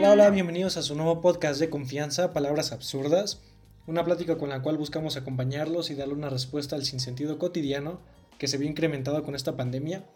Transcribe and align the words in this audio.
Hola, 0.00 0.12
hola, 0.12 0.30
bienvenidos 0.30 0.78
a 0.78 0.82
su 0.82 0.94
nuevo 0.94 1.20
podcast 1.20 1.60
de 1.60 1.68
confianza, 1.68 2.32
Palabras 2.32 2.72
Absurdas, 2.72 3.42
una 3.86 4.02
plática 4.02 4.38
con 4.38 4.48
la 4.48 4.62
cual 4.62 4.78
buscamos 4.78 5.18
acompañarlos 5.18 5.90
y 5.90 5.94
darle 5.94 6.14
una 6.14 6.30
respuesta 6.30 6.74
al 6.74 6.86
sinsentido 6.86 7.38
cotidiano 7.38 8.00
que 8.38 8.48
se 8.48 8.56
vio 8.56 8.66
incrementado 8.66 9.22
con 9.22 9.34
esta 9.34 9.58
pandemia. 9.58 10.06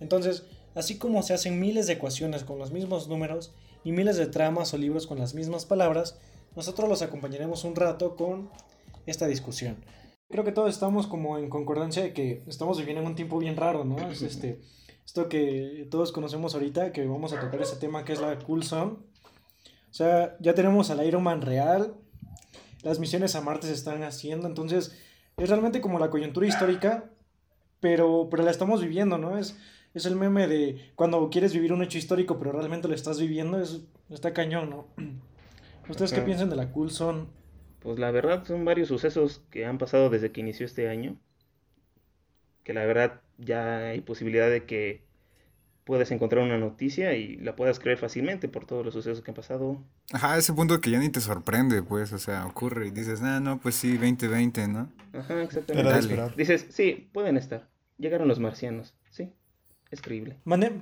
Entonces, 0.00 0.44
así 0.74 0.96
como 0.96 1.22
se 1.22 1.34
hacen 1.34 1.60
miles 1.60 1.86
de 1.86 1.92
ecuaciones 1.92 2.44
con 2.44 2.58
los 2.58 2.72
mismos 2.72 3.08
números 3.08 3.52
y 3.84 3.92
miles 3.92 4.16
de 4.16 4.26
tramas 4.26 4.72
o 4.72 4.78
libros 4.78 5.06
con 5.06 5.18
las 5.18 5.34
mismas 5.34 5.66
palabras, 5.66 6.16
nosotros 6.56 6.88
los 6.88 7.02
acompañaremos 7.02 7.64
un 7.64 7.76
rato 7.76 8.16
con 8.16 8.48
esta 9.04 9.26
discusión. 9.26 9.84
Creo 10.30 10.44
que 10.44 10.52
todos 10.52 10.70
estamos 10.70 11.06
como 11.06 11.36
en 11.36 11.50
concordancia 11.50 12.02
de 12.02 12.14
que 12.14 12.42
estamos 12.46 12.78
viviendo 12.78 13.02
en 13.02 13.08
un 13.08 13.16
tiempo 13.16 13.38
bien 13.38 13.58
raro, 13.58 13.84
¿no? 13.84 13.98
Es 14.10 14.22
este, 14.22 14.60
esto 15.04 15.28
que 15.28 15.88
todos 15.90 16.10
conocemos 16.10 16.54
ahorita, 16.54 16.92
que 16.92 17.04
vamos 17.06 17.34
a 17.34 17.40
tocar 17.40 17.60
ese 17.60 17.76
tema 17.76 18.04
que 18.04 18.14
es 18.14 18.20
la 18.20 18.38
Cool 18.38 18.64
Zone. 18.64 19.09
O 19.90 19.94
sea, 19.94 20.36
ya 20.40 20.54
tenemos 20.54 20.90
al 20.90 21.04
Iron 21.04 21.22
Man 21.22 21.42
real, 21.42 21.94
las 22.82 22.98
misiones 22.98 23.34
a 23.34 23.40
Marte 23.40 23.66
se 23.66 23.72
están 23.72 24.02
haciendo, 24.02 24.46
entonces 24.46 24.96
es 25.36 25.48
realmente 25.48 25.80
como 25.80 25.98
la 25.98 26.10
coyuntura 26.10 26.46
histórica, 26.46 27.10
pero, 27.80 28.28
pero 28.30 28.42
la 28.42 28.50
estamos 28.50 28.82
viviendo, 28.82 29.18
¿no? 29.18 29.36
Es, 29.36 29.56
es 29.94 30.06
el 30.06 30.16
meme 30.16 30.46
de 30.46 30.92
cuando 30.94 31.28
quieres 31.30 31.52
vivir 31.52 31.72
un 31.72 31.82
hecho 31.82 31.98
histórico, 31.98 32.38
pero 32.38 32.52
realmente 32.52 32.88
lo 32.88 32.94
estás 32.94 33.18
viviendo, 33.20 33.60
es, 33.60 33.80
está 34.08 34.32
cañón, 34.32 34.70
¿no? 34.70 34.86
¿Ustedes 35.88 36.12
qué 36.12 36.20
piensan 36.20 36.50
de 36.50 36.56
la 36.56 36.70
Cool 36.70 36.90
Zone? 36.90 37.26
Pues 37.80 37.98
la 37.98 38.10
verdad 38.10 38.44
son 38.44 38.64
varios 38.64 38.88
sucesos 38.88 39.42
que 39.50 39.66
han 39.66 39.78
pasado 39.78 40.08
desde 40.10 40.30
que 40.30 40.40
inició 40.40 40.66
este 40.66 40.88
año. 40.88 41.16
Que 42.62 42.74
la 42.74 42.84
verdad 42.84 43.22
ya 43.38 43.88
hay 43.88 44.00
posibilidad 44.02 44.48
de 44.48 44.66
que 44.66 45.02
puedas 45.84 46.10
encontrar 46.10 46.44
una 46.44 46.58
noticia 46.58 47.14
y 47.14 47.36
la 47.36 47.56
puedas 47.56 47.78
creer 47.80 47.98
fácilmente 47.98 48.48
por 48.48 48.66
todos 48.66 48.84
los 48.84 48.94
sucesos 48.94 49.22
que 49.22 49.30
han 49.30 49.34
pasado. 49.34 49.82
Ajá, 50.12 50.36
ese 50.38 50.52
punto 50.52 50.80
que 50.80 50.90
ya 50.90 50.98
ni 50.98 51.08
te 51.08 51.20
sorprende, 51.20 51.82
pues, 51.82 52.12
o 52.12 52.18
sea, 52.18 52.46
ocurre 52.46 52.88
y 52.88 52.90
dices, 52.90 53.20
ah, 53.22 53.40
no, 53.40 53.58
pues 53.60 53.74
sí, 53.74 53.94
2020, 53.96 54.68
¿no? 54.68 54.92
Ajá, 55.12 55.42
exactamente. 55.42 55.88
Dale. 55.88 56.00
esperar. 56.00 56.36
Dices, 56.36 56.66
sí, 56.70 57.08
pueden 57.12 57.36
estar. 57.36 57.68
Llegaron 57.98 58.28
los 58.28 58.38
marcianos. 58.38 58.94
Sí, 59.10 59.32
es 59.90 60.00
creíble. 60.00 60.36
Mande, 60.44 60.72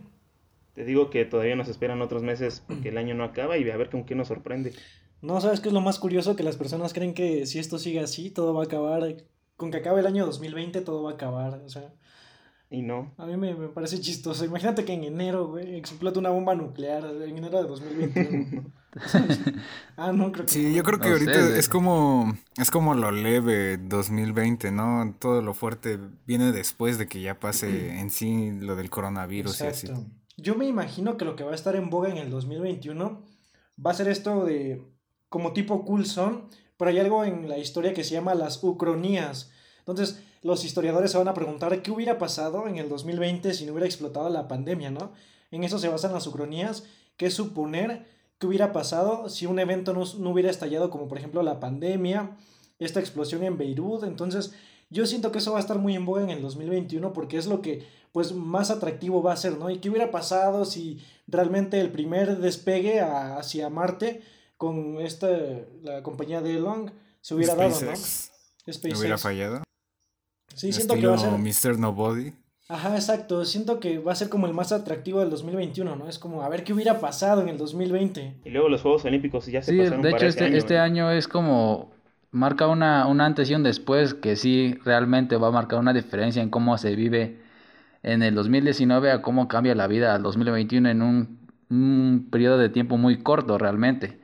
Te 0.74 0.84
digo 0.84 1.10
que 1.10 1.24
todavía 1.24 1.56
nos 1.56 1.69
esperan 1.69 2.02
otros 2.02 2.22
meses 2.22 2.62
porque 2.66 2.91
el 2.91 2.98
año 2.98 3.14
no 3.14 3.24
acaba 3.24 3.56
y 3.56 3.69
a 3.69 3.76
ver 3.76 3.91
con 3.91 4.04
qué 4.04 4.14
nos 4.14 4.28
sorprende. 4.28 4.74
no, 5.22 5.41
¿sabes 5.41 5.60
qué 5.60 5.69
es 5.69 5.74
lo 5.74 5.80
más 5.80 5.98
curioso? 5.98 6.36
Que 6.36 6.42
las 6.42 6.56
personas 6.56 6.92
creen 6.92 7.14
que 7.14 7.46
si 7.46 7.58
esto 7.58 7.78
sigue 7.78 8.00
así, 8.00 8.30
todo 8.30 8.54
va 8.54 8.62
a 8.62 8.66
acabar, 8.66 9.02
con 9.56 9.70
que 9.70 9.78
acabe 9.78 10.00
el 10.00 10.06
año 10.06 10.26
2020, 10.26 10.80
todo 10.82 11.02
va 11.02 11.12
a 11.12 11.14
acabar, 11.14 11.54
o 11.64 11.69
sea... 11.69 11.92
Y 12.70 12.83
no. 12.83 13.14
A 13.16 13.24
mí 13.24 13.36
me, 13.36 13.55
me 13.55 13.69
parece 13.69 13.98
chistoso. 13.98 14.44
Imagínate 14.44 14.84
que 14.84 14.92
en 14.92 15.05
enero, 15.05 15.48
güey, 15.48 15.77
explota 15.77 16.19
una 16.19 16.28
bomba 16.28 16.55
nuclear 16.55 17.02
en 17.05 17.38
enero 17.38 17.62
de 17.62 17.69
2021. 17.69 18.70
¿Sabes? 19.06 19.41
ah, 19.97 20.12
no, 20.12 20.33
creo 20.33 20.44
que 20.44 20.52
Sí, 20.52 20.75
yo 20.75 20.83
creo 20.83 20.98
que 20.98 21.08
No 21.08 21.14
ahorita 21.14 21.33
sé, 21.33 21.58
es 21.58 21.69
como, 21.69 22.36
es 22.58 22.70
como 22.70 22.94
lo 22.94 23.10
leve 23.10 23.78
2020, 23.78 24.70
¿no? 24.70 25.14
Todo 25.19 25.41
lo 25.41 25.55
fuerte 25.55 25.98
viene 26.27 26.52
después 26.52 26.98
de 26.98 27.08
que 27.08 27.22
ya 27.22 27.41
pase 27.41 27.98
en 28.00 28.10
sí 28.10 28.50
lo 28.60 28.77
del 28.77 28.91
coronavirus 28.91 29.62
y 29.62 29.66
así. 29.66 29.86
Exacto. 29.86 30.10
Yo 30.36 30.55
me 30.55 30.66
imagino 30.66 31.16
que 31.16 31.25
lo 31.25 31.36
que 31.36 31.44
va 31.44 31.53
a 31.53 31.56
estar 31.56 31.75
en 31.75 31.88
boga 31.88 32.10
en 32.10 32.19
el 32.19 32.30
2021 32.30 33.22
va 33.84 33.91
a 33.91 33.94
ser 33.94 34.08
esto 34.08 34.44
de 34.44 34.84
como 35.30 35.53
tipo 35.53 35.84
cool 35.84 36.06
zone, 36.06 36.42
pero 36.77 36.91
hay 36.91 36.98
algo 36.98 37.25
en 37.25 37.48
la 37.48 37.58
historia 37.58 37.94
que 37.94 38.05
se 38.05 38.12
llama 38.14 38.34
las 38.34 38.62
ucronías. 38.62 39.50
Entonces, 39.80 40.22
los 40.42 40.64
historiadores 40.64 41.11
se 41.12 41.19
van 41.19 41.28
a 41.28 41.34
preguntar 41.34 41.83
qué 41.83 41.91
hubiera 41.91 42.19
pasado 42.19 42.67
en 42.69 42.77
el 42.78 42.89
2020 42.89 43.53
si 43.55 43.67
no 43.67 43.72
hubiera 43.72 43.86
explotado 43.86 44.28
la 44.31 44.48
pandemia, 44.48 44.91
¿no? 44.91 45.12
En 45.50 45.64
eso 45.64 45.78
se 45.78 45.89
basan 45.89 46.12
las 46.12 46.27
ucronías, 46.27 46.84
que 47.17 47.27
es 47.27 47.34
suponer 47.34 48.06
qué 48.39 48.47
hubiera 48.47 48.72
pasado 48.72 49.28
si 49.28 49.47
un 49.47 49.59
evento 49.59 49.92
no, 49.92 50.05
no 50.19 50.31
hubiera 50.31 50.50
estallado, 50.50 50.91
como 50.91 51.09
por 51.09 51.19
ejemplo 51.19 51.42
la 51.42 51.59
pandemia, 51.61 52.36
esta 52.78 53.00
explosión 53.00 53.43
en 53.43 53.59
Beirut. 53.59 54.04
Entonces, 54.04 54.53
yo 54.91 55.06
siento 55.06 55.32
que 55.32 55.38
eso 55.38 55.53
va 55.53 55.59
a 55.59 55.60
estar 55.60 55.78
muy 55.78 55.94
en 55.97 56.06
boga 56.06 56.22
en 56.22 56.31
el 56.31 56.41
2021 56.43 57.12
porque 57.12 57.37
es 57.38 57.47
lo 57.47 57.60
que 57.62 57.84
pues 58.12 58.32
más 58.32 58.71
atractivo 58.71 59.22
va 59.22 59.32
a 59.32 59.37
ser, 59.37 59.59
¿no? 59.59 59.69
¿Y 59.71 59.78
qué 59.78 59.91
hubiera 59.91 60.10
pasado 60.10 60.65
si 60.65 60.98
realmente 61.27 61.78
el 61.81 61.91
primer 61.91 62.38
despegue 62.38 63.00
a- 63.00 63.37
hacia 63.38 63.69
Marte 63.69 64.22
con 64.56 64.98
esta, 65.00 65.28
la 65.82 66.03
compañía 66.03 66.41
de 66.41 66.56
Elon 66.56 66.93
se 67.21 67.34
hubiera 67.34 67.54
dado, 67.54 67.69
¿no? 67.71 67.97
SpaceX. 68.72 68.98
hubiera 68.98 69.19
fallado. 69.19 69.62
Sí, 70.58 70.72
siento 70.72 70.94
que 70.94 71.06
va 71.06 71.14
a 71.14 71.19
ser... 71.19 71.30
Mr. 71.30 71.78
Nobody. 71.78 72.32
Ajá, 72.69 72.96
exacto. 72.96 73.44
Siento 73.44 73.78
que 73.78 73.98
va 73.98 74.12
a 74.12 74.16
ser 74.16 74.28
como 74.28 74.46
el 74.46 74.52
más 74.52 74.72
atractivo 74.72 75.20
del 75.20 75.30
2021, 75.30 75.94
¿no? 75.94 76.08
Es 76.08 76.19
como, 76.19 76.42
a 76.42 76.48
ver 76.48 76.64
qué 76.64 76.72
hubiera 76.72 76.98
pasado 76.98 77.41
en 77.42 77.48
el 77.48 77.56
2020. 77.56 78.41
Y 78.44 78.50
luego 78.50 78.68
los 78.68 78.82
Juegos 78.82 79.04
Olímpicos 79.04 79.47
ya 79.47 79.62
se 79.62 79.70
Sí, 79.70 79.78
pasaron 79.78 80.02
de 80.02 80.10
para 80.10 80.18
hecho 80.18 80.26
ese 80.26 80.38
este, 80.38 80.44
año, 80.44 80.56
este 80.56 80.78
año 80.78 81.10
es 81.12 81.28
como 81.28 81.92
marca 82.32 82.66
una, 82.66 83.06
un 83.06 83.20
antes 83.20 83.48
y 83.50 83.54
un 83.54 83.62
después 83.62 84.14
que 84.14 84.34
sí 84.34 84.76
realmente 84.84 85.36
va 85.36 85.48
a 85.48 85.52
marcar 85.52 85.78
una 85.78 85.92
diferencia 85.92 86.42
en 86.42 86.50
cómo 86.50 86.76
se 86.76 86.94
vive 86.97 87.38
en 88.02 88.22
el 88.22 88.34
2019 88.34 89.12
a 89.12 89.22
cómo 89.22 89.47
cambia 89.47 89.76
la 89.76 89.86
vida 89.86 90.14
al 90.14 90.22
2021 90.24 90.88
en 90.88 91.02
un, 91.02 91.38
un 91.70 92.28
periodo 92.30 92.58
de 92.58 92.68
tiempo 92.68 92.98
muy 92.98 93.22
corto 93.22 93.58
realmente. 93.58 94.18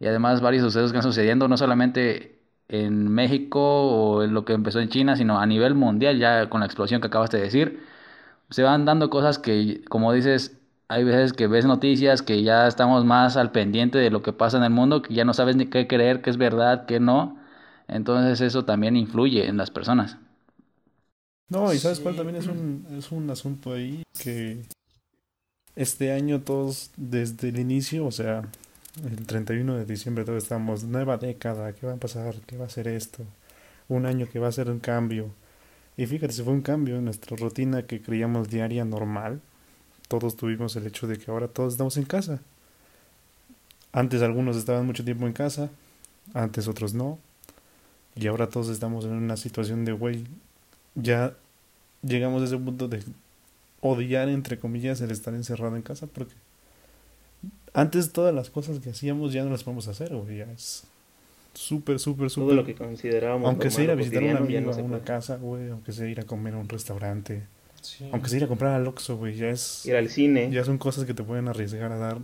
Y 0.00 0.06
además 0.06 0.40
varios 0.40 0.64
sucesos 0.64 0.92
que 0.92 0.98
están 0.98 1.12
sucediendo 1.12 1.46
no 1.46 1.56
solamente 1.58 2.33
en 2.68 3.08
México 3.08 3.60
o 3.60 4.22
en 4.22 4.34
lo 4.34 4.44
que 4.44 4.52
empezó 4.54 4.80
en 4.80 4.88
China, 4.88 5.16
sino 5.16 5.38
a 5.38 5.46
nivel 5.46 5.74
mundial 5.74 6.18
ya 6.18 6.48
con 6.48 6.60
la 6.60 6.66
explosión 6.66 7.00
que 7.00 7.08
acabaste 7.08 7.36
de 7.38 7.44
decir. 7.44 7.80
Se 8.50 8.62
van 8.62 8.84
dando 8.84 9.10
cosas 9.10 9.38
que, 9.38 9.82
como 9.88 10.12
dices, 10.12 10.58
hay 10.88 11.04
veces 11.04 11.32
que 11.32 11.46
ves 11.46 11.64
noticias 11.66 12.22
que 12.22 12.42
ya 12.42 12.66
estamos 12.68 13.04
más 13.04 13.36
al 13.36 13.52
pendiente 13.52 13.98
de 13.98 14.10
lo 14.10 14.22
que 14.22 14.32
pasa 14.32 14.58
en 14.58 14.64
el 14.64 14.70
mundo, 14.70 15.02
que 15.02 15.14
ya 15.14 15.24
no 15.24 15.34
sabes 15.34 15.56
ni 15.56 15.66
qué 15.66 15.86
creer, 15.88 16.22
qué 16.22 16.30
es 16.30 16.36
verdad, 16.38 16.86
qué 16.86 17.00
no. 17.00 17.38
Entonces 17.88 18.40
eso 18.40 18.64
también 18.64 18.96
influye 18.96 19.46
en 19.48 19.56
las 19.56 19.70
personas. 19.70 20.18
No, 21.48 21.72
y 21.72 21.78
¿sabes 21.78 21.98
Sí. 21.98 22.02
cuál 22.02 22.16
también 22.16 22.36
es 22.36 22.46
un, 22.46 22.86
es 22.98 23.12
un 23.12 23.30
asunto 23.30 23.72
ahí? 23.74 24.02
Que 24.18 24.62
este 25.76 26.12
año 26.12 26.40
todos, 26.40 26.90
desde 26.96 27.48
el 27.48 27.58
inicio, 27.58 28.06
o 28.06 28.12
sea, 28.12 28.42
el 29.02 29.26
31 29.26 29.76
de 29.76 29.84
diciembre, 29.84 30.24
todos 30.24 30.42
estamos, 30.42 30.84
nueva 30.84 31.16
década, 31.16 31.72
¿qué 31.72 31.86
va 31.86 31.94
a 31.94 31.96
pasar? 31.96 32.36
¿Qué 32.46 32.56
va 32.56 32.66
a 32.66 32.70
ser 32.70 32.86
esto? 32.86 33.24
Un 33.88 34.06
año 34.06 34.28
que 34.30 34.38
va 34.38 34.48
a 34.48 34.52
ser 34.52 34.70
un 34.70 34.78
cambio. 34.78 35.30
Y 35.96 36.06
fíjate, 36.06 36.32
fue 36.34 36.52
un 36.52 36.62
cambio 36.62 36.96
en 36.96 37.04
nuestra 37.04 37.36
rutina 37.36 37.82
que 37.86 38.00
creíamos 38.00 38.48
diaria 38.48 38.84
normal. 38.84 39.40
Todos 40.08 40.36
tuvimos 40.36 40.76
el 40.76 40.86
hecho 40.86 41.06
de 41.06 41.18
que 41.18 41.30
ahora 41.30 41.48
todos 41.48 41.74
estamos 41.74 41.96
en 41.96 42.04
casa. 42.04 42.40
Antes 43.92 44.22
algunos 44.22 44.56
estaban 44.56 44.86
mucho 44.86 45.04
tiempo 45.04 45.26
en 45.26 45.32
casa, 45.32 45.70
antes 46.32 46.68
otros 46.68 46.94
no. 46.94 47.18
Y 48.16 48.26
ahora 48.28 48.48
todos 48.48 48.68
estamos 48.68 49.04
en 49.04 49.12
una 49.12 49.36
situación 49.36 49.84
de, 49.84 49.92
güey, 49.92 50.24
ya 50.94 51.34
llegamos 52.02 52.42
a 52.42 52.44
ese 52.44 52.58
punto 52.58 52.86
de 52.86 53.02
odiar, 53.80 54.28
entre 54.28 54.58
comillas, 54.58 55.00
el 55.00 55.10
estar 55.10 55.34
encerrado 55.34 55.76
en 55.76 55.82
casa, 55.82 56.06
porque 56.06 56.34
antes 57.74 58.12
todas 58.12 58.34
las 58.34 58.48
cosas 58.50 58.78
que 58.80 58.90
hacíamos 58.90 59.32
ya 59.32 59.44
no 59.44 59.50
las 59.50 59.64
podemos 59.64 59.86
hacer, 59.88 60.14
güey, 60.14 60.38
ya 60.38 60.50
es 60.52 60.84
súper, 61.54 61.98
súper, 61.98 62.28
Todo 62.30 62.44
súper... 62.44 62.56
lo 62.56 62.64
que 62.64 62.74
considerábamos 62.74 63.46
Aunque 63.48 63.70
sea 63.70 63.84
ir 63.84 63.90
a 63.90 63.94
visitar 63.94 64.22
a 64.22 64.26
un 64.26 64.36
amigo 64.38 64.60
no 64.60 64.72
a 64.72 64.76
una 64.76 65.00
casa, 65.00 65.36
güey, 65.36 65.68
aunque 65.70 65.92
sea 65.92 66.08
ir 66.08 66.20
a 66.20 66.24
comer 66.24 66.54
a 66.54 66.58
un 66.58 66.68
restaurante, 66.68 67.42
Sí. 67.82 68.08
aunque 68.12 68.28
sea 68.30 68.38
ir 68.38 68.44
a 68.44 68.48
comprar 68.48 68.72
al 68.74 68.86
Oxxo, 68.86 69.16
güey, 69.18 69.36
ya 69.36 69.50
es... 69.50 69.84
Ir 69.84 69.94
al 69.94 70.08
cine. 70.08 70.50
Ya 70.50 70.64
son 70.64 70.78
cosas 70.78 71.04
que 71.04 71.12
te 71.12 71.22
pueden 71.22 71.48
arriesgar 71.48 71.92
a 71.92 71.96
dar... 71.98 72.18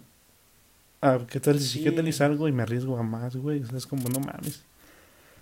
Ah, 1.02 1.18
¿qué 1.30 1.38
tal 1.38 1.58
si 1.60 1.78
Sí. 1.78 1.84
qué 1.84 1.92
tal 1.92 2.08
y 2.08 2.12
salgo 2.12 2.48
y 2.48 2.52
me 2.52 2.62
arriesgo 2.62 2.96
a 2.96 3.02
más, 3.02 3.36
güey? 3.36 3.62
O 3.62 3.66
sea, 3.66 3.76
es 3.76 3.86
como, 3.86 4.08
no 4.08 4.20
mames. 4.20 4.62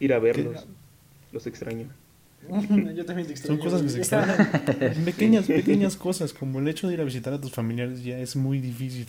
Ir 0.00 0.12
a 0.12 0.18
verlos. 0.18 0.66
Los 1.32 1.46
extraño. 1.46 1.86
Yo 2.96 3.04
también 3.04 3.26
te 3.28 3.36
Son 3.36 3.56
extraño. 3.56 3.60
cosas 3.60 3.82
que 3.82 3.88
se 3.90 3.98
extrañan. 3.98 4.48
pequeñas, 5.04 5.46
pequeñas 5.46 5.96
cosas, 5.96 6.32
como 6.32 6.58
el 6.60 6.68
hecho 6.68 6.88
de 6.88 6.94
ir 6.94 7.00
a 7.00 7.04
visitar 7.04 7.32
a 7.32 7.40
tus 7.40 7.52
familiares 7.52 8.02
ya 8.02 8.18
es 8.18 8.34
muy 8.36 8.60
difícil. 8.60 9.06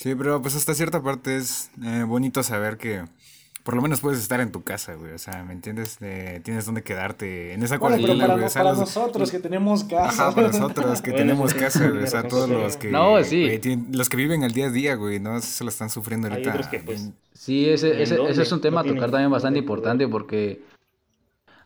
Sí, 0.00 0.14
pero 0.14 0.40
pues 0.40 0.56
hasta 0.56 0.72
cierta 0.74 1.02
parte 1.02 1.36
es 1.36 1.70
eh, 1.84 2.04
bonito 2.06 2.42
saber 2.42 2.78
que 2.78 3.04
por 3.64 3.74
lo 3.76 3.82
menos 3.82 4.00
puedes 4.00 4.18
estar 4.18 4.40
en 4.40 4.50
tu 4.50 4.62
casa, 4.62 4.94
güey. 4.94 5.12
O 5.12 5.18
sea, 5.18 5.44
¿me 5.44 5.52
entiendes? 5.52 5.98
Eh, 6.00 6.40
tienes 6.42 6.64
donde 6.64 6.82
quedarte 6.82 7.52
en 7.52 7.62
esa 7.62 7.78
cuarentena, 7.78 8.14
para, 8.14 8.26
güey. 8.32 8.40
no- 8.40 8.46
O 8.46 8.48
sea, 8.48 8.62
para 8.62 8.70
los- 8.72 8.80
nosotros 8.80 9.30
que 9.30 9.38
tenemos 9.40 9.84
casa. 9.84 10.28
Ajá, 10.28 10.34
para 10.34 10.48
nosotros 10.52 11.02
que 11.02 11.12
tenemos 11.12 11.52
casa, 11.52 11.86
güey. 11.90 12.04
O 12.04 12.06
sea, 12.06 12.26
todos 12.26 12.48
los 12.48 12.78
que. 12.78 12.90
No, 12.90 13.22
sí. 13.22 13.58
güey, 13.60 13.78
los 13.92 14.08
que 14.08 14.16
viven 14.16 14.42
el 14.42 14.52
día 14.52 14.68
a 14.68 14.70
día, 14.70 14.94
güey, 14.94 15.20
¿no? 15.20 15.38
Se 15.42 15.64
lo 15.64 15.68
están 15.68 15.90
sufriendo 15.90 16.28
Hay 16.28 16.32
ahorita. 16.32 16.50
otros 16.52 16.68
que, 16.68 16.78
pues, 16.78 17.10
Sí, 17.34 17.68
ese, 17.68 17.92
¿En 17.96 18.00
ese, 18.00 18.22
ese 18.24 18.40
es 18.42 18.52
un 18.52 18.62
tema 18.62 18.80
a 18.80 18.84
tocar 18.84 18.94
tienen 18.96 19.10
también 19.12 19.30
bastante 19.30 19.58
importante 19.58 20.08
porque 20.08 20.62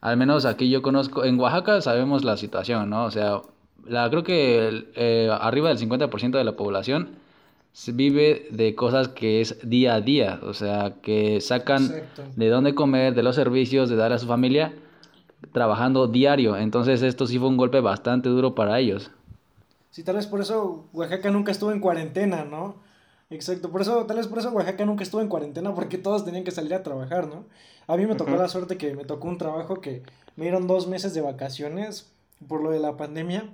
al 0.01 0.17
menos 0.17 0.45
aquí 0.45 0.69
yo 0.71 0.83
conozco, 0.83 1.25
en 1.25 1.39
Oaxaca 1.39 1.81
sabemos 1.81 2.25
la 2.25 2.37
situación, 2.37 2.91
¿no? 2.91 3.05
O 3.05 3.11
sea, 3.13 3.41
la, 3.87 4.11
creo 4.11 4.25
que 4.25 4.67
el, 4.69 4.89
eh, 4.97 5.29
arriba 5.41 5.69
del 5.69 5.79
50% 5.79 6.31
de 6.39 6.45
la 6.45 6.57
población 6.57 7.23
se 7.75 7.91
vive 7.91 8.47
de 8.53 8.77
cosas 8.77 9.09
que 9.09 9.41
es 9.41 9.59
día 9.69 9.97
a 9.97 10.01
día, 10.01 10.39
o 10.45 10.55
sea, 10.55 10.95
que 11.03 11.41
sacan 11.41 11.83
Exacto. 11.87 12.23
de 12.37 12.49
dónde 12.49 12.73
comer, 12.73 13.15
de 13.15 13.25
los 13.25 13.35
servicios, 13.35 13.91
de 13.91 13.97
dar 13.97 14.13
a 14.13 14.19
su 14.21 14.29
familia, 14.29 14.73
trabajando 15.51 16.07
diario. 16.07 16.57
Entonces 16.57 17.03
esto 17.03 17.27
sí 17.27 17.37
fue 17.37 17.49
un 17.49 17.57
golpe 17.57 17.81
bastante 17.81 18.29
duro 18.29 18.55
para 18.55 18.79
ellos. 18.79 19.11
Sí, 19.91 20.05
tal 20.05 20.15
vez 20.15 20.29
por 20.29 20.41
eso 20.41 20.87
Oaxaca 20.93 21.31
nunca 21.33 21.51
estuvo 21.51 21.73
en 21.73 21.81
cuarentena, 21.81 22.45
¿no? 22.45 22.77
Exacto, 23.29 23.71
por 23.73 23.81
eso, 23.81 24.07
tal 24.07 24.19
vez 24.19 24.29
por 24.29 24.39
eso 24.39 24.51
Oaxaca 24.51 24.85
nunca 24.87 25.03
estuvo 25.03 25.21
en 25.21 25.29
cuarentena, 25.29 25.75
porque 25.75 25.99
todos 25.99 26.25
tenían 26.25 26.45
que 26.45 26.53
salir 26.53 26.75
a 26.75 26.85
trabajar, 26.85 27.27
¿no? 27.27 27.45
A 27.89 27.97
mí 27.97 28.07
me 28.07 28.15
tocó 28.15 28.37
la 28.37 28.49
suerte 28.49 28.77
que 28.77 28.95
me 28.95 29.05
tocó 29.05 29.27
un 29.27 29.37
trabajo 29.37 29.81
que 29.81 30.05
me 30.37 30.45
dieron 30.45 30.69
dos 30.69 30.87
meses 30.87 31.13
de 31.13 31.23
vacaciones 31.23 32.09
por 32.47 32.63
lo 32.63 32.71
de 32.71 32.79
la 32.79 32.97
pandemia, 32.97 33.49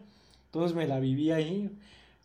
entonces 0.46 0.76
me 0.76 0.87
la 0.87 1.00
viví 1.00 1.31
ahí, 1.31 1.70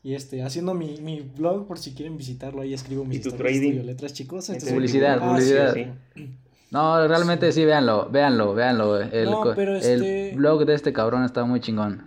y 0.05 0.13
este, 0.13 0.43
haciendo 0.43 0.75
mi, 0.75 0.97
mi 1.01 1.21
blog, 1.21 1.65
por 1.67 1.79
si 1.79 1.93
quieren 1.95 2.15
visitarlo, 2.15 2.61
ahí 2.61 2.75
escribo 2.75 3.03
mis 3.05 3.17
Y 3.17 3.21
tu 3.23 3.29
historias 3.29 3.55
de 3.55 3.59
trading. 3.67 3.85
Letras, 3.87 4.13
chicos. 4.13 4.51
Publicidad, 4.69 5.17
Ah, 5.19 5.27
publicidad. 5.29 5.73
sí, 5.73 5.85
sí. 6.15 6.29
No, 6.69 7.07
realmente 7.07 7.51
sí, 7.51 7.65
véanlo, 7.65 8.07
véanlo, 8.11 8.53
véanlo. 8.53 9.01
El, 9.01 9.25
No, 9.31 9.41
co- 9.41 9.53
pero 9.55 9.75
el 9.75 9.81
este- 9.81 10.33
blog 10.35 10.65
de 10.65 10.75
este 10.75 10.93
cabrón 10.93 11.23
está 11.23 11.43
muy 11.43 11.59
chingón. 11.59 12.03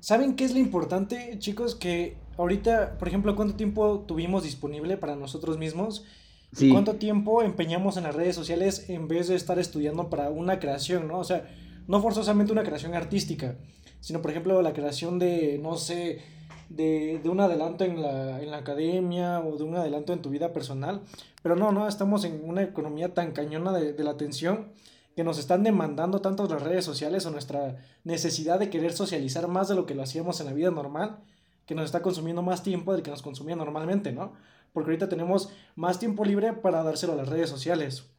¿Saben 0.00 0.36
qué 0.36 0.44
es 0.44 0.52
lo 0.52 0.58
importante, 0.58 1.36
chicos? 1.38 1.74
Que 1.74 2.16
ahorita, 2.36 2.98
por 2.98 3.08
ejemplo, 3.08 3.34
¿cuánto 3.36 3.54
tiempo 3.54 4.04
tuvimos 4.06 4.42
disponible 4.44 4.98
para 4.98 5.16
nosotros 5.16 5.56
mismos? 5.56 6.04
¿Y 6.52 6.56
Sí, 6.56 6.70
cuánto 6.70 6.96
tiempo 6.96 7.42
empeñamos 7.42 7.96
en 7.96 8.04
las 8.04 8.14
redes 8.14 8.34
sociales 8.36 8.90
en 8.90 9.08
vez 9.08 9.28
de 9.28 9.34
estar 9.34 9.58
estudiando 9.58 10.10
para 10.10 10.28
una 10.30 10.58
creación, 10.60 11.08
¿no? 11.08 11.18
O 11.18 11.24
sea, 11.24 11.48
no 11.86 12.02
forzosamente 12.02 12.52
una 12.52 12.64
creación 12.64 12.94
artística, 12.94 13.56
sino, 14.00 14.20
por 14.22 14.30
ejemplo, 14.30 14.60
la 14.62 14.72
creación 14.74 15.18
de, 15.18 15.58
no 15.62 15.76
sé, 15.76 16.20
de, 16.68 17.20
de 17.22 17.28
un 17.28 17.40
adelanto 17.40 17.84
en 17.84 18.02
la, 18.02 18.42
en 18.42 18.50
la 18.50 18.58
academia 18.58 19.40
o 19.40 19.56
de 19.56 19.64
un 19.64 19.76
adelanto 19.76 20.12
en 20.12 20.22
tu 20.22 20.30
vida 20.30 20.52
personal. 20.52 21.02
Pero 21.42 21.56
no, 21.56 21.72
no, 21.72 21.88
estamos 21.88 22.24
en 22.24 22.42
una 22.44 22.62
economía 22.62 23.14
tan 23.14 23.32
cañona 23.32 23.72
de, 23.72 23.92
de 23.92 24.04
la 24.04 24.10
atención 24.10 24.72
que 25.16 25.24
nos 25.24 25.38
están 25.38 25.64
demandando 25.64 26.20
tanto 26.20 26.46
las 26.46 26.62
redes 26.62 26.84
sociales 26.84 27.26
o 27.26 27.30
nuestra 27.30 27.76
necesidad 28.04 28.60
de 28.60 28.70
querer 28.70 28.92
socializar 28.92 29.48
más 29.48 29.66
de 29.68 29.74
lo 29.74 29.84
que 29.84 29.94
lo 29.94 30.02
hacíamos 30.02 30.38
en 30.38 30.46
la 30.46 30.52
vida 30.52 30.70
normal, 30.70 31.18
que 31.66 31.74
nos 31.74 31.86
está 31.86 32.02
consumiendo 32.02 32.40
más 32.42 32.62
tiempo 32.62 32.92
del 32.92 33.02
que 33.02 33.10
nos 33.10 33.22
consumía 33.22 33.56
normalmente, 33.56 34.12
¿no? 34.12 34.34
Porque 34.72 34.90
ahorita 34.90 35.08
tenemos 35.08 35.50
más 35.74 35.98
tiempo 35.98 36.24
libre 36.24 36.52
para 36.52 36.84
dárselo 36.84 37.14
a 37.14 37.16
las 37.16 37.28
redes 37.28 37.50
sociales. 37.50 38.10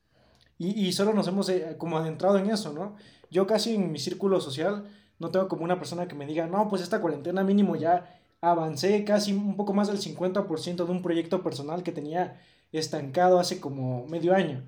Y, 0.58 0.88
y 0.88 0.92
solo 0.92 1.14
nos 1.14 1.28
hemos 1.30 1.48
eh, 1.48 1.76
como 1.78 1.98
adentrado 1.98 2.38
en 2.38 2.50
eso, 2.50 2.74
¿no? 2.74 2.98
Yo 3.32 3.48
casi 3.48 3.76
en 3.76 3.94
mi 3.94 4.00
círculo 4.00 4.42
social 4.42 4.84
no 5.20 5.32
tengo 5.32 5.48
como 5.48 5.64
una 5.64 5.78
persona 5.80 6.08
que 6.08 6.16
me 6.16 6.26
diga, 6.26 6.48
no, 6.48 6.68
pues 6.68 6.82
esta 6.82 7.00
cuarentena 7.00 7.44
mínimo 7.46 7.78
ya 7.78 8.19
avancé 8.42 9.04
casi 9.04 9.34
un 9.34 9.56
poco 9.56 9.74
más 9.74 9.88
del 9.88 9.98
50% 9.98 10.76
de 10.76 10.92
un 10.92 11.02
proyecto 11.02 11.44
personal 11.44 11.84
que 11.84 11.92
tenía 11.92 12.40
estancado 12.72 13.40
hace 13.40 13.60
como 13.60 14.06
medio 14.08 14.34
año. 14.34 14.64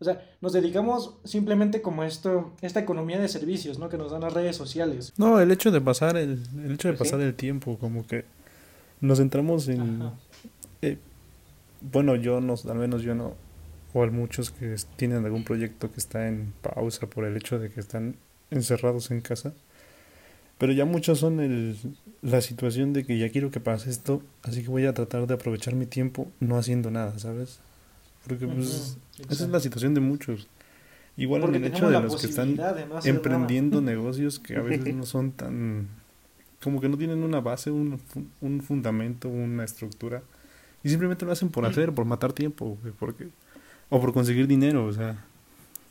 O 0.00 0.04
sea, 0.04 0.20
nos 0.40 0.52
dedicamos 0.52 1.14
simplemente 1.22 1.80
como 1.80 2.02
a 2.02 2.08
esto, 2.08 2.52
esta 2.60 2.80
economía 2.80 3.20
de 3.20 3.28
servicios, 3.28 3.78
¿no? 3.78 3.88
Que 3.88 3.98
nos 3.98 4.10
dan 4.10 4.22
las 4.22 4.32
redes 4.32 4.56
sociales. 4.56 5.12
No, 5.16 5.40
el 5.40 5.52
hecho 5.52 5.70
de 5.70 5.80
pasar 5.80 6.16
el, 6.16 6.42
el 6.64 6.72
hecho 6.72 6.88
de 6.88 6.94
sí. 6.94 6.98
pasar 6.98 7.20
el 7.20 7.34
tiempo, 7.34 7.78
como 7.78 8.04
que 8.04 8.24
nos 9.00 9.18
centramos 9.18 9.68
en 9.68 10.10
eh, 10.82 10.98
bueno, 11.80 12.16
yo 12.16 12.40
no, 12.40 12.54
al 12.68 12.76
menos 12.76 13.02
yo 13.02 13.14
no, 13.14 13.34
o 13.92 14.02
hay 14.02 14.10
muchos 14.10 14.50
que 14.50 14.76
tienen 14.96 15.24
algún 15.24 15.44
proyecto 15.44 15.90
que 15.92 15.98
está 15.98 16.28
en 16.28 16.52
pausa 16.62 17.06
por 17.08 17.24
el 17.24 17.36
hecho 17.36 17.58
de 17.58 17.70
que 17.70 17.80
están 17.80 18.16
encerrados 18.50 19.10
en 19.10 19.20
casa. 19.20 19.52
Pero 20.62 20.72
ya 20.74 20.86
muchos 20.86 21.18
son 21.18 21.40
el, 21.40 21.76
la 22.22 22.40
situación 22.40 22.94
de 22.94 23.04
que 23.04 23.18
ya 23.18 23.30
quiero 23.30 23.50
que 23.50 23.60
pase 23.60 23.90
esto, 23.90 24.22
así 24.44 24.62
que 24.62 24.68
voy 24.70 24.86
a 24.86 24.94
tratar 24.94 25.26
de 25.26 25.34
aprovechar 25.34 25.74
mi 25.74 25.86
tiempo 25.86 26.30
no 26.40 26.56
haciendo 26.56 26.92
nada, 26.92 27.18
¿sabes? 27.18 27.60
Porque 28.26 28.46
pues 28.46 28.96
Ujú, 29.18 29.24
esa 29.30 29.44
es 29.44 29.50
la 29.50 29.60
situación 29.60 29.94
de 29.94 30.00
muchos. 30.00 30.48
Igual 31.16 31.42
Porque 31.42 31.58
en 31.58 31.64
el 31.64 31.72
hecho 31.72 31.88
de 31.90 31.98
los 31.98 32.16
que 32.16 32.26
están 32.28 32.56
no 32.88 32.96
hacer 32.96 33.14
nada. 33.14 33.14
emprendiendo 33.16 33.80
negocios 33.82 34.38
que 34.40 34.56
a 34.56 34.62
veces 34.62 34.88
no 34.88 35.06
son 35.06 35.32
tan 35.32 35.88
como 36.62 36.80
que 36.80 36.88
no 36.88 36.98
tienen 36.98 37.24
una 37.24 37.40
base, 37.40 37.70
un, 37.70 38.00
un 38.40 38.62
fundamento, 38.62 39.28
una 39.28 39.64
estructura 39.64 40.22
y 40.84 40.90
simplemente 40.90 41.24
lo 41.26 41.32
hacen 41.32 41.50
por 41.50 41.66
hacer, 41.66 41.92
por 41.92 42.04
matar 42.06 42.32
tiempo, 42.32 42.78
porque 43.00 43.28
o 43.90 44.00
por 44.00 44.12
conseguir 44.14 44.46
dinero, 44.48 44.86
o 44.86 44.92
sea, 44.92 45.24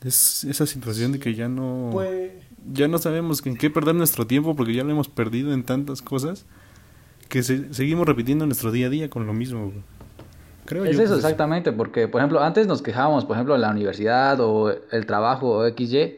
es 0.04 0.44
esa 0.46 0.68
situación 0.68 1.14
de 1.14 1.20
que 1.20 1.36
ya 1.36 1.50
no 1.50 1.92
Pues, 1.92 2.32
ya 2.74 2.88
no 2.88 2.98
sabemos 2.98 3.46
en 3.46 3.58
qué 3.58 3.70
perder 3.70 3.96
nuestro 3.96 4.28
tiempo 4.28 4.56
porque 4.56 4.74
ya 4.74 4.84
lo 4.84 4.92
hemos 4.92 5.08
perdido 5.08 5.54
en 5.54 5.64
tantas 5.64 6.02
cosas 6.02 6.46
que 7.30 7.44
se- 7.44 7.74
seguimos 7.74 8.06
repitiendo 8.08 8.46
nuestro 8.46 8.72
día 8.72 8.88
a 8.88 8.90
día 8.90 9.10
con 9.10 9.26
lo 9.26 9.34
mismo. 9.34 9.72
Creo 10.66 10.86
Es 10.86 10.96
yo 10.98 11.04
eso 11.04 11.14
es- 11.14 11.20
exactamente, 11.20 11.72
porque 11.72 12.08
por 12.08 12.22
ejemplo, 12.22 12.42
antes 12.42 12.68
nos 12.68 12.82
quejábamos, 12.82 13.26
por 13.26 13.36
ejemplo, 13.36 13.56
en 13.56 13.62
la 13.62 13.72
universidad 13.72 14.40
o 14.42 14.72
el 14.92 15.06
trabajo 15.06 15.50
o 15.50 15.66
XY, 15.68 16.18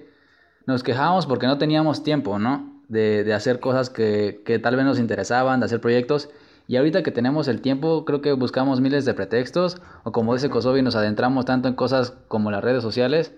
nos 0.66 0.84
quejábamos 0.84 1.25
porque 1.25 1.48
no 1.48 1.57
teníamos 1.57 2.04
tiempo, 2.04 2.40
¿no? 2.40 2.72
De, 2.89 3.24
de 3.24 3.34
hacer 3.34 3.60
cosas 3.60 3.89
que, 3.89 4.42
que 4.46 4.60
tal 4.60 4.75
vez 4.75 4.86
nos 4.86 5.00
interesaban, 5.00 5.60
de 5.60 5.66
hacer 5.66 5.81
proyectos. 5.81 6.30
Y 6.68 6.78
ahorita 6.78 7.04
que 7.04 7.12
tenemos 7.12 7.48
el 7.48 7.60
tiempo, 7.62 8.06
creo 8.06 8.22
que 8.22 8.31
buscamos 8.34 8.80
miles 8.80 9.04
de 9.06 9.13
pretextos, 9.13 9.81
o 10.04 10.12
como 10.12 10.34
dice 10.34 10.50
Kosovi, 10.50 10.81
nos 10.81 10.96
adentramos 10.96 11.46
tanto 11.46 11.68
en 11.68 11.74
cosas 11.74 12.13
como 12.28 12.51
las 12.51 12.63
redes 12.63 12.81
sociales, 12.84 13.34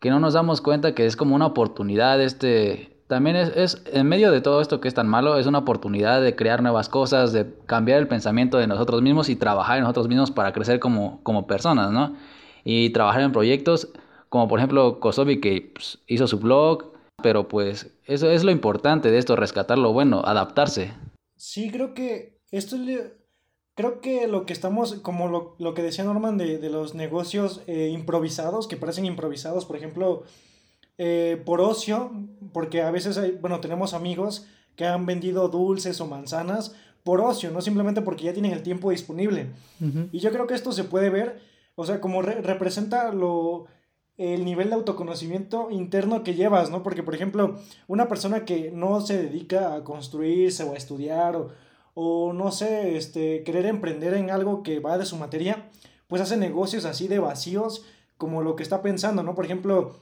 que 0.00 0.10
no 0.10 0.18
nos 0.18 0.34
damos 0.34 0.60
cuenta 0.60 0.94
que 0.94 1.06
es 1.06 1.16
como 1.16 1.34
una 1.34 1.46
oportunidad 1.46 2.20
este... 2.20 2.96
También 3.06 3.34
es, 3.34 3.48
es, 3.56 3.82
en 3.92 4.06
medio 4.06 4.30
de 4.30 4.40
todo 4.40 4.60
esto 4.60 4.80
que 4.80 4.86
es 4.86 4.94
tan 4.94 5.08
malo, 5.08 5.36
es 5.36 5.46
una 5.46 5.58
oportunidad 5.58 6.22
de 6.22 6.36
crear 6.36 6.62
nuevas 6.62 6.88
cosas, 6.88 7.32
de 7.32 7.52
cambiar 7.66 7.98
el 7.98 8.06
pensamiento 8.06 8.56
de 8.56 8.68
nosotros 8.68 9.02
mismos 9.02 9.28
y 9.28 9.34
trabajar 9.34 9.78
en 9.78 9.82
nosotros 9.82 10.06
mismos 10.06 10.30
para 10.30 10.52
crecer 10.52 10.78
como, 10.78 11.20
como 11.24 11.48
personas, 11.48 11.90
¿no? 11.90 12.14
Y 12.62 12.90
trabajar 12.90 13.22
en 13.22 13.32
proyectos, 13.32 13.88
como 14.28 14.46
por 14.46 14.60
ejemplo 14.60 15.00
Kosovi 15.00 15.40
que 15.40 15.72
pues, 15.74 15.98
hizo 16.06 16.28
su 16.28 16.38
blog, 16.38 16.92
pero 17.20 17.48
pues 17.48 17.92
eso 18.04 18.30
es 18.30 18.44
lo 18.44 18.52
importante 18.52 19.10
de 19.10 19.18
esto, 19.18 19.34
rescatar 19.34 19.76
lo 19.76 19.92
bueno, 19.92 20.22
adaptarse. 20.24 20.92
Sí, 21.36 21.68
creo 21.72 21.94
que 21.94 22.38
esto 22.52 22.76
es 22.76 22.82
le- 22.82 23.19
creo 23.80 24.00
que 24.00 24.26
lo 24.28 24.44
que 24.46 24.52
estamos, 24.52 24.94
como 24.96 25.28
lo, 25.28 25.54
lo 25.58 25.74
que 25.74 25.82
decía 25.82 26.04
Norman 26.04 26.36
de, 26.38 26.58
de 26.58 26.70
los 26.70 26.94
negocios 26.94 27.62
eh, 27.66 27.88
improvisados, 27.92 28.66
que 28.68 28.76
parecen 28.76 29.06
improvisados, 29.06 29.64
por 29.64 29.76
ejemplo, 29.76 30.24
eh, 30.98 31.40
por 31.46 31.60
ocio, 31.60 32.10
porque 32.52 32.82
a 32.82 32.90
veces 32.90 33.16
hay, 33.16 33.32
bueno, 33.32 33.60
tenemos 33.60 33.94
amigos 33.94 34.46
que 34.76 34.84
han 34.86 35.06
vendido 35.06 35.48
dulces 35.48 36.00
o 36.00 36.06
manzanas 36.06 36.74
por 37.04 37.20
ocio, 37.20 37.50
no 37.50 37.60
simplemente 37.62 38.02
porque 38.02 38.24
ya 38.24 38.32
tienen 38.34 38.52
el 38.52 38.62
tiempo 38.62 38.90
disponible. 38.90 39.46
Y 40.12 40.18
yo 40.20 40.30
creo 40.30 40.46
que 40.46 40.54
esto 40.54 40.72
se 40.72 40.84
puede 40.84 41.08
ver, 41.08 41.40
o 41.74 41.86
sea, 41.86 42.00
como 42.00 42.20
re- 42.20 42.42
representa 42.42 43.12
lo, 43.12 43.66
el 44.18 44.44
nivel 44.44 44.68
de 44.68 44.74
autoconocimiento 44.74 45.70
interno 45.70 46.22
que 46.22 46.34
llevas, 46.34 46.70
¿no? 46.70 46.82
Porque, 46.82 47.02
por 47.02 47.14
ejemplo, 47.14 47.58
una 47.88 48.06
persona 48.08 48.44
que 48.44 48.70
no 48.70 49.00
se 49.00 49.22
dedica 49.22 49.74
a 49.74 49.82
construirse 49.84 50.64
o 50.64 50.74
a 50.74 50.76
estudiar 50.76 51.36
o, 51.36 51.48
o 52.02 52.32
no 52.32 52.50
sé, 52.50 52.96
este, 52.96 53.42
querer 53.44 53.66
emprender 53.66 54.14
en 54.14 54.30
algo 54.30 54.62
que 54.62 54.80
va 54.80 54.96
de 54.96 55.04
su 55.04 55.16
materia, 55.16 55.68
pues 56.08 56.22
hace 56.22 56.36
negocios 56.38 56.86
así 56.86 57.08
de 57.08 57.18
vacíos 57.18 57.84
como 58.16 58.42
lo 58.42 58.56
que 58.56 58.62
está 58.62 58.80
pensando, 58.80 59.22
¿no? 59.22 59.34
Por 59.34 59.44
ejemplo, 59.44 59.96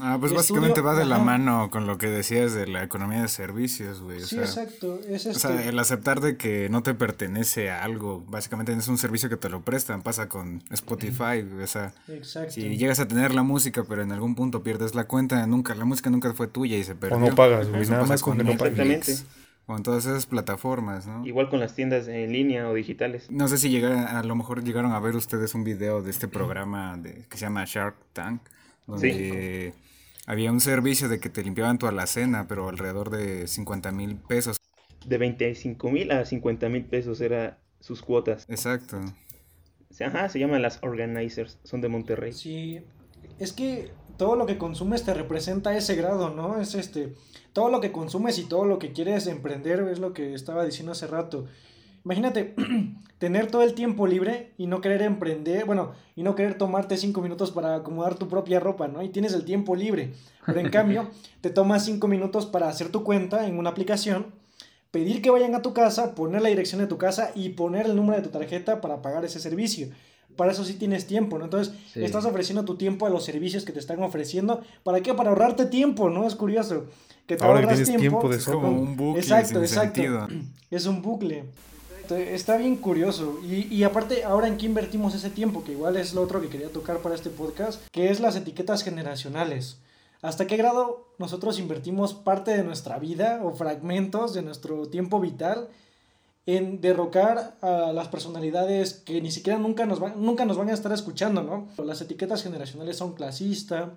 Ah, 0.00 0.16
pues 0.20 0.30
Estudio- 0.32 0.60
básicamente 0.62 0.80
va 0.80 0.94
de 0.94 1.04
la 1.04 1.16
ajá. 1.16 1.24
mano 1.24 1.68
con 1.68 1.86
lo 1.86 1.98
que 1.98 2.06
decías 2.06 2.54
de 2.54 2.66
la 2.68 2.84
economía 2.84 3.22
de 3.22 3.28
servicios, 3.28 4.00
güey. 4.00 4.18
O 4.22 4.26
sí, 4.26 4.36
sea, 4.36 4.44
exacto, 4.44 5.00
es 5.06 5.26
O 5.26 5.30
este... 5.30 5.40
sea, 5.40 5.68
el 5.68 5.78
aceptar 5.78 6.20
de 6.20 6.36
que 6.36 6.68
no 6.70 6.82
te 6.82 6.94
pertenece 6.94 7.70
a 7.70 7.82
algo, 7.84 8.24
básicamente 8.28 8.72
es 8.72 8.88
un 8.88 8.96
servicio 8.98 9.28
que 9.28 9.36
te 9.36 9.48
lo 9.50 9.62
prestan, 9.62 10.00
pasa 10.02 10.28
con 10.28 10.62
Spotify, 10.70 11.42
güey, 11.42 11.64
o 11.64 11.66
sea, 11.66 11.92
exacto. 12.08 12.52
si 12.52 12.76
llegas 12.78 13.00
a 13.00 13.08
tener 13.08 13.34
la 13.34 13.42
música, 13.42 13.84
pero 13.86 14.02
en 14.02 14.12
algún 14.12 14.36
punto 14.36 14.62
pierdes 14.62 14.94
la 14.94 15.04
cuenta, 15.04 15.44
nunca, 15.46 15.74
la 15.74 15.84
música 15.84 16.08
nunca 16.08 16.32
fue 16.34 16.46
tuya 16.46 16.76
y 16.78 16.84
se 16.84 16.94
perdió. 16.94 17.16
O 17.18 17.20
no 17.20 17.34
pagas, 17.34 17.68
güey, 17.68 17.86
nada 17.88 18.06
más 18.06 18.22
con 18.22 18.38
no. 18.38 18.44
Netflix, 18.44 18.70
Exactamente. 19.08 19.12
O 19.70 19.76
en 19.76 19.84
todas 19.84 20.04
esas 20.04 20.26
plataformas, 20.26 21.06
¿no? 21.06 21.24
Igual 21.24 21.48
con 21.48 21.60
las 21.60 21.76
tiendas 21.76 22.08
en 22.08 22.32
línea 22.32 22.68
o 22.68 22.74
digitales. 22.74 23.30
No 23.30 23.46
sé 23.46 23.56
si 23.56 23.70
llegaron, 23.70 24.00
a 24.00 24.20
lo 24.24 24.34
mejor 24.34 24.64
llegaron 24.64 24.90
a 24.90 24.98
ver 24.98 25.14
ustedes 25.14 25.54
un 25.54 25.62
video 25.62 26.02
de 26.02 26.10
este 26.10 26.26
programa 26.26 26.96
de, 26.96 27.24
que 27.28 27.38
se 27.38 27.44
llama 27.44 27.64
Shark 27.64 27.94
Tank, 28.12 28.42
donde 28.88 29.72
había 30.26 30.50
un 30.50 30.58
servicio 30.58 31.08
de 31.08 31.20
que 31.20 31.28
te 31.28 31.44
limpiaban 31.44 31.78
tu 31.78 31.86
alacena, 31.86 32.48
pero 32.48 32.68
alrededor 32.68 33.10
de 33.10 33.46
50 33.46 33.92
mil 33.92 34.16
pesos. 34.16 34.56
De 35.06 35.18
25 35.18 35.88
mil 35.92 36.10
a 36.10 36.24
50 36.24 36.68
mil 36.68 36.84
pesos 36.86 37.20
era 37.20 37.60
sus 37.78 38.02
cuotas. 38.02 38.46
Exacto. 38.48 39.00
Ajá, 40.00 40.28
se 40.30 40.40
llaman 40.40 40.62
las 40.62 40.82
organizers, 40.82 41.60
son 41.62 41.80
de 41.80 41.88
Monterrey. 41.88 42.32
Sí, 42.32 42.80
es 43.38 43.52
que 43.52 43.92
todo 44.20 44.36
lo 44.36 44.44
que 44.44 44.58
consumes 44.58 45.02
te 45.02 45.14
representa 45.14 45.74
ese 45.74 45.94
grado, 45.94 46.28
¿no? 46.28 46.60
Es 46.60 46.74
este, 46.74 47.14
todo 47.54 47.70
lo 47.70 47.80
que 47.80 47.90
consumes 47.90 48.38
y 48.38 48.44
todo 48.44 48.66
lo 48.66 48.78
que 48.78 48.92
quieres 48.92 49.26
emprender 49.26 49.80
es 49.90 49.98
lo 49.98 50.12
que 50.12 50.34
estaba 50.34 50.62
diciendo 50.62 50.92
hace 50.92 51.06
rato. 51.06 51.46
Imagínate 52.04 52.54
tener 53.18 53.50
todo 53.50 53.62
el 53.62 53.72
tiempo 53.72 54.06
libre 54.06 54.52
y 54.58 54.66
no 54.66 54.82
querer 54.82 55.00
emprender, 55.00 55.64
bueno, 55.64 55.92
y 56.16 56.22
no 56.22 56.34
querer 56.34 56.58
tomarte 56.58 56.98
cinco 56.98 57.22
minutos 57.22 57.50
para 57.50 57.76
acomodar 57.76 58.16
tu 58.16 58.28
propia 58.28 58.60
ropa, 58.60 58.88
¿no? 58.88 59.02
Y 59.02 59.08
tienes 59.08 59.32
el 59.32 59.46
tiempo 59.46 59.74
libre. 59.74 60.12
Pero 60.44 60.60
en 60.60 60.68
cambio, 60.70 61.08
te 61.40 61.48
tomas 61.48 61.86
cinco 61.86 62.06
minutos 62.06 62.44
para 62.44 62.68
hacer 62.68 62.90
tu 62.90 63.04
cuenta 63.04 63.46
en 63.46 63.58
una 63.58 63.70
aplicación, 63.70 64.26
pedir 64.90 65.22
que 65.22 65.30
vayan 65.30 65.54
a 65.54 65.62
tu 65.62 65.72
casa, 65.72 66.14
poner 66.14 66.42
la 66.42 66.50
dirección 66.50 66.82
de 66.82 66.88
tu 66.88 66.98
casa 66.98 67.32
y 67.34 67.48
poner 67.48 67.86
el 67.86 67.96
número 67.96 68.20
de 68.20 68.28
tu 68.28 68.38
tarjeta 68.38 68.82
para 68.82 69.00
pagar 69.00 69.24
ese 69.24 69.40
servicio. 69.40 69.88
Para 70.40 70.52
eso 70.52 70.64
sí 70.64 70.72
tienes 70.72 71.06
tiempo, 71.06 71.36
¿no? 71.36 71.44
Entonces, 71.44 71.74
Sí. 71.92 72.02
estás 72.02 72.24
ofreciendo 72.24 72.64
tu 72.64 72.76
tiempo 72.76 73.04
a 73.04 73.10
los 73.10 73.24
servicios 73.26 73.66
que 73.66 73.72
te 73.72 73.78
están 73.78 74.02
ofreciendo. 74.02 74.62
¿Para 74.84 75.02
qué? 75.02 75.12
Para 75.12 75.28
ahorrarte 75.28 75.66
tiempo, 75.66 76.08
¿no? 76.08 76.26
Es 76.26 76.34
curioso. 76.34 76.86
Que 77.26 77.36
te 77.36 77.44
Ahora 77.44 77.60
que 77.60 77.64
ahorras 77.66 77.82
tienes 77.84 78.00
tiempo 78.00 78.32
Es 78.32 78.46
como 78.46 78.70
un 78.70 78.96
bucle 78.96 79.20
Exacto, 79.20 79.48
sin 79.56 79.62
exacto. 79.64 80.00
sentido. 80.00 80.28
Es 80.70 80.86
un 80.86 81.02
bucle. 81.02 81.44
Está 82.08 82.56
bien 82.56 82.76
curioso. 82.76 83.38
Y, 83.46 83.66
y, 83.70 83.82
aparte, 83.84 84.24
ahora 84.24 84.48
en 84.48 84.56
qué 84.56 84.64
invertimos 84.64 85.14
ese 85.14 85.28
tiempo, 85.28 85.62
que 85.62 85.72
igual 85.72 85.98
es 85.98 86.14
lo 86.14 86.22
otro 86.22 86.40
que 86.40 86.48
quería 86.48 86.70
tocar 86.70 87.00
para 87.00 87.14
este 87.14 87.28
podcast, 87.28 87.78
que 87.92 88.10
es 88.10 88.18
las 88.20 88.34
etiquetas 88.34 88.82
generacionales. 88.82 89.76
¿Hasta 90.22 90.46
qué 90.46 90.56
grado 90.56 91.06
nosotros 91.18 91.58
invertimos 91.58 92.14
parte 92.14 92.56
de 92.56 92.64
nuestra 92.64 92.98
vida 92.98 93.40
o 93.44 93.52
fragmentos 93.52 94.32
de 94.32 94.40
nuestro 94.40 94.88
tiempo 94.88 95.20
vital 95.20 95.68
en 96.46 96.80
derrocar 96.80 97.56
a 97.60 97.92
las 97.92 98.08
personalidades 98.08 98.94
que 98.94 99.20
ni 99.20 99.30
siquiera 99.30 99.58
nunca 99.58 99.86
nos 99.86 100.00
van, 100.00 100.20
nunca 100.22 100.44
nos 100.44 100.56
van 100.56 100.70
a 100.70 100.74
estar 100.74 100.92
escuchando, 100.92 101.42
¿no? 101.42 101.68
Las 101.84 102.00
etiquetas 102.00 102.42
generacionales 102.42 102.96
son 102.96 103.14
clasista, 103.14 103.90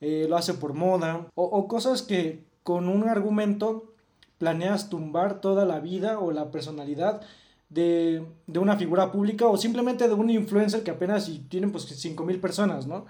eh, 0.00 0.26
lo 0.28 0.36
hace 0.36 0.54
por 0.54 0.74
moda, 0.74 1.26
o, 1.34 1.44
o 1.44 1.68
cosas 1.68 2.02
que 2.02 2.44
con 2.62 2.88
un 2.88 3.08
argumento 3.08 3.92
planeas 4.38 4.88
tumbar 4.88 5.40
toda 5.40 5.64
la 5.64 5.80
vida 5.80 6.18
o 6.18 6.30
la 6.32 6.50
personalidad 6.50 7.22
de, 7.70 8.24
de, 8.46 8.58
una 8.58 8.76
figura 8.76 9.12
pública 9.12 9.46
o 9.46 9.56
simplemente 9.56 10.08
de 10.08 10.14
un 10.14 10.30
influencer 10.30 10.82
que 10.82 10.90
apenas 10.90 11.26
si 11.26 11.38
tienen 11.40 11.70
pues 11.70 11.84
5 11.84 12.24
mil 12.24 12.40
personas, 12.40 12.86
¿no? 12.86 13.06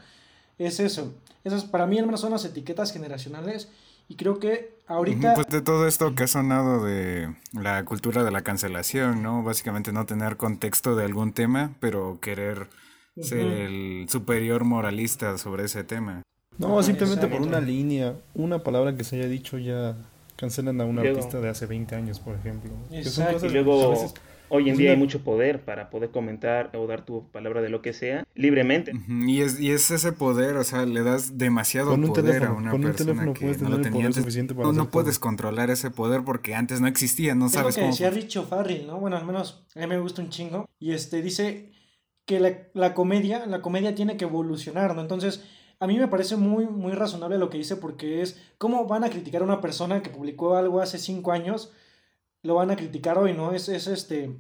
Es 0.59 0.81
eso. 0.81 1.13
Esas 1.45 1.65
para 1.65 1.87
mí 1.87 1.99
al 1.99 2.07
menos 2.07 2.21
son 2.21 2.33
las 2.33 2.45
etiquetas 2.45 2.93
generacionales 2.93 3.69
y 4.09 4.17
creo 4.17 4.39
que 4.39 4.79
ahorita... 4.87 5.35
Pues 5.35 5.49
de 5.49 5.61
todo 5.61 5.87
esto 5.87 6.15
que 6.15 6.25
ha 6.25 6.27
sonado 6.27 6.85
de 6.85 7.35
la 7.53 7.85
cultura 7.85 8.25
de 8.25 8.31
la 8.31 8.43
cancelación, 8.43 9.23
¿no? 9.23 9.43
Básicamente 9.43 9.93
no 9.93 10.07
tener 10.07 10.37
contexto 10.37 10.97
de 10.97 11.05
algún 11.05 11.33
tema, 11.33 11.73
pero 11.81 12.19
querer 12.21 12.69
ser 13.21 13.47
el 13.47 14.07
superior 14.09 14.65
moralista 14.65 15.37
sobre 15.39 15.65
ese 15.65 15.85
tema. 15.85 16.23
No, 16.57 16.83
simplemente 16.83 17.27
por 17.29 17.43
una 17.43 17.61
línea, 17.61 18.17
una 18.35 18.63
palabra 18.65 18.97
que 18.97 19.05
se 19.05 19.17
haya 19.17 19.29
dicho 19.29 19.59
ya 19.59 19.97
cancelan 20.37 20.81
a 20.81 20.85
un 20.85 20.99
artista 20.99 21.41
de 21.41 21.49
hace 21.49 21.67
20 21.67 21.95
años, 21.95 22.21
por 22.21 22.35
ejemplo. 22.35 22.71
Exacto. 22.91 23.47
y 23.47 23.51
luego 23.51 24.13
Hoy 24.51 24.71
en 24.71 24.77
día 24.77 24.93
hay 24.93 24.97
mucho 24.97 25.23
poder 25.23 25.65
para 25.65 25.91
poder 25.91 26.11
comentar 26.11 26.71
o 26.75 26.87
dar 26.87 27.05
tu 27.05 27.31
palabra 27.31 27.61
de 27.63 27.69
lo 27.69 27.83
que 27.83 27.93
sea 27.93 28.27
libremente. 28.35 28.93
y, 29.09 29.41
es, 29.41 29.61
y 29.61 29.71
es 29.71 29.91
ese 29.91 30.13
poder, 30.13 30.57
o 30.57 30.65
sea, 30.65 30.87
le 30.87 31.03
das 31.03 31.39
demasiado 31.39 32.01
poder 32.01 32.45
a 32.45 32.53
una 32.53 32.73
persona 32.73 33.33
que 33.33 33.47
no 33.59 33.69
lo 33.69 33.81
tenía 33.81 34.13
Suficiente 34.13 34.55
para 34.55 34.73
no, 34.73 34.91
puedes 34.91 35.19
controlar 35.19 35.71
ese 35.71 35.91
poder 35.91 36.23
porque 36.25 36.55
antes 36.55 36.81
no 36.81 36.87
existía, 36.87 37.35
no 37.35 37.49
sabes 37.49 37.77
lo 37.77 37.83
que 37.83 37.89
decía 37.89 38.11
Richo 38.11 38.45
Farrell, 38.45 38.87
¿no? 38.87 38.99
Bueno, 38.99 39.17
al 39.17 39.27
menos 39.27 39.67
a 39.75 39.81
mí 39.81 39.87
me 39.87 39.99
gusta 39.99 40.23
un 40.23 40.31
chingo. 40.31 40.69
Y 40.79 40.93
este 40.93 41.21
dice 41.23 41.73
que 42.25 42.41
la, 42.41 42.69
la 42.75 42.95
comedia, 42.95 43.47
la 43.47 43.61
comedia 43.61 43.95
tiene 43.95 44.17
que 44.17 44.25
evolucionar, 44.25 44.95
¿no? 44.95 45.03
Entonces, 45.03 45.45
a 45.81 45.87
mí 45.87 45.97
me 45.99 46.09
parece 46.09 46.37
muy, 46.37 46.67
muy 46.67 46.93
razonable 46.93 47.39
lo 47.39 47.51
que 47.51 47.59
dice 47.59 47.77
porque 47.77 48.23
es 48.23 48.41
cómo 48.59 48.87
van 48.87 49.05
a 49.05 49.11
criticar 49.11 49.43
a 49.43 49.45
una 49.45 49.61
persona 49.61 50.03
que 50.03 50.11
publicó 50.11 50.57
algo 50.57 50.81
hace 50.81 50.99
cinco 50.99 51.33
años 51.33 51.73
lo 52.43 52.55
van 52.55 52.71
a 52.71 52.77
criticar 52.77 53.19
hoy, 53.19 53.33
¿no? 53.35 53.53
Es, 53.53 53.69
es 53.69 53.87
este, 53.87 54.37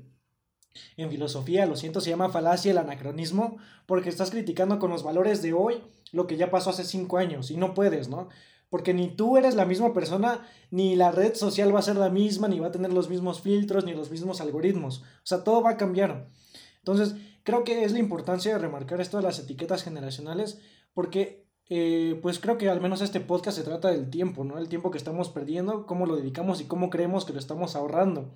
en 0.97 1.11
filosofía, 1.11 1.67
lo 1.67 1.77
siento, 1.77 2.01
se 2.01 2.11
llama 2.11 2.31
falacia 2.31 2.71
el 2.71 2.79
anacronismo, 2.79 3.59
porque 3.87 4.09
estás 4.09 4.31
criticando 4.31 4.79
con 4.79 4.91
los 4.91 5.03
valores 5.03 5.43
de 5.43 5.53
hoy 5.53 5.83
lo 6.13 6.27
que 6.27 6.37
ya 6.37 6.51
pasó 6.51 6.71
hace 6.71 6.85
cinco 6.85 7.19
años 7.19 7.51
y 7.51 7.57
no 7.57 7.75
puedes, 7.75 8.09
¿no? 8.09 8.29
Porque 8.71 8.93
ni 8.93 9.09
tú 9.09 9.39
eres 9.39 9.55
la 9.55 9.65
misma 9.65 9.95
persona, 9.95 10.47
ni 10.71 10.95
la 10.95 11.11
red 11.11 11.35
social 11.35 11.75
va 11.75 11.79
a 11.79 11.83
ser 11.83 11.97
la 11.97 12.11
misma, 12.11 12.49
ni 12.49 12.61
va 12.61 12.69
a 12.69 12.73
tener 12.73 12.93
los 12.93 13.09
mismos 13.09 13.41
filtros, 13.41 13.85
ni 13.85 13.95
los 13.95 14.11
mismos 14.11 14.43
algoritmos. 14.43 15.01
O 15.01 15.27
sea, 15.27 15.43
todo 15.43 15.63
va 15.63 15.71
a 15.71 15.77
cambiar. 15.79 16.29
Entonces, 16.77 17.15
creo 17.45 17.65
que 17.65 17.85
es 17.85 17.93
la 17.93 17.99
importancia 17.99 18.53
de 18.53 18.59
remarcar 18.59 19.01
esto 19.01 19.17
de 19.17 19.23
las 19.23 19.39
etiquetas 19.39 19.83
generacionales, 19.83 20.61
porque 20.93 21.48
eh, 21.69 22.19
pues 22.23 22.39
creo 22.39 22.57
que 22.57 22.69
al 22.69 22.81
menos 22.81 23.03
este 23.03 23.21
podcast 23.21 23.59
se 23.59 23.65
trata 23.65 23.89
del 23.89 24.09
tiempo, 24.11 24.45
¿no? 24.45 24.59
El 24.59 24.69
tiempo 24.69 24.91
que 24.91 24.99
estamos 24.99 25.29
perdiendo, 25.29 25.87
cómo 25.87 26.07
lo 26.07 26.17
dedicamos 26.17 26.61
y 26.61 26.65
cómo 26.65 26.91
creemos 26.91 27.25
que 27.25 27.33
lo 27.33 27.39
estamos 27.39 27.77
ahorrando. 27.77 28.31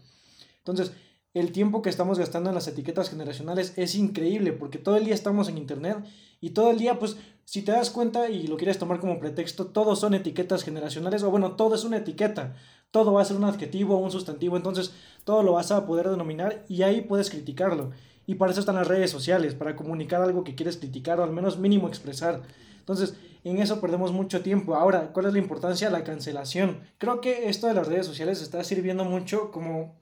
Entonces, 0.58 0.92
el 1.34 1.50
tiempo 1.50 1.80
que 1.80 1.88
estamos 1.88 2.18
gastando 2.18 2.50
en 2.50 2.54
las 2.54 2.68
etiquetas 2.68 3.08
generacionales 3.08 3.72
es 3.76 3.94
increíble 3.94 4.52
porque 4.52 4.78
todo 4.78 4.96
el 4.96 5.06
día 5.06 5.14
estamos 5.14 5.48
en 5.48 5.56
internet 5.56 5.96
y 6.42 6.50
todo 6.50 6.70
el 6.70 6.78
día, 6.78 6.98
pues, 6.98 7.16
si 7.44 7.62
te 7.62 7.72
das 7.72 7.90
cuenta 7.90 8.28
y 8.28 8.46
lo 8.46 8.56
quieres 8.56 8.78
tomar 8.78 9.00
como 9.00 9.18
pretexto, 9.18 9.66
todos 9.66 9.98
son 9.98 10.14
etiquetas 10.14 10.62
generacionales 10.62 11.22
o 11.22 11.30
bueno, 11.30 11.52
todo 11.52 11.74
es 11.74 11.84
una 11.84 11.98
etiqueta. 11.98 12.54
Todo 12.90 13.14
va 13.14 13.22
a 13.22 13.24
ser 13.24 13.38
un 13.38 13.44
adjetivo 13.44 13.96
o 13.96 13.98
un 13.98 14.10
sustantivo, 14.10 14.58
entonces 14.58 14.92
todo 15.24 15.42
lo 15.42 15.52
vas 15.52 15.72
a 15.72 15.86
poder 15.86 16.10
denominar 16.10 16.64
y 16.68 16.82
ahí 16.82 17.00
puedes 17.00 17.30
criticarlo. 17.30 17.92
Y 18.26 18.34
para 18.34 18.52
eso 18.52 18.60
están 18.60 18.74
las 18.74 18.86
redes 18.86 19.10
sociales, 19.10 19.54
para 19.54 19.74
comunicar 19.74 20.20
algo 20.20 20.44
que 20.44 20.54
quieres 20.54 20.76
criticar 20.76 21.18
o 21.18 21.24
al 21.24 21.32
menos 21.32 21.58
mínimo 21.58 21.88
expresar. 21.88 22.42
Entonces, 22.82 23.14
en 23.44 23.58
eso 23.58 23.80
perdemos 23.80 24.12
mucho 24.12 24.42
tiempo. 24.42 24.74
Ahora, 24.74 25.12
¿cuál 25.12 25.26
es 25.26 25.32
la 25.32 25.38
importancia 25.38 25.86
de 25.86 25.92
la 25.92 26.02
cancelación? 26.02 26.80
Creo 26.98 27.20
que 27.20 27.48
esto 27.48 27.68
de 27.68 27.74
las 27.74 27.86
redes 27.86 28.06
sociales 28.06 28.42
está 28.42 28.62
sirviendo 28.64 29.04
mucho 29.04 29.52
como 29.52 29.94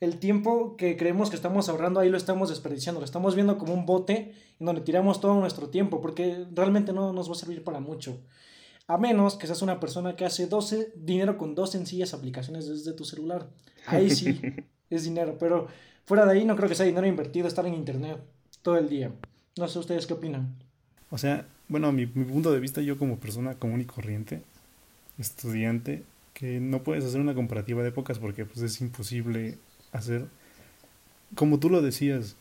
el 0.00 0.18
tiempo 0.18 0.76
que 0.76 0.96
creemos 0.96 1.30
que 1.30 1.36
estamos 1.36 1.68
ahorrando 1.68 2.00
ahí 2.00 2.08
lo 2.08 2.16
estamos 2.16 2.48
desperdiciando, 2.48 3.00
lo 3.00 3.04
estamos 3.04 3.34
viendo 3.34 3.58
como 3.58 3.74
un 3.74 3.86
bote 3.86 4.34
en 4.58 4.66
donde 4.66 4.82
tiramos 4.82 5.20
todo 5.20 5.38
nuestro 5.40 5.68
tiempo, 5.68 6.00
porque 6.00 6.46
realmente 6.52 6.92
no 6.92 7.12
nos 7.12 7.28
va 7.28 7.32
a 7.32 7.36
servir 7.36 7.64
para 7.64 7.80
mucho. 7.80 8.18
A 8.86 8.98
menos 8.98 9.36
que 9.36 9.46
seas 9.46 9.62
una 9.62 9.78
persona 9.78 10.16
que 10.16 10.24
hace 10.24 10.46
12, 10.46 10.92
dinero 10.96 11.38
con 11.38 11.54
dos 11.54 11.70
sencillas 11.70 12.12
aplicaciones 12.12 12.68
desde 12.68 12.92
tu 12.92 13.04
celular. 13.04 13.48
Ahí 13.86 14.10
sí 14.10 14.40
es 14.90 15.04
dinero, 15.04 15.36
pero 15.38 15.68
fuera 16.04 16.26
de 16.26 16.32
ahí 16.32 16.44
no 16.44 16.56
creo 16.56 16.68
que 16.68 16.74
sea 16.74 16.86
dinero 16.86 17.06
invertido 17.06 17.46
estar 17.46 17.66
en 17.66 17.74
internet 17.74 18.20
todo 18.62 18.76
el 18.76 18.88
día. 18.88 19.12
No 19.58 19.68
sé 19.68 19.78
ustedes 19.78 20.06
qué 20.06 20.14
opinan. 20.14 20.56
O 21.10 21.18
sea, 21.18 21.46
bueno, 21.70 21.90
mi, 21.92 22.06
mi 22.06 22.24
punto 22.24 22.52
de 22.52 22.60
vista, 22.60 22.82
yo 22.82 22.98
como 22.98 23.18
persona 23.18 23.54
común 23.54 23.80
y 23.80 23.84
corriente, 23.84 24.42
estudiante, 25.18 26.02
que 26.34 26.60
no 26.60 26.82
puedes 26.82 27.04
hacer 27.04 27.20
una 27.20 27.34
comparativa 27.34 27.82
de 27.82 27.90
épocas 27.90 28.18
porque 28.18 28.44
pues 28.44 28.60
es 28.60 28.80
imposible 28.80 29.56
hacer, 29.92 30.26
como 31.36 31.60
tú 31.60 31.70
lo 31.70 31.80
decías, 31.80 32.36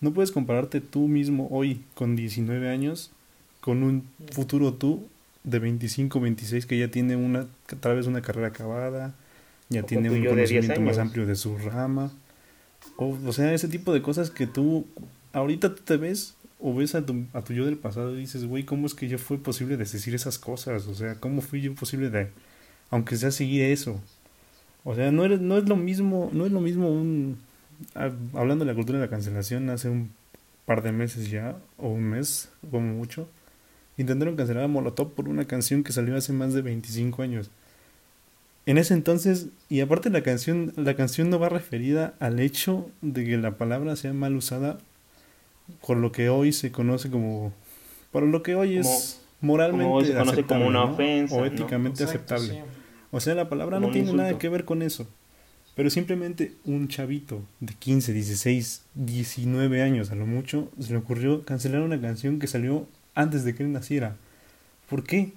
no 0.00 0.12
puedes 0.12 0.32
compararte 0.32 0.80
tú 0.80 1.06
mismo 1.06 1.48
hoy 1.50 1.84
con 1.94 2.16
19 2.16 2.68
años 2.68 3.12
con 3.60 3.84
un 3.84 4.08
futuro 4.32 4.74
tú 4.74 5.06
de 5.44 5.60
25, 5.60 6.18
26 6.20 6.66
que 6.66 6.76
ya 6.76 6.88
tiene 6.88 7.14
una, 7.14 7.46
tal 7.78 7.94
vez 7.94 8.08
una 8.08 8.20
carrera 8.20 8.48
acabada, 8.48 9.14
ya 9.68 9.84
tiene 9.84 10.10
un 10.10 10.24
conocimiento 10.24 10.80
más 10.80 10.98
amplio 10.98 11.24
de 11.24 11.36
su 11.36 11.56
rama. 11.56 12.10
O, 12.96 13.16
o 13.24 13.32
sea, 13.32 13.54
ese 13.54 13.68
tipo 13.68 13.92
de 13.92 14.02
cosas 14.02 14.30
que 14.30 14.48
tú 14.48 14.86
ahorita 15.32 15.76
te 15.76 15.96
ves 15.96 16.34
o 16.62 16.74
ves 16.74 16.94
a 16.94 17.04
tu, 17.04 17.26
a 17.32 17.42
tu 17.42 17.52
yo 17.52 17.66
del 17.66 17.76
pasado 17.76 18.14
y 18.14 18.20
dices, 18.20 18.46
güey, 18.46 18.64
¿cómo 18.64 18.86
es 18.86 18.94
que 18.94 19.08
yo 19.08 19.18
fue 19.18 19.38
posible 19.38 19.76
de 19.76 19.84
decir 19.84 20.14
esas 20.14 20.38
cosas? 20.38 20.86
O 20.86 20.94
sea, 20.94 21.16
¿cómo 21.16 21.42
fui 21.42 21.60
yo 21.60 21.74
posible 21.74 22.08
de, 22.08 22.28
aunque 22.90 23.16
sea 23.16 23.32
seguir 23.32 23.64
eso? 23.64 24.00
O 24.84 24.94
sea, 24.94 25.10
no, 25.10 25.26
no 25.28 25.58
es 25.58 25.68
lo 25.68 25.76
mismo, 25.76 26.30
no 26.32 26.46
es 26.46 26.52
lo 26.52 26.60
mismo 26.60 26.88
un, 26.88 27.38
hablando 27.94 28.64
de 28.64 28.70
la 28.70 28.74
cultura 28.76 28.98
de 28.98 29.06
la 29.06 29.10
cancelación, 29.10 29.70
hace 29.70 29.88
un 29.88 30.10
par 30.64 30.82
de 30.82 30.92
meses 30.92 31.30
ya, 31.30 31.56
o 31.78 31.88
un 31.88 32.04
mes, 32.04 32.48
como 32.70 32.92
mucho, 32.94 33.28
intentaron 33.96 34.36
cancelar 34.36 34.64
a 34.64 34.68
Molotov 34.68 35.12
por 35.14 35.28
una 35.28 35.44
canción 35.46 35.82
que 35.82 35.92
salió 35.92 36.16
hace 36.16 36.32
más 36.32 36.54
de 36.54 36.62
25 36.62 37.22
años. 37.22 37.50
En 38.66 38.78
ese 38.78 38.94
entonces, 38.94 39.48
y 39.68 39.80
aparte 39.80 40.10
la 40.10 40.22
canción, 40.22 40.72
la 40.76 40.94
canción 40.94 41.28
no 41.28 41.40
va 41.40 41.48
referida 41.48 42.14
al 42.20 42.38
hecho 42.38 42.88
de 43.00 43.24
que 43.24 43.36
la 43.36 43.56
palabra 43.58 43.96
sea 43.96 44.12
mal 44.12 44.36
usada 44.36 44.78
por 45.86 45.96
lo 45.96 46.12
que 46.12 46.28
hoy 46.28 46.52
se 46.52 46.70
conoce 46.72 47.10
como, 47.10 47.52
por 48.10 48.22
lo 48.22 48.42
que 48.42 48.54
hoy 48.54 48.78
es 48.78 49.20
moralmente 49.40 50.44
como 50.44 50.66
una 50.66 50.84
ofensa, 50.84 51.34
o 51.34 51.44
éticamente 51.44 52.04
aceptable. 52.04 52.62
O 53.10 53.20
sea, 53.20 53.34
la 53.34 53.48
palabra 53.48 53.80
no 53.80 53.90
tiene 53.90 54.12
nada 54.12 54.38
que 54.38 54.48
ver 54.48 54.64
con 54.64 54.82
eso. 54.82 55.06
Pero 55.74 55.88
simplemente 55.88 56.54
un 56.66 56.88
chavito 56.88 57.42
de 57.60 57.72
15, 57.72 58.12
16, 58.12 58.82
19 58.94 59.82
años 59.82 60.10
a 60.10 60.14
lo 60.14 60.26
mucho 60.26 60.70
se 60.78 60.92
le 60.92 60.98
ocurrió 60.98 61.44
cancelar 61.44 61.80
una 61.80 61.98
canción 61.98 62.38
que 62.38 62.46
salió 62.46 62.86
antes 63.14 63.44
de 63.44 63.54
que 63.54 63.62
él 63.62 63.72
naciera. 63.72 64.16
¿Por 64.88 65.02
qué? 65.04 65.32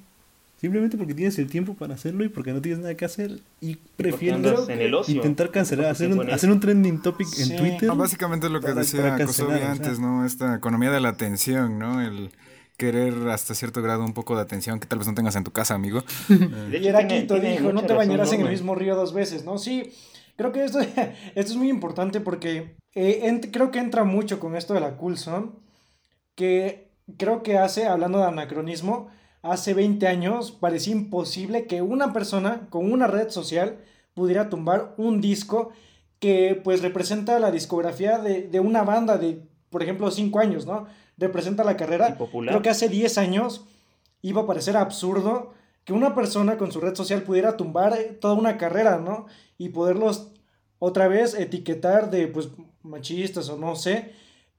Simplemente 0.57 0.97
porque 0.97 1.13
tienes 1.13 1.37
el 1.37 1.47
tiempo 1.47 1.73
para 1.73 1.95
hacerlo 1.95 2.23
y 2.23 2.29
porque 2.29 2.53
no 2.53 2.61
tienes 2.61 2.79
nada 2.79 2.95
que 2.95 3.03
hacer 3.03 3.39
y 3.59 3.75
prefieres 3.97 4.69
intentar 5.07 5.51
cancelar, 5.51 5.87
hacer 5.87 6.11
un, 6.11 6.29
hacer 6.29 6.49
un 6.49 6.59
trending 6.61 7.01
topic 7.01 7.27
en 7.39 7.57
Twitter. 7.57 7.91
básicamente 7.91 8.49
lo 8.49 8.61
que 8.61 8.73
decía 8.73 9.17
Kosovi 9.25 9.59
antes, 9.59 9.99
¿no? 9.99 10.25
Esta 10.25 10.55
economía 10.55 10.91
de 10.91 11.01
la 11.01 11.09
atención, 11.09 11.77
¿no? 11.77 12.01
El 12.01 12.31
querer 12.77 13.13
hasta 13.29 13.53
cierto 13.53 13.81
grado 13.81 14.03
un 14.03 14.13
poco 14.13 14.35
de 14.35 14.41
atención 14.41 14.79
que 14.79 14.87
tal 14.87 14.99
vez 14.99 15.07
no 15.07 15.13
tengas 15.13 15.35
en 15.35 15.43
tu 15.43 15.51
casa, 15.51 15.75
amigo. 15.75 16.03
y 16.29 16.87
era 16.87 17.05
Quito 17.07 17.39
dijo, 17.39 17.73
no 17.73 17.83
te 17.83 17.93
bañarás 17.93 18.31
en 18.33 18.41
el 18.41 18.49
mismo 18.49 18.75
río 18.75 18.95
dos 18.95 19.13
veces, 19.13 19.43
¿no? 19.43 19.57
Sí, 19.57 19.91
creo 20.37 20.51
que 20.51 20.63
esto, 20.63 20.79
esto 21.35 21.51
es 21.51 21.55
muy 21.55 21.69
importante 21.69 22.21
porque 22.21 22.75
eh, 22.93 23.41
creo 23.51 23.71
que 23.71 23.79
entra 23.79 24.03
mucho 24.03 24.39
con 24.39 24.55
esto 24.55 24.73
de 24.73 24.79
la 24.79 24.97
Coulson, 24.97 25.55
que 26.35 26.87
creo 27.17 27.43
que 27.43 27.57
hace, 27.57 27.87
hablando 27.87 28.19
de 28.19 28.25
anacronismo, 28.25 29.09
hace 29.45 29.73
20 29.73 30.07
años 30.07 30.51
parecía 30.51 30.93
imposible 30.93 31.67
que 31.67 31.81
una 31.81 32.13
persona 32.13 32.67
con 32.69 32.91
una 32.91 33.07
red 33.07 33.29
social 33.29 33.77
pudiera 34.13 34.49
tumbar 34.49 34.93
un 34.97 35.21
disco 35.21 35.69
que 36.19 36.59
pues 36.63 36.81
representa 36.81 37.39
la 37.39 37.51
discografía 37.51 38.17
de, 38.17 38.43
de 38.43 38.59
una 38.59 38.83
banda 38.83 39.17
de, 39.17 39.41
por 39.69 39.83
ejemplo, 39.83 40.09
5 40.09 40.39
años, 40.39 40.65
¿no? 40.65 40.87
Representa 41.17 41.63
la 41.63 41.77
carrera. 41.77 42.17
Creo 42.17 42.61
que 42.61 42.69
hace 42.69 42.89
10 42.89 43.17
años 43.17 43.65
iba 44.21 44.41
a 44.41 44.47
parecer 44.47 44.77
absurdo 44.77 45.53
que 45.83 45.93
una 45.93 46.15
persona 46.15 46.57
con 46.57 46.71
su 46.71 46.81
red 46.81 46.95
social 46.95 47.21
pudiera 47.21 47.57
tumbar 47.57 47.93
eh, 47.97 48.17
toda 48.19 48.33
una 48.33 48.57
carrera, 48.57 48.97
¿no? 48.97 49.27
Y 49.57 49.69
poderlos 49.69 50.31
otra 50.79 51.07
vez 51.07 51.35
etiquetar 51.35 52.09
de 52.09 52.27
pues 52.27 52.49
machistas 52.81 53.49
o 53.49 53.57
no 53.57 53.75
sé. 53.75 54.13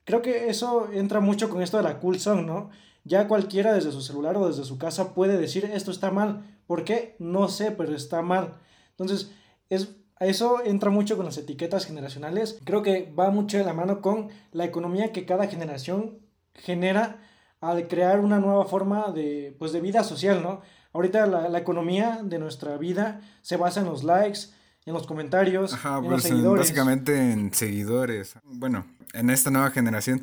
Creo 0.04 0.22
que 0.22 0.48
eso 0.48 0.88
entra 0.92 1.18
mucho 1.18 1.50
con 1.50 1.62
esto 1.62 1.76
de 1.78 1.82
la 1.82 1.98
cool 1.98 2.20
song, 2.20 2.46
¿no? 2.46 2.70
Ya 3.08 3.28
cualquiera 3.28 3.72
desde 3.72 3.92
su 3.92 4.00
celular 4.00 4.36
o 4.36 4.48
desde 4.48 4.64
su 4.64 4.78
casa 4.78 5.14
puede 5.14 5.38
decir 5.38 5.64
esto 5.64 5.90
está 5.92 6.10
mal. 6.10 6.58
¿Por 6.66 6.82
qué? 6.84 7.14
No 7.20 7.48
sé, 7.48 7.70
pero 7.70 7.94
está 7.94 8.20
mal. 8.22 8.54
Entonces, 8.90 9.30
es, 9.70 9.90
eso 10.18 10.64
entra 10.64 10.90
mucho 10.90 11.16
con 11.16 11.24
las 11.26 11.38
etiquetas 11.38 11.86
generacionales. 11.86 12.58
Creo 12.64 12.82
que 12.82 13.12
va 13.16 13.30
mucho 13.30 13.58
de 13.58 13.64
la 13.64 13.74
mano 13.74 14.00
con 14.00 14.28
la 14.50 14.64
economía 14.64 15.12
que 15.12 15.24
cada 15.24 15.46
generación 15.46 16.18
genera 16.54 17.22
al 17.60 17.86
crear 17.88 18.18
una 18.20 18.40
nueva 18.40 18.64
forma 18.64 19.12
de, 19.12 19.54
pues, 19.58 19.72
de 19.72 19.80
vida 19.80 20.02
social, 20.02 20.42
¿no? 20.42 20.60
Ahorita 20.92 21.26
la, 21.26 21.48
la 21.48 21.58
economía 21.58 22.20
de 22.24 22.38
nuestra 22.38 22.76
vida 22.76 23.20
se 23.42 23.56
basa 23.56 23.80
en 23.80 23.86
los 23.86 24.02
likes, 24.02 24.40
en 24.84 24.94
los 24.94 25.06
comentarios, 25.06 25.74
Ajá, 25.74 25.98
en 25.98 26.04
los 26.04 26.12
pues 26.12 26.24
en- 26.26 26.30
seguidores. 26.32 26.60
básicamente 26.62 27.32
en 27.32 27.52
seguidores. 27.54 28.34
Bueno, 28.44 28.86
en 29.12 29.30
esta 29.30 29.50
nueva 29.50 29.70
generación, 29.70 30.22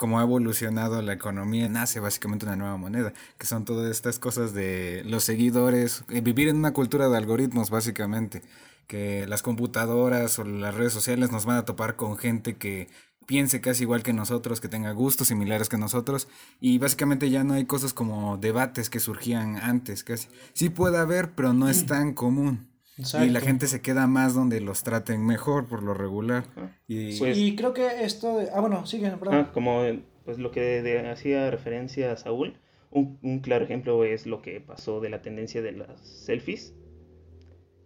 como 0.00 0.18
ha 0.18 0.22
evolucionado 0.22 1.02
la 1.02 1.12
economía, 1.12 1.68
nace 1.68 2.00
básicamente 2.00 2.46
una 2.46 2.56
nueva 2.56 2.78
moneda, 2.78 3.12
que 3.36 3.44
son 3.44 3.66
todas 3.66 3.90
estas 3.90 4.18
cosas 4.18 4.54
de 4.54 5.02
los 5.04 5.24
seguidores, 5.24 6.04
eh, 6.08 6.22
vivir 6.22 6.48
en 6.48 6.56
una 6.56 6.72
cultura 6.72 7.10
de 7.10 7.18
algoritmos, 7.18 7.68
básicamente, 7.68 8.40
que 8.86 9.26
las 9.26 9.42
computadoras 9.42 10.38
o 10.38 10.44
las 10.44 10.74
redes 10.74 10.94
sociales 10.94 11.30
nos 11.30 11.44
van 11.44 11.58
a 11.58 11.66
topar 11.66 11.96
con 11.96 12.16
gente 12.16 12.56
que 12.56 12.88
piense 13.26 13.60
casi 13.60 13.82
igual 13.82 14.02
que 14.02 14.14
nosotros, 14.14 14.62
que 14.62 14.68
tenga 14.68 14.92
gustos 14.92 15.28
similares 15.28 15.68
que 15.68 15.76
nosotros, 15.76 16.28
y 16.60 16.78
básicamente 16.78 17.28
ya 17.28 17.44
no 17.44 17.52
hay 17.52 17.66
cosas 17.66 17.92
como 17.92 18.38
debates 18.38 18.88
que 18.88 19.00
surgían 19.00 19.58
antes, 19.58 20.02
casi. 20.02 20.28
Sí 20.54 20.70
puede 20.70 20.96
haber, 20.96 21.34
pero 21.34 21.52
no 21.52 21.68
es 21.68 21.84
tan 21.84 22.14
común. 22.14 22.69
Y 22.96 23.30
la 23.30 23.40
gente 23.40 23.66
se 23.66 23.80
queda 23.80 24.06
más 24.06 24.34
donde 24.34 24.60
los 24.60 24.82
traten 24.82 25.24
mejor 25.24 25.66
por 25.68 25.82
lo 25.82 25.94
regular. 25.94 26.44
Y 26.86 27.18
Pues- 27.18 27.38
y 27.38 27.56
creo 27.56 27.72
que 27.72 28.04
esto 28.04 28.38
de... 28.38 28.48
Ah, 28.52 28.60
bueno, 28.60 28.84
sigue, 28.86 29.10
perdón. 29.12 29.34
Ah, 29.34 29.50
como 29.52 29.82
pues 30.24 30.38
lo 30.38 30.50
que 30.50 30.60
de- 30.82 31.08
hacía 31.08 31.50
referencia 31.50 32.12
a 32.12 32.16
Saúl, 32.16 32.58
un, 32.90 33.18
un 33.22 33.40
claro 33.40 33.64
ejemplo 33.64 34.04
es 34.04 34.26
lo 34.26 34.42
que 34.42 34.60
pasó 34.60 35.00
de 35.00 35.08
la 35.08 35.22
tendencia 35.22 35.62
de 35.62 35.72
las 35.72 36.00
selfies, 36.00 36.74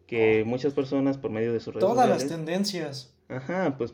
que 0.07 0.45
muchas 0.45 0.75
personas 0.75 1.17
por 1.19 1.31
medio 1.31 1.53
de 1.53 1.61
sus 1.61 1.75
redes 1.75 1.87
Todas 1.89 2.09
las 2.09 2.27
tendencias. 2.27 3.15
ajá, 3.29 3.77
pues 3.79 3.93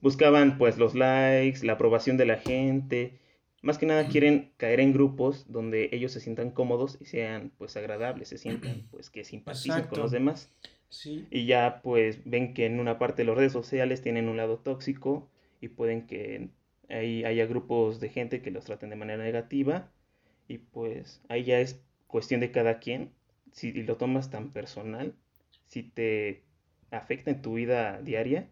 buscaban 0.00 0.58
pues 0.58 0.78
los 0.78 0.94
likes, 0.94 1.64
la 1.64 1.72
aprobación 1.74 2.16
de 2.16 2.26
la 2.26 2.36
gente, 2.36 3.18
más 3.62 3.78
que 3.78 3.86
nada 3.86 4.08
quieren 4.08 4.52
caer 4.56 4.80
en 4.80 4.92
grupos 4.92 5.50
donde 5.50 5.88
ellos 5.92 6.12
se 6.12 6.20
sientan 6.20 6.50
cómodos 6.50 6.98
y 7.00 7.06
sean 7.06 7.50
pues 7.58 7.76
agradables, 7.76 8.28
se 8.28 8.38
sientan 8.38 8.86
pues 8.90 9.10
que 9.10 9.24
simpaticen 9.24 9.84
con 9.84 10.00
los 10.00 10.10
demás. 10.10 10.52
Sí. 10.88 11.26
Y 11.30 11.46
ya 11.46 11.80
pues 11.82 12.20
ven 12.24 12.54
que 12.54 12.66
en 12.66 12.80
una 12.80 12.98
parte 12.98 13.22
de 13.22 13.26
las 13.26 13.36
redes 13.36 13.52
sociales 13.52 14.00
tienen 14.00 14.28
un 14.28 14.36
lado 14.36 14.58
tóxico 14.58 15.28
y 15.60 15.68
pueden 15.68 16.06
que 16.06 16.48
ahí 16.88 17.24
haya 17.24 17.46
grupos 17.46 18.00
de 18.00 18.08
gente 18.08 18.42
que 18.42 18.50
los 18.50 18.64
traten 18.64 18.90
de 18.90 18.96
manera 18.96 19.22
negativa 19.22 19.90
y 20.46 20.58
pues 20.58 21.20
ahí 21.28 21.44
ya 21.44 21.60
es 21.60 21.80
cuestión 22.06 22.40
de 22.40 22.50
cada 22.50 22.78
quien. 22.78 23.12
Si 23.52 23.72
lo 23.72 23.96
tomas 23.96 24.30
tan 24.30 24.52
personal, 24.52 25.14
si 25.66 25.82
te 25.82 26.44
afecta 26.90 27.30
en 27.30 27.42
tu 27.42 27.54
vida 27.54 28.00
diaria 28.02 28.48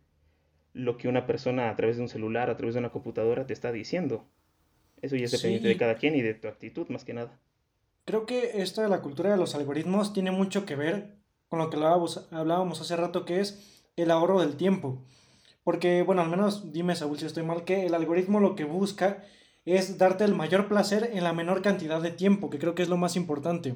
lo 0.72 0.98
que 0.98 1.08
una 1.08 1.26
persona 1.26 1.70
a 1.70 1.76
través 1.76 1.96
de 1.96 2.02
un 2.02 2.08
celular, 2.08 2.50
a 2.50 2.56
través 2.56 2.74
de 2.74 2.80
una 2.80 2.92
computadora 2.92 3.46
te 3.46 3.54
está 3.54 3.72
diciendo. 3.72 4.28
Eso 5.02 5.16
ya 5.16 5.24
es 5.26 5.30
dependiente 5.32 5.68
Sí. 5.68 5.74
de 5.74 5.78
cada 5.78 5.96
quien 5.96 6.14
y 6.14 6.22
de 6.22 6.34
tu 6.34 6.48
actitud 6.48 6.88
más 6.88 7.04
que 7.04 7.14
nada. 7.14 7.38
Creo 8.04 8.24
que 8.26 8.62
esto 8.62 8.82
de 8.82 8.88
la 8.88 9.02
cultura 9.02 9.30
de 9.30 9.36
los 9.36 9.54
algoritmos 9.54 10.12
tiene 10.12 10.30
mucho 10.30 10.64
que 10.64 10.76
ver 10.76 11.16
con 11.48 11.58
lo 11.58 11.70
que 11.70 11.76
hablábamos, 11.76 12.26
hablábamos 12.30 12.80
hace 12.80 12.96
rato, 12.96 13.24
que 13.24 13.40
es 13.40 13.82
el 13.96 14.10
ahorro 14.10 14.40
del 14.40 14.56
tiempo. 14.56 15.02
Porque, 15.64 16.02
bueno, 16.02 16.22
al 16.22 16.28
menos 16.30 16.72
dime, 16.72 16.94
Saúl, 16.94 17.18
si 17.18 17.26
estoy 17.26 17.42
mal, 17.42 17.64
que 17.64 17.86
el 17.86 17.94
algoritmo 17.94 18.40
lo 18.40 18.54
que 18.54 18.64
busca 18.64 19.24
es 19.64 19.98
darte 19.98 20.24
el 20.24 20.34
mayor 20.34 20.68
placer 20.68 21.10
en 21.12 21.24
la 21.24 21.32
menor 21.32 21.62
cantidad 21.62 22.00
de 22.00 22.10
tiempo, 22.12 22.50
que 22.50 22.58
creo 22.58 22.74
que 22.76 22.82
es 22.84 22.88
lo 22.88 22.96
más 22.96 23.16
importante. 23.16 23.74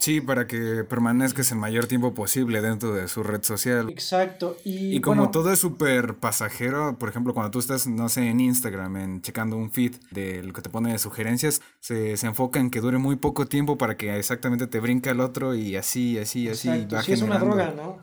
Sí, 0.00 0.20
para 0.20 0.46
que 0.46 0.84
permanezcas 0.84 1.50
el 1.52 1.58
mayor 1.58 1.86
tiempo 1.86 2.14
posible 2.14 2.60
dentro 2.60 2.92
de 2.94 3.08
su 3.08 3.22
red 3.22 3.42
social. 3.42 3.88
Exacto. 3.90 4.56
Y, 4.64 4.96
Y 4.96 5.00
como 5.00 5.22
bueno, 5.22 5.30
todo 5.30 5.52
es 5.52 5.58
súper 5.58 6.14
pasajero, 6.16 6.98
por 6.98 7.08
ejemplo, 7.08 7.34
cuando 7.34 7.50
tú 7.50 7.58
estás, 7.58 7.86
no 7.86 8.08
sé, 8.08 8.28
en 8.28 8.40
Instagram, 8.40 8.96
en 8.96 9.22
checando 9.22 9.56
un 9.56 9.70
feed 9.70 9.96
de 10.10 10.42
lo 10.42 10.52
que 10.52 10.62
te 10.62 10.70
pone 10.70 10.92
de 10.92 10.98
sugerencias, 10.98 11.60
se, 11.80 12.16
se 12.16 12.26
enfoca 12.26 12.58
en 12.60 12.70
que 12.70 12.80
dure 12.80 12.98
muy 12.98 13.16
poco 13.16 13.46
tiempo 13.46 13.78
para 13.78 13.96
que 13.96 14.16
exactamente 14.18 14.66
te 14.66 14.80
brinca 14.80 15.10
el 15.10 15.20
otro 15.20 15.54
y 15.54 15.76
así, 15.76 16.18
así, 16.18 16.48
así. 16.48 16.68
exacto, 16.68 16.96
va 16.96 17.02
sí 17.02 17.12
es 17.12 17.22
una 17.22 17.38
droga, 17.38 17.72
¿no? 17.76 17.98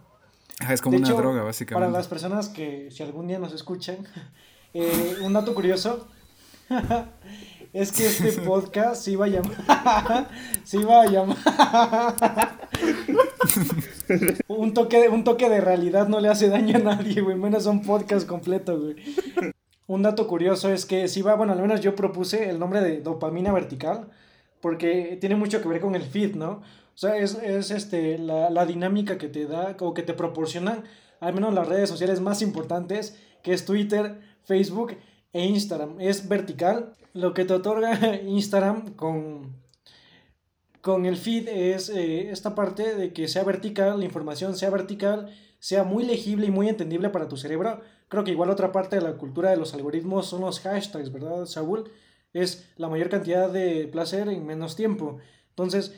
Es 0.69 0.82
como 0.82 0.93
De 0.93 0.98
una 1.00 1.08
hecho, 1.10 1.17
droga, 1.17 1.38
Para 1.38 1.46
básicamente. 1.46 1.98
las 1.98 2.08
personas 2.08 2.50
que, 2.50 2.89
si 2.91 3.04
algún 3.04 3.28
día 3.28 3.39
nos 3.39 3.54
escuchan, 3.54 3.98
eh, 4.74 5.17
un 5.22 5.34
dato 5.34 5.54
curioso 5.56 6.08
es 7.74 7.92
que 7.92 8.06
este 8.06 8.32
podcast 8.44 9.04
se 9.04 9.12
iba 9.12 9.26
a 9.26 9.30
llamar. 9.30 10.30
se 10.64 10.78
iba 10.78 11.02
a 11.02 11.08
llamar. 11.08 11.38
un, 14.48 14.74
toque 14.76 15.02
de, 15.02 15.10
un 15.10 15.24
toque 15.24 15.50
de 15.50 15.60
realidad 15.60 16.08
no 16.08 16.20
le 16.20 16.30
hace 16.30 16.50
daño 16.50 16.78
a 16.78 16.80
nadie, 16.80 17.22
güey. 17.22 17.36
Menos 17.36 17.66
un 17.66 17.82
podcast 17.82 18.28
completo, 18.28 18.80
güey. 18.80 18.96
Un 19.88 20.04
dato 20.04 20.28
curioso 20.28 20.72
es 20.72 20.86
que 20.86 21.08
si 21.08 21.24
va, 21.24 21.34
bueno, 21.34 21.54
al 21.54 21.62
menos 21.62 21.82
yo 21.82 21.96
propuse 21.96 22.48
el 22.50 22.60
nombre 22.60 22.82
de 22.82 23.02
dopamina 23.02 23.52
vertical, 23.52 24.08
porque 24.62 25.18
tiene 25.20 25.36
mucho 25.36 25.60
que 25.60 25.68
ver 25.68 25.82
con 25.82 25.96
el 25.96 26.04
feed, 26.04 26.36
¿no? 26.36 26.62
O 26.94 26.98
sea, 26.98 27.18
es, 27.18 27.40
es 27.42 27.72
este, 27.72 28.20
la, 28.20 28.52
la 28.52 28.68
dinámica 28.68 29.18
que 29.18 29.30
te 29.30 29.48
da 29.48 29.76
o 29.80 29.96
que 29.96 30.04
te 30.04 30.14
proporcionan, 30.14 30.84
al 31.20 31.34
menos 31.34 31.56
las 31.56 31.68
redes 31.68 31.90
sociales 31.90 32.22
más 32.22 32.44
importantes, 32.44 33.18
que 33.42 33.52
es 33.52 33.66
Twitter, 33.66 34.22
Facebook 34.44 34.96
e 35.34 35.46
Instagram. 35.46 36.00
Es 36.00 36.28
vertical. 36.30 36.93
Lo 37.13 37.34
que 37.34 37.46
te 37.46 37.54
otorga 37.54 38.22
Instagram 38.24 38.93
con, 38.93 39.56
con 40.82 41.06
el 41.06 41.17
feed 41.17 41.48
es 41.48 41.89
eh, 41.89 42.32
esta 42.32 42.56
parte 42.56 42.96
de 42.96 43.12
que 43.12 43.28
sea 43.28 43.43
vertical, 43.43 44.00
la 44.00 44.06
información 44.06 44.56
sea 44.56 44.69
vertical, 44.69 45.36
sea 45.60 45.84
muy 45.84 46.06
legible 46.06 46.46
y 46.46 46.52
muy 46.52 46.69
entendible 46.69 47.10
para 47.10 47.28
tu 47.28 47.38
cerebro. 47.38 47.82
Creo 48.08 48.24
que 48.24 48.32
igual 48.32 48.50
otra 48.50 48.72
parte 48.72 48.96
de 48.96 49.02
la 49.02 49.17
cultura 49.17 49.50
de 49.50 49.58
los 49.58 49.74
algoritmos 49.74 50.28
son 50.28 50.41
los 50.41 50.60
hashtags, 50.60 51.12
¿verdad, 51.12 51.46
Saúl? 51.46 51.91
Es 52.32 52.69
la 52.78 52.89
mayor 52.89 53.10
cantidad 53.10 53.50
de 53.50 53.88
placer 53.88 54.28
en 54.30 54.46
menos 54.46 54.76
tiempo. 54.76 55.17
Entonces, 55.50 55.96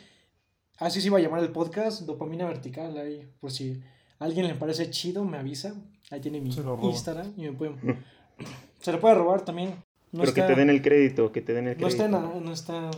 así 0.78 1.02
se 1.02 1.08
iba 1.08 1.18
a 1.18 1.22
llamar 1.22 1.42
el 1.42 1.52
podcast, 1.52 2.02
dopamina 2.02 2.46
vertical. 2.46 2.98
Ahí, 2.98 3.28
por 3.40 3.52
si 3.52 3.82
a 4.20 4.26
alguien 4.26 4.48
le 4.48 4.56
parece 4.56 4.90
chido, 4.90 5.24
me 5.24 5.38
avisa. 5.38 5.76
Ahí 6.12 6.22
tiene 6.22 6.42
mi. 6.42 6.50
Instagram 6.50 7.34
y 7.38 7.42
me 7.44 7.54
pueden... 7.54 8.06
Se 8.86 8.92
lo 8.92 9.00
puede 9.00 9.16
robar 9.16 9.42
también. 9.44 9.70
No 10.12 10.22
Pero 10.22 10.34
que 10.36 10.42
está- 10.42 10.54
te 10.54 10.60
den 10.60 10.70
el 10.70 10.84
crédito, 10.84 11.32
que 11.32 11.42
te 11.42 11.54
den 11.54 11.68
el 11.68 11.72
no 11.74 11.88
crédito. 11.88 12.04
está, 12.04 12.06
en 12.06 12.12
la- 12.12 12.40
no 12.40 12.54
está 12.54 12.92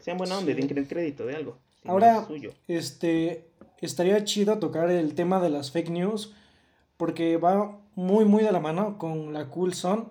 Sean 0.00 0.16
buena 0.16 0.38
onda, 0.38 0.52
Sí. 0.54 0.60
den 0.62 0.78
el 0.78 0.88
crédito 0.88 1.26
de 1.26 1.36
algo. 1.36 1.58
si 1.82 1.86
no 1.88 1.92
Ahora, 1.92 2.20
es 2.20 2.26
suyo. 2.26 2.52
este, 2.66 3.44
estaría 3.82 4.24
chido 4.24 4.58
tocar 4.58 4.88
el 4.90 5.14
tema 5.14 5.38
de 5.40 5.50
las 5.50 5.70
fake 5.70 5.90
news, 5.90 6.32
porque 6.96 7.36
va 7.36 7.76
muy, 7.94 8.24
muy 8.24 8.42
de 8.42 8.52
la 8.52 8.60
mano 8.60 8.96
con 8.96 9.34
la 9.34 9.46
cool. 9.50 9.72
Que 9.72 10.06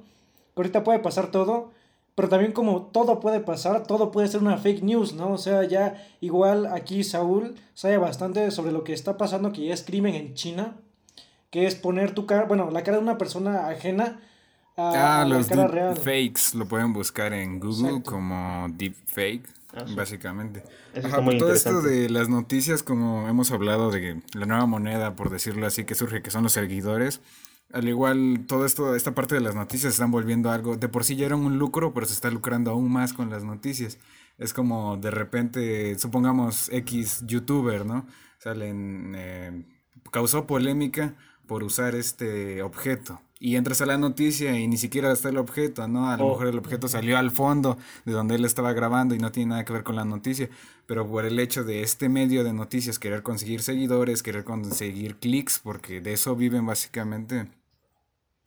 ahorita 0.62 0.84
puede 0.84 1.00
pasar 1.00 1.32
todo, 1.32 1.72
pero 2.14 2.30
también 2.30 2.52
como 2.52 2.84
todo 2.84 3.20
puede 3.20 3.40
pasar, 3.40 3.88
todo 3.88 4.12
puede 4.12 4.28
ser 4.28 4.42
una 4.42 4.58
fake 4.58 4.84
news, 4.84 5.14
¿no? 5.14 5.34
O 5.34 5.38
sea, 5.40 5.64
ya 5.64 6.06
igual 6.22 6.68
aquí 6.68 7.04
Saúl 7.04 7.56
sabe 7.74 7.98
bastante 7.98 8.52
sobre 8.52 8.72
lo 8.72 8.84
que 8.84 8.94
está 8.94 9.18
pasando, 9.18 9.52
que 9.52 9.66
ya 9.66 9.74
es 9.74 9.82
crimen 9.84 10.14
en 10.14 10.34
China, 10.36 10.78
que 11.56 11.66
es 11.68 11.76
poner 11.76 12.14
tu 12.14 12.26
cara, 12.26 12.44
bueno, 12.44 12.70
la 12.70 12.84
cara 12.84 12.98
de 12.98 13.04
una 13.04 13.18
persona 13.18 13.70
ajena 13.70 14.20
a, 14.76 15.22
Ah, 15.22 15.26
la 15.26 15.38
los 15.38 15.48
cara 15.48 15.68
real. 15.70 15.94
deepfakes 15.94 16.54
lo 16.54 16.66
pueden 16.68 16.92
buscar 16.92 17.32
en 17.32 17.62
Google 17.62 17.88
Exacto. 17.92 18.12
como 18.12 18.68
deepfake, 18.74 19.48
Ah, 19.74 19.86
sí. 19.88 19.96
básicamente. 19.96 20.64
Eso 20.94 21.08
Ajá, 21.08 21.22
muy 21.22 21.36
por 21.36 21.48
todo 21.48 21.54
esto 21.54 21.82
de 21.82 22.10
las 22.10 22.28
noticias, 22.28 22.84
como 22.84 23.30
hemos 23.30 23.52
hablado 23.52 23.90
de 23.90 24.22
la 24.34 24.46
nueva 24.46 24.66
moneda, 24.66 25.16
por 25.16 25.30
decirlo 25.30 25.66
así, 25.66 25.86
que 25.86 25.96
surge, 25.96 26.22
que 26.22 26.30
son 26.30 26.44
los 26.44 26.52
seguidores. 26.52 27.22
Al 27.72 27.88
igual, 27.88 28.42
todo 28.48 28.66
esto, 28.66 28.94
esta 28.94 29.14
parte 29.16 29.36
de 29.36 29.42
las 29.42 29.56
noticias 29.56 29.94
se 29.94 29.96
están 29.96 30.12
volviendo 30.12 30.52
algo, 30.52 30.76
de 30.76 30.90
por 30.90 31.06
sí 31.06 31.16
ya 31.16 31.26
era 31.26 31.38
un 31.38 31.58
lucro, 31.58 31.94
pero 31.94 32.06
se 32.06 32.12
está 32.14 32.30
lucrando 32.30 32.72
aún 32.72 32.92
más 32.92 33.14
con 33.14 33.30
las 33.30 33.46
noticias. 33.46 33.98
Es 34.38 34.54
como 34.54 34.98
de 34.98 35.10
repente, 35.10 35.98
supongamos 36.00 36.68
X 36.74 37.24
youtuber, 37.26 37.86
¿no? 37.86 38.06
Salen, 38.40 39.14
eh, 39.16 39.64
causó 40.12 40.46
polémica 40.46 41.16
por 41.48 41.64
usar 41.64 41.96
este 41.96 42.62
objeto. 42.62 43.22
Y 43.40 43.58
entras 43.58 43.82
a 43.82 43.86
la 43.86 43.98
noticia 43.98 44.58
y 44.58 44.68
ni 44.68 44.78
siquiera 44.78 45.12
está 45.12 45.30
el 45.30 45.38
objeto, 45.38 45.88
¿no? 45.88 46.10
A 46.10 46.18
lo 46.18 46.26
Oh. 46.26 46.30
mejor 46.32 46.48
el 46.48 46.58
objeto 46.58 46.88
salió 46.88 47.18
al 47.18 47.32
fondo 47.32 47.78
de 48.06 48.14
donde 48.14 48.36
él 48.36 48.46
estaba 48.46 48.72
grabando 48.74 49.14
y 49.14 49.20
no 49.20 49.32
tiene 49.32 49.50
nada 49.52 49.66
que 49.66 49.74
ver 49.74 49.84
con 49.84 49.96
la 49.98 50.06
noticia. 50.06 50.50
Pero 50.88 51.08
por 51.08 51.26
el 51.26 51.38
hecho 51.40 51.64
de 51.64 51.82
este 51.82 52.08
medio 52.10 52.44
de 52.44 52.54
noticias 52.54 52.98
querer 52.98 53.24
conseguir 53.24 53.62
seguidores, 53.62 54.24
querer 54.24 54.46
conseguir 54.46 55.18
clics, 55.18 55.60
porque 55.60 56.00
de 56.00 56.14
eso 56.14 56.36
viven 56.36 56.66
básicamente, 56.66 57.48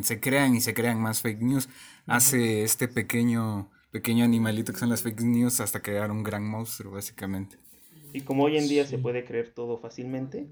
se 0.03 0.21
crean 0.21 0.55
y 0.55 0.61
se 0.61 0.75
crean 0.75 1.01
más 1.01 1.21
fake 1.21 1.43
news. 1.43 1.69
Hace 2.07 2.63
este 2.63 2.89
pequeño, 2.89 3.69
pequeño 3.91 4.25
animalito 4.25 4.73
que 4.73 4.79
son 4.79 4.89
las 4.89 5.03
fake 5.03 5.21
news 5.21 5.61
hasta 5.61 5.81
crear 5.83 6.11
un 6.11 6.23
gran 6.23 6.49
monstruo, 6.49 6.93
básicamente. 6.93 7.59
Y 8.15 8.23
como 8.23 8.45
hoy 8.45 8.57
en 8.57 8.69
día 8.69 8.87
se 8.87 8.97
puede 8.97 9.25
creer 9.25 9.51
todo 9.55 9.77
fácilmente, 9.77 10.47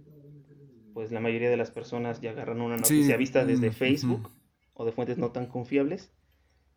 pues 0.96 1.12
la 1.12 1.20
mayoría 1.20 1.50
de 1.50 1.58
las 1.58 1.70
personas 1.70 2.22
ya 2.22 2.30
agarran 2.30 2.62
una 2.62 2.78
noticia 2.78 3.18
vista 3.18 3.44
desde 3.44 3.70
Facebook 3.70 4.30
o 4.72 4.86
de 4.86 4.92
fuentes 4.92 5.18
no 5.18 5.30
tan 5.30 5.44
confiables 5.44 6.10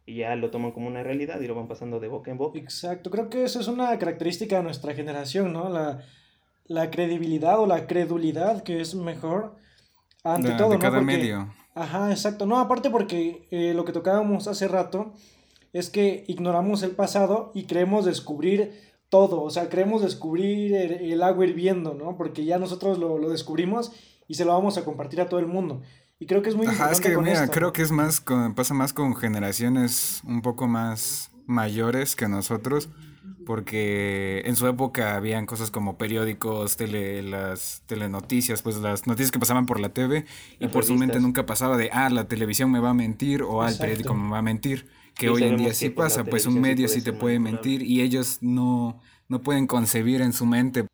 y 0.06 0.16
ya 0.16 0.36
lo 0.36 0.52
toman 0.52 0.74
como 0.74 0.88
una 0.88 1.04
realidad 1.04 1.40
y 1.40 1.48
lo 1.48 1.56
van 1.56 1.70
pasando 1.70 2.02
de 2.02 2.10
boca 2.10 2.30
en 2.30 2.38
boca. 2.38 2.60
Exacto, 2.60 3.12
creo 3.12 3.30
que 3.30 3.46
eso 3.46 3.62
es 3.62 3.70
una 3.70 3.98
característica 3.98 4.58
de 4.58 4.64
nuestra 4.64 4.94
generación, 4.94 5.54
¿no? 5.54 5.70
La, 5.70 6.04
la 6.66 6.92
credibilidad 6.92 7.62
o 7.62 7.66
la 7.66 7.88
credulidad, 7.88 8.62
que 8.64 8.82
es 8.82 8.94
mejor 8.94 9.56
ante 10.26 10.52
todo, 10.56 10.72
de 10.72 10.80
cada 10.80 11.00
medio. 11.00 11.54
Ajá, 11.74 12.12
exacto. 12.12 12.46
No, 12.46 12.60
aparte 12.60 12.90
porque 12.90 13.48
eh, 13.52 13.74
lo 13.74 13.86
que 13.86 13.94
tocábamos 13.94 14.50
hace 14.50 14.68
rato 14.68 15.14
es 15.72 15.90
que 15.90 16.26
ignoramos 16.28 16.84
el 16.84 16.92
pasado 16.92 17.54
y 17.56 17.68
creemos 17.68 18.04
descubrir 18.04 18.74
todo, 19.08 19.42
o 19.42 19.50
sea, 19.50 19.70
creemos 19.70 20.02
descubrir 20.02 20.76
el, 20.76 21.24
agua 21.24 21.46
hirviendo, 21.46 21.94
¿no? 21.94 22.18
Porque 22.18 22.44
ya 22.44 22.60
nosotros 22.60 23.00
lo, 23.00 23.18
lo, 23.18 23.30
descubrimos 23.30 23.92
y 24.30 24.36
se 24.36 24.46
lo 24.46 24.54
vamos 24.54 24.78
a 24.78 24.86
compartir 24.86 25.20
a 25.20 25.28
todo 25.28 25.42
el 25.42 25.48
mundo. 25.48 25.82
Y 26.20 26.28
creo 26.28 26.42
que 26.42 26.50
es 26.50 26.56
muy 26.56 26.68
Ajá, 26.68 26.92
es 26.92 27.02
que 27.02 27.18
mira, 27.18 27.48
creo 27.48 27.74
que 27.74 27.82
es 27.82 27.92
más 27.92 28.24
pasa 28.56 28.74
más 28.74 28.94
con 28.94 29.16
generaciones 29.16 30.22
un 30.26 30.42
poco 30.42 30.68
más 30.68 31.32
mayores 31.48 32.16
que 32.16 32.28
nosotros, 32.28 32.90
porque 33.46 34.44
en 34.46 34.56
su 34.56 34.68
época 34.68 35.16
habían 35.16 35.48
cosas 35.48 35.72
como 35.72 35.98
periódicos, 35.98 36.78
tele, 36.78 37.24
las 37.24 37.82
telenoticias, 37.88 38.62
pues 38.62 38.78
las 38.78 39.08
noticias 39.08 39.32
que 39.32 39.40
pasaban 39.40 39.66
por 39.66 39.80
la 39.80 39.90
TV 39.90 40.26
y 40.60 40.68
por 40.68 40.86
su 40.86 40.94
mente 40.94 41.20
nunca 41.20 41.48
pasaba 41.48 41.76
de, 41.76 41.90
ah, 41.92 42.10
la 42.10 42.28
televisión 42.28 42.70
me 42.72 42.80
va 42.80 42.92
a 42.92 42.94
mentir 42.94 43.42
o 43.42 43.64
ah, 43.64 43.72
el 43.72 43.78
periódico 43.78 44.14
me 44.14 44.30
va 44.30 44.40
a 44.40 44.44
mentir, 44.44 44.88
que 45.16 45.30
hoy 45.30 45.44
en 45.44 45.58
día 45.58 45.74
sí 45.74 45.90
pasa, 45.90 46.24
pues 46.24 46.46
un 46.46 46.62
medio 46.62 46.88
sí 46.88 47.02
te 47.02 47.14
puede 47.14 47.40
mentir 47.40 47.82
y 47.82 48.02
ellos 48.02 48.38
no, 48.42 49.02
no 49.28 49.42
pueden 49.42 49.66
concebir 49.66 50.22
en 50.22 50.34
su 50.34 50.46
mente 50.46 50.86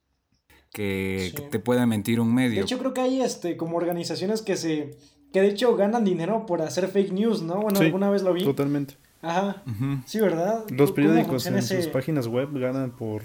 que, 0.75 1.33
te 1.49 1.59
pueda 1.59 1.85
mentir 1.85 2.19
un 2.19 2.35
medio. 2.35 2.57
De 2.57 2.61
hecho 2.61 2.77
creo 2.77 2.93
que 2.93 2.99
hay 2.99 3.21
este 3.21 3.55
como 3.55 3.77
organizaciones 3.77 4.41
que 4.41 4.57
se 4.57 4.97
que 5.31 5.41
de 5.41 5.47
hecho 5.47 5.75
ganan 5.77 6.03
dinero 6.03 6.45
por 6.45 6.61
hacer 6.61 6.89
fake 6.89 7.13
news, 7.13 7.41
¿no? 7.41 7.61
Bueno, 7.61 7.79
alguna 7.79 8.09
vez 8.09 8.23
lo 8.23 8.33
vi. 8.33 8.43
Totalmente. 8.43 8.95
Ajá. 9.21 9.63
Sí, 10.05 10.19
¿verdad? 10.19 10.65
Los 10.69 10.91
periódicos 10.91 11.47
en 11.47 11.61
sus 11.63 11.87
páginas 11.87 12.27
web 12.27 12.49
ganan 12.59 12.91
por 12.91 13.23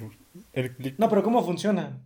el 0.53 0.77
clic. 0.77 0.95
No, 0.97 1.09
pero 1.09 1.25
¿cómo 1.25 1.45
funciona? 1.45 1.99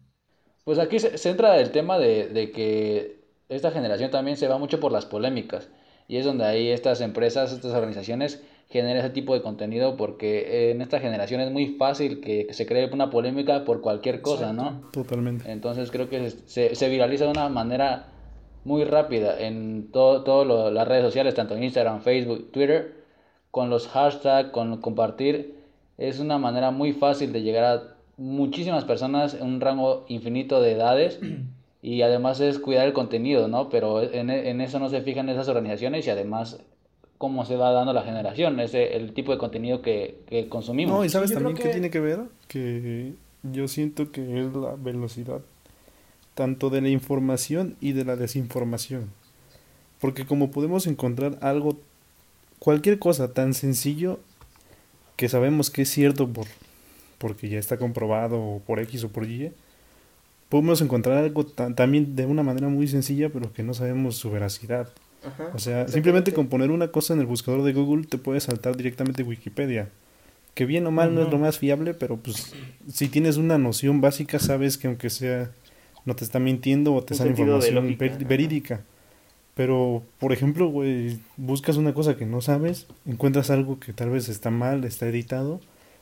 Pues 0.64 0.78
aquí 0.78 0.98
se, 0.98 1.28
entra 1.28 1.60
el 1.60 1.70
tema 1.70 1.98
de, 1.98 2.28
de, 2.28 2.50
que 2.50 3.20
esta 3.50 3.70
generación 3.70 4.10
también 4.10 4.38
se 4.38 4.48
va 4.48 4.56
mucho 4.56 4.80
por 4.80 4.92
las 4.92 5.04
polémicas. 5.04 5.68
Y 6.08 6.16
es 6.16 6.24
donde 6.24 6.44
ahí 6.44 6.68
estas 6.68 7.02
empresas, 7.02 7.52
estas 7.52 7.72
organizaciones 7.72 8.42
generan 8.68 8.96
ese 8.96 9.10
tipo 9.10 9.34
de 9.34 9.42
contenido 9.42 9.96
porque 9.96 10.70
en 10.70 10.82
esta 10.82 11.00
generación 11.00 11.40
es 11.40 11.50
muy 11.50 11.76
fácil 11.76 12.20
que, 12.20 12.48
se 12.52 12.66
cree 12.66 12.90
una 12.92 13.10
polémica 13.10 13.64
por 13.64 13.80
cualquier 13.80 14.20
cosa, 14.20 14.52
¿no? 14.52 14.82
Totalmente. 14.92 15.50
Entonces 15.50 15.90
creo 15.90 16.08
que 16.08 16.30
se, 16.30 16.74
se 16.74 16.88
viraliza 16.88 17.24
de 17.24 17.30
una 17.30 17.48
manera 17.48 18.08
muy 18.64 18.84
rápida 18.84 19.38
en 19.38 19.90
todas 19.92 20.24
todo 20.24 20.70
las 20.70 20.88
redes 20.88 21.04
sociales, 21.04 21.34
tanto 21.34 21.54
en 21.54 21.64
Instagram, 21.64 22.00
Facebook, 22.00 22.50
Twitter, 22.50 23.04
con 23.50 23.70
los 23.70 23.88
hashtags, 23.88 24.50
con 24.50 24.80
compartir. 24.80 25.54
Es 25.98 26.18
una 26.18 26.38
manera 26.38 26.70
muy 26.70 26.92
fácil 26.92 27.32
de 27.32 27.42
llegar 27.42 27.64
a 27.64 27.82
muchísimas 28.16 28.84
personas 28.84 29.34
en 29.34 29.42
un 29.42 29.60
rango 29.60 30.04
infinito 30.08 30.60
de 30.60 30.72
edades 30.72 31.20
y 31.82 32.02
además 32.02 32.40
es 32.40 32.58
cuidar 32.58 32.86
el 32.86 32.92
contenido, 32.92 33.46
¿no? 33.48 33.68
Pero 33.68 34.02
en, 34.02 34.30
en 34.30 34.60
eso 34.60 34.78
no 34.78 34.88
se 34.88 35.02
fijan 35.02 35.28
esas 35.28 35.48
organizaciones 35.48 36.06
y 36.06 36.10
además 36.10 36.64
cómo 37.24 37.46
se 37.46 37.56
va 37.56 37.72
dando 37.72 37.94
la 37.94 38.02
generación, 38.02 38.60
ese 38.60 38.98
el 38.98 39.14
tipo 39.14 39.32
de 39.32 39.38
contenido 39.38 39.80
que, 39.80 40.18
que 40.28 40.46
consumimos. 40.46 40.94
No, 40.94 41.06
y 41.06 41.08
sabes 41.08 41.32
también 41.32 41.56
qué 41.56 41.70
tiene 41.70 41.88
que 41.88 41.98
ver, 41.98 42.20
que 42.48 43.14
yo 43.42 43.66
siento 43.66 44.12
que 44.12 44.40
es 44.40 44.54
la 44.54 44.74
velocidad 44.76 45.40
tanto 46.34 46.68
de 46.68 46.82
la 46.82 46.90
información 46.90 47.76
y 47.80 47.92
de 47.92 48.04
la 48.04 48.16
desinformación. 48.16 49.10
Porque 50.02 50.26
como 50.26 50.50
podemos 50.50 50.86
encontrar 50.86 51.38
algo, 51.40 51.78
cualquier 52.58 52.98
cosa 52.98 53.32
tan 53.32 53.54
sencillo 53.54 54.20
que 55.16 55.30
sabemos 55.30 55.70
que 55.70 55.82
es 55.82 55.90
cierto 55.90 56.28
por, 56.28 56.46
porque 57.16 57.48
ya 57.48 57.58
está 57.58 57.78
comprobado 57.78 58.60
por 58.66 58.80
X 58.80 59.04
o 59.04 59.08
por 59.08 59.24
Y, 59.24 59.50
podemos 60.50 60.82
encontrar 60.82 61.16
algo 61.16 61.46
también 61.46 62.16
de 62.16 62.26
una 62.26 62.42
manera 62.42 62.68
muy 62.68 62.86
sencilla, 62.86 63.30
pero 63.30 63.50
que 63.50 63.62
no 63.62 63.72
sabemos 63.72 64.16
su 64.16 64.30
veracidad. 64.30 64.90
O 65.54 65.58
sea, 65.58 65.88
simplemente 65.88 66.32
con 66.32 66.48
poner 66.48 66.70
una 66.70 66.88
cosa 66.88 67.14
en 67.14 67.20
el 67.20 67.26
buscador 67.26 67.62
de 67.62 67.72
Google 67.72 68.06
te 68.06 68.18
puede 68.18 68.40
saltar 68.40 68.76
directamente 68.76 69.22
Wikipedia. 69.22 69.88
Que 70.54 70.66
bien 70.66 70.86
o 70.86 70.92
mal 70.92 71.14
no 71.14 71.22
es 71.22 71.30
lo 71.30 71.38
más 71.38 71.58
fiable, 71.58 71.94
pero 71.94 72.16
pues 72.16 72.54
si 72.88 73.08
tienes 73.08 73.36
una 73.36 73.58
noción 73.58 74.00
básica 74.00 74.38
sabes 74.38 74.78
que 74.78 74.86
aunque 74.86 75.10
sea 75.10 75.50
no 76.04 76.14
te 76.14 76.24
está 76.24 76.38
mintiendo 76.38 76.94
o 76.94 77.02
te 77.02 77.14
sale 77.14 77.30
información 77.30 77.96
verídica. 78.26 78.82
Pero, 79.54 80.02
por 80.18 80.32
ejemplo, 80.32 80.68
güey, 80.68 81.20
buscas 81.36 81.76
una 81.76 81.94
cosa 81.94 82.16
que 82.16 82.26
no 82.26 82.40
sabes, 82.40 82.86
encuentras 83.06 83.50
algo 83.50 83.78
que 83.78 83.92
tal 83.92 84.10
vez 84.10 84.28
está 84.28 84.50
mal, 84.50 84.84
está 84.84 85.06
editado, 85.06 85.60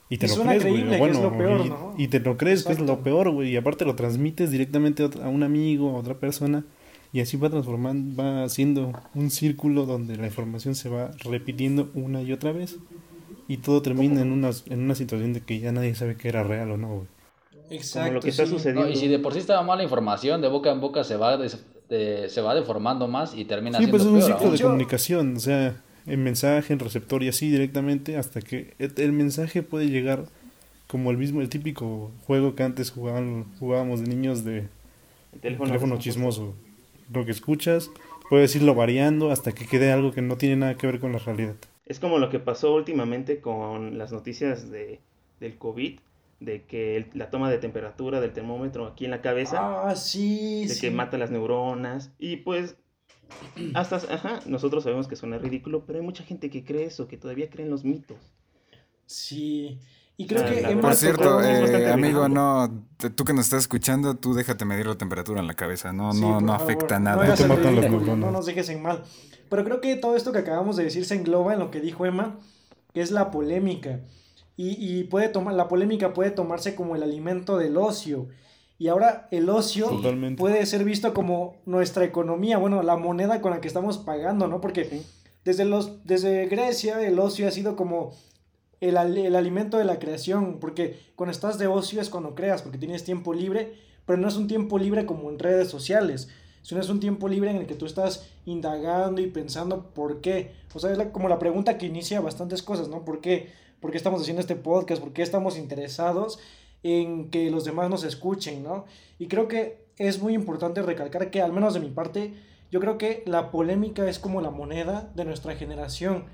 y 0.09 0.19
te 0.19 0.29
lo 0.29 0.43
crees, 0.43 0.67
güey. 0.67 0.99
Bueno, 0.99 1.95
y, 1.97 2.09
te 2.09 2.21
lo 2.21 2.37
crees 2.37 2.65
que 2.65 2.73
es 2.73 2.81
lo 2.81 3.03
peor, 3.03 3.31
güey. 3.31 3.51
Y 3.51 3.57
aparte 3.57 3.87
lo 3.87 3.95
transmites 3.95 4.51
directamente 4.51 5.09
a 5.23 5.29
un 5.29 5.43
amigo, 5.43 5.91
a 5.91 5.99
otra 5.99 6.15
persona, 6.15 6.65
y 7.13 7.21
así 7.21 7.37
va 7.37 7.51
transformando, 7.51 8.23
va 8.23 8.45
haciendo 8.45 8.93
un 9.15 9.31
círculo 9.31 9.85
donde 9.85 10.17
la 10.17 10.27
información 10.27 10.75
se 10.75 10.89
va 10.89 11.11
repitiendo 11.25 11.91
una 11.95 12.23
y 12.23 12.33
otra 12.33 12.53
vez, 12.53 12.79
y 13.49 13.59
todo 13.59 13.83
termina 13.83 14.23
en 14.23 14.33
una, 14.33 14.51
en 14.67 14.81
una 14.81 14.95
situación 14.95 15.33
de 15.35 15.43
que 15.43 15.59
ya 15.59 15.73
nadie 15.73 15.95
sabe 15.95 16.17
que 16.17 16.29
era 16.29 16.43
real 16.43 16.71
o 16.71 16.77
no, 16.77 16.89
güey. 16.89 17.07
Exacto. 17.71 18.15
lo 18.15 18.21
que 18.21 18.31
está 18.31 18.47
sucediendo. 18.47 18.91
y 18.91 18.97
si 18.97 19.09
de 19.09 19.19
por 19.19 19.33
sí 19.33 19.39
estaba 19.39 19.63
mala 19.63 19.83
información, 19.83 20.41
de 20.41 20.49
boca 20.49 20.71
en 20.71 20.81
boca 20.81 21.05
se 21.05 21.17
va, 21.17 21.39
se 21.49 22.41
va 22.41 22.55
deformando 22.55 23.09
más 23.09 23.35
y 23.35 23.45
termina 23.45 23.79
sí, 23.79 23.87
pues 23.87 24.03
es 24.03 24.09
un 24.09 24.23
ciclo 24.23 24.51
de 24.51 24.61
comunicación, 24.61 25.37
o 25.37 25.41
sea, 25.41 25.77
en 26.07 26.23
mensaje, 26.23 26.73
en 26.73 26.79
receptor 26.79 27.23
y 27.23 27.29
así 27.29 27.51
directamente, 27.51 28.17
hasta 28.17 28.41
que 28.41 28.75
el 28.79 29.13
mensaje 29.13 29.63
puede 29.63 29.89
llegar 29.89 30.27
como 30.87 31.11
el 31.11 31.17
mismo, 31.17 31.41
el 31.41 31.49
típico 31.49 32.11
juego 32.27 32.55
que 32.55 32.63
antes 32.63 32.91
jugaban, 32.91 33.47
jugábamos 33.59 34.01
de 34.01 34.09
niños 34.09 34.45
de 34.45 34.69
teléfono, 35.41 35.99
chismoso. 35.99 36.55
Lo 37.13 37.25
que 37.25 37.31
escuchas, 37.31 37.91
puedes 38.31 38.55
irlo 38.57 38.75
variando 38.75 39.31
hasta 39.31 39.53
que 39.53 39.67
quede 39.67 39.93
algo 39.93 40.13
que 40.13 40.23
no 40.23 40.37
tiene 40.37 40.57
nada 40.57 40.77
que 40.77 40.87
ver 40.87 41.01
con 41.01 41.13
la 41.13 41.19
realidad. 41.19 41.57
Es 41.85 42.01
como 42.01 42.19
lo 42.19 42.31
que 42.31 42.39
pasó 42.39 42.75
últimamente 42.75 43.41
con 43.41 43.99
las 43.99 44.13
noticias 44.13 44.71
de, 44.71 45.01
del 45.41 45.59
COVID 45.59 45.99
de 46.41 46.65
que 46.65 47.07
la 47.15 47.31
toma 47.31 47.51
de 47.51 47.59
temperatura 47.59 48.21
del 48.21 48.33
termómetro 48.33 48.87
aquí 48.87 49.05
en 49.05 49.13
la 49.13 49.21
cabeza, 49.21 49.89
ah, 49.89 49.95
sí, 49.95 50.67
de 50.67 50.77
que 50.77 50.91
mata 50.91 51.17
las 51.17 51.31
neuronas 51.31 52.13
y 52.19 52.39
pues 52.39 52.77
hasta, 53.75 53.97
ajá, 53.97 54.41
nosotros 54.47 54.85
sabemos 54.85 55.09
que 55.09 55.17
suena 55.17 55.39
ridículo, 55.39 55.85
pero 55.87 55.99
hay 55.99 56.05
mucha 56.05 56.25
gente 56.25 56.51
que 56.51 56.65
cree 56.65 56.85
eso, 56.85 57.09
que 57.09 57.17
todavía 57.17 57.49
creen 57.49 57.71
los 57.71 57.85
mitos. 57.85 58.19
Sí. 59.07 59.79
Y 60.17 60.27
creo 60.27 60.45
ah, 60.45 60.51
que 60.51 60.77
Por 60.77 60.95
cierto, 60.95 61.43
eh, 61.43 61.91
amigo, 61.91 62.29
no, 62.29 62.85
tú 63.15 63.25
que 63.25 63.33
nos 63.33 63.47
estás 63.47 63.63
escuchando, 63.63 64.15
tú 64.17 64.35
déjate 64.35 64.65
medir 64.65 64.87
la 64.87 64.97
temperatura 64.97 65.41
en 65.41 65.47
la 65.47 65.55
cabeza, 65.55 65.93
no, 65.93 66.13
no, 66.13 66.41
no 66.41 66.53
afecta 66.53 66.99
nada. 66.99 67.35
No, 67.47 68.17
no 68.17 68.31
nos 68.31 68.47
dejes 68.47 68.69
en 68.69 68.83
mal. 68.83 69.03
Pero 69.49 69.65
creo 69.65 69.81
que 69.81 69.97
todo 69.97 70.17
esto 70.17 70.33
que 70.33 70.39
acabamos 70.39 70.77
de 70.77 70.85
decir 70.85 71.05
se 71.05 71.15
engloba 71.15 71.53
en 71.53 71.59
lo 71.59 71.71
que 71.71 71.81
dijo 71.81 72.07
Emma, 72.07 72.39
que 72.95 73.01
es 73.01 73.11
la 73.11 73.31
polémica. 73.31 74.01
Y, 74.57 75.05
puede 75.05 75.29
tomar, 75.29 75.55
la 75.55 75.67
polémica 75.67 76.13
puede 76.13 76.31
tomarse 76.31 76.75
como 76.75 76.95
el 76.95 77.03
alimento 77.03 77.57
del 77.57 77.77
ocio. 77.77 78.29
Y 78.79 78.89
ahora 78.89 79.27
el 79.31 79.49
ocio 79.49 80.01
puede 80.37 80.65
ser 80.67 80.85
visto 80.85 81.13
como 81.15 81.57
nuestra 81.67 82.05
economía, 82.05 82.59
bueno, 82.59 82.83
la 82.83 82.97
moneda 82.97 83.41
con 83.41 83.51
la 83.51 83.61
que 83.61 83.69
estamos 83.69 83.99
pagando, 83.99 84.47
¿no? 84.47 84.61
Porque 84.61 85.03
desde, 85.45 85.65
los, 85.65 86.05
desde 86.05 86.47
Grecia 86.47 87.01
el 87.01 87.19
ocio 87.19 87.49
ha 87.49 87.51
sido 87.51 87.77
como 87.77 88.13
el, 88.83 88.97
el, 89.17 89.35
alimento 89.35 89.79
de 89.79 89.85
la 89.85 89.99
creación, 89.99 90.59
porque 90.61 91.01
cuando 91.17 91.31
estás 91.31 91.59
de 91.59 91.67
ocio 91.67 92.01
es 92.01 92.11
cuando 92.11 92.35
creas, 92.35 92.61
porque 92.61 92.79
tienes 92.79 93.05
tiempo 93.05 93.33
libre, 93.33 93.73
pero 94.05 94.19
no 94.19 94.29
es 94.29 94.37
un 94.37 94.49
tiempo 94.49 94.79
libre 94.79 95.07
como 95.07 95.31
en 95.31 95.39
redes 95.39 95.69
sociales, 95.69 96.29
sino 96.61 96.81
es 96.81 96.91
un 96.91 97.01
tiempo 97.01 97.29
libre 97.29 97.51
en 97.51 97.57
el 97.57 97.67
que 97.67 97.75
tú 97.75 97.87
estás 97.87 98.29
indagando 98.45 99.23
y 99.23 99.27
pensando 99.29 99.95
por 99.95 100.21
qué. 100.21 100.53
O 100.75 100.79
sea, 100.79 100.93
es 100.93 100.99
como 101.09 101.29
la 101.29 101.39
pregunta 101.39 101.79
que 101.79 101.87
inicia 101.87 102.21
bastantes 102.21 102.63
cosas, 102.63 102.89
¿no? 102.89 103.05
¿Por 103.05 103.21
qué? 103.21 103.63
por 103.83 103.91
qué 103.91 103.97
estamos 103.97 104.23
haciendo 104.23 104.41
este 104.41 104.55
podcast, 104.55 105.03
por 105.03 105.13
qué 105.13 105.23
estamos 105.23 105.59
interesados 105.59 106.39
en 106.85 107.31
que 107.31 107.51
los 107.51 107.65
demás 107.65 107.91
nos 107.91 108.05
escuchen, 108.05 108.63
¿no? 108.63 108.87
Y 109.19 109.27
creo 109.27 109.49
que 109.49 109.85
es 109.99 110.23
muy 110.23 110.35
importante 110.35 110.83
recalcar 110.83 111.31
que, 111.31 111.43
al 111.43 111.53
menos 111.53 111.75
de 111.75 111.81
mi 111.81 111.91
parte, 111.91 112.33
yo 112.71 112.79
creo 112.79 112.97
que 112.97 113.25
la 113.27 113.51
polémica 113.51 114.09
es 114.09 114.21
como 114.21 114.41
la 114.41 114.51
moneda 114.51 115.11
de 115.17 115.25
nuestra 115.25 115.57
generación, 115.57 116.27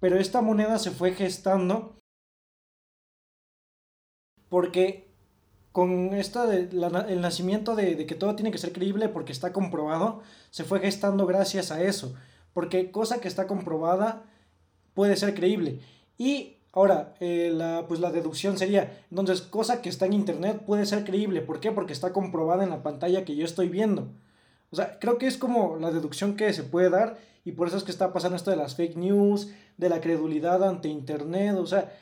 pero 0.00 0.18
esta 0.18 0.40
moneda 0.42 0.78
se 0.78 0.90
fue 0.90 1.12
gestando 1.12 1.96
porque 4.48 5.08
con 5.72 6.14
esta 6.14 6.46
de 6.46 6.68
el 7.08 7.20
nacimiento 7.20 7.74
de, 7.74 8.06
que 8.06 8.14
todo 8.14 8.34
tiene 8.34 8.50
que 8.50 8.58
ser 8.58 8.72
creíble 8.72 9.08
porque 9.08 9.32
está 9.32 9.52
comprobado, 9.52 10.22
se 10.50 10.64
fue 10.64 10.80
gestando 10.80 11.26
gracias 11.26 11.70
a 11.70 11.82
eso, 11.82 12.14
porque 12.54 12.90
cosa 12.90 13.20
que 13.20 13.28
está 13.28 13.46
comprobada 13.46 14.24
puede 14.94 15.16
ser 15.16 15.34
creíble. 15.34 15.80
Y 16.16 16.56
Ahora, 16.76 17.14
eh, 17.20 17.50
la, 17.54 17.86
pues 17.88 18.00
la 18.00 18.12
deducción 18.12 18.58
sería, 18.58 19.02
entonces, 19.10 19.40
cosa 19.40 19.80
que 19.80 19.88
está 19.88 20.04
en 20.04 20.12
Internet 20.12 20.60
puede 20.66 20.84
ser 20.84 21.04
creíble. 21.04 21.40
¿Por 21.40 21.58
qué? 21.58 21.72
Porque 21.72 21.94
está 21.94 22.12
comprobada 22.12 22.64
en 22.64 22.68
la 22.68 22.82
pantalla 22.82 23.24
que 23.24 23.34
yo 23.34 23.46
estoy 23.46 23.70
viendo. 23.70 24.08
O 24.70 24.76
sea, 24.76 24.98
creo 24.98 25.16
que 25.16 25.26
es 25.26 25.38
como 25.38 25.78
la 25.78 25.90
deducción 25.90 26.36
que 26.36 26.52
se 26.52 26.64
puede 26.64 26.90
dar 26.90 27.16
y 27.46 27.52
por 27.52 27.68
eso 27.68 27.76
es 27.76 27.84
que 27.84 27.92
está 27.92 28.12
pasando 28.12 28.34
esto 28.34 28.50
de 28.50 28.56
las 28.56 28.74
fake 28.74 28.96
news, 28.96 29.54
de 29.76 29.88
la 29.88 30.00
credulidad 30.00 30.64
ante 30.68 30.88
Internet, 30.88 31.54
o 31.54 31.66
sea, 31.66 31.92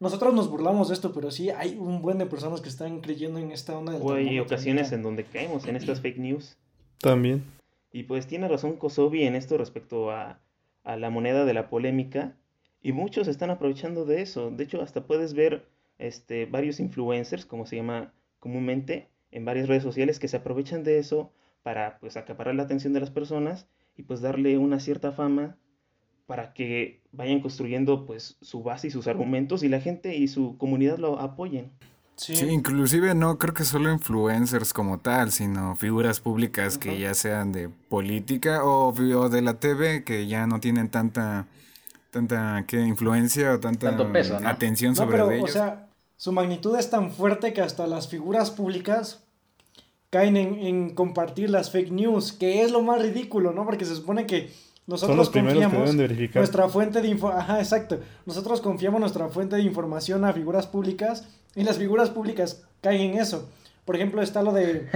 nosotros 0.00 0.32
nos 0.32 0.50
burlamos 0.50 0.88
de 0.88 0.94
esto, 0.94 1.12
pero 1.12 1.30
sí 1.30 1.50
hay 1.50 1.76
un 1.78 2.00
buen 2.00 2.16
de 2.16 2.24
personas 2.24 2.62
que 2.62 2.70
están 2.70 3.02
creyendo 3.02 3.38
en 3.38 3.52
esta 3.52 3.76
onda 3.76 3.92
del 3.92 4.00
O 4.02 4.14
hay 4.14 4.40
ocasiones 4.40 4.90
en 4.92 5.02
donde 5.02 5.24
caemos 5.24 5.66
en 5.66 5.76
estas 5.76 6.00
fake 6.00 6.16
news. 6.16 6.56
También. 6.98 7.44
Y 7.92 8.04
pues 8.04 8.26
tiene 8.26 8.48
razón 8.48 8.76
Kosovi 8.76 9.24
en 9.24 9.34
esto 9.34 9.58
respecto 9.58 10.10
a, 10.10 10.40
a 10.82 10.96
la 10.96 11.10
moneda 11.10 11.44
de 11.44 11.52
la 11.52 11.68
polémica. 11.68 12.34
Y 12.80 12.92
muchos 12.92 13.28
están 13.28 13.50
aprovechando 13.50 14.06
de 14.06 14.22
eso. 14.22 14.50
De 14.50 14.64
hecho, 14.64 14.80
hasta 14.80 15.06
puedes 15.06 15.34
ver 15.34 15.66
este, 15.98 16.46
varios 16.46 16.80
influencers, 16.80 17.44
como 17.44 17.66
se 17.66 17.76
llama 17.76 18.14
comúnmente, 18.40 19.08
en 19.30 19.44
varias 19.44 19.68
redes 19.68 19.82
sociales 19.82 20.18
que 20.18 20.28
se 20.28 20.38
aprovechan 20.38 20.84
de 20.84 20.98
eso 20.98 21.30
para 21.62 21.98
pues 21.98 22.16
acaparar 22.16 22.54
la 22.54 22.62
atención 22.62 22.94
de 22.94 23.00
las 23.00 23.10
personas 23.10 23.66
y 23.96 24.02
pues 24.02 24.20
darle 24.20 24.58
una 24.58 24.80
cierta 24.80 25.12
fama 25.12 25.56
para 26.26 26.54
que 26.54 27.02
vayan 27.12 27.40
construyendo 27.40 28.06
pues 28.06 28.36
su 28.40 28.62
base 28.62 28.88
y 28.88 28.90
sus 28.90 29.06
argumentos 29.06 29.62
y 29.62 29.68
la 29.68 29.80
gente 29.80 30.16
y 30.16 30.28
su 30.28 30.56
comunidad 30.58 30.98
lo 30.98 31.20
apoyen. 31.20 31.70
Sí. 32.16 32.46
inclusive 32.46 33.12
no 33.16 33.38
creo 33.38 33.54
que 33.54 33.64
solo 33.64 33.90
influencers 33.90 34.72
como 34.72 35.00
tal, 35.00 35.32
sino 35.32 35.74
figuras 35.74 36.20
públicas 36.20 36.78
que 36.78 36.96
ya 36.96 37.12
sean 37.12 37.50
de 37.50 37.68
política 37.68 38.64
o, 38.64 38.92
de 39.28 39.42
la 39.42 39.54
TV 39.54 40.04
que 40.04 40.28
ya 40.28 40.46
no 40.46 40.60
tienen 40.60 40.90
tanta 40.90 41.48
tanta 42.10 42.64
¿qué, 42.68 42.80
influencia 42.82 43.54
o 43.54 43.58
tanta 43.58 43.96
atención 44.44 44.94
sobre 44.94 45.16
pero, 45.16 45.30
ellos. 45.32 45.50
O 45.50 45.52
sea, 45.52 45.88
su 46.16 46.30
magnitud 46.30 46.78
es 46.78 46.88
tan 46.88 47.10
fuerte 47.10 47.52
que 47.52 47.60
hasta 47.60 47.88
las 47.88 48.08
figuras 48.08 48.52
públicas 48.52 49.23
caen 50.14 50.36
en, 50.36 50.54
en 50.60 50.90
compartir 50.90 51.50
las 51.50 51.72
fake 51.72 51.90
news, 51.90 52.30
que 52.30 52.62
es 52.62 52.70
lo 52.70 52.82
más 52.82 53.02
ridículo, 53.02 53.52
¿no? 53.52 53.64
Porque 53.64 53.84
se 53.84 53.96
supone 53.96 54.26
que 54.26 54.48
nosotros 54.86 55.28
confiamos 55.28 55.92
nuestra 56.32 56.68
fuente 56.68 57.02
de 57.02 57.08
información, 57.08 57.58
exacto. 57.58 57.98
Nosotros 58.24 58.60
confiamos 58.60 59.00
nuestra 59.00 59.28
fuente 59.28 59.56
de 59.56 59.62
información 59.62 60.24
a 60.24 60.32
figuras 60.32 60.68
públicas 60.68 61.26
y 61.56 61.64
las 61.64 61.78
figuras 61.78 62.10
públicas 62.10 62.62
caen 62.80 63.10
en 63.10 63.18
eso. 63.18 63.48
Por 63.84 63.96
ejemplo, 63.96 64.22
está 64.22 64.44
lo 64.44 64.52
de 64.52 64.86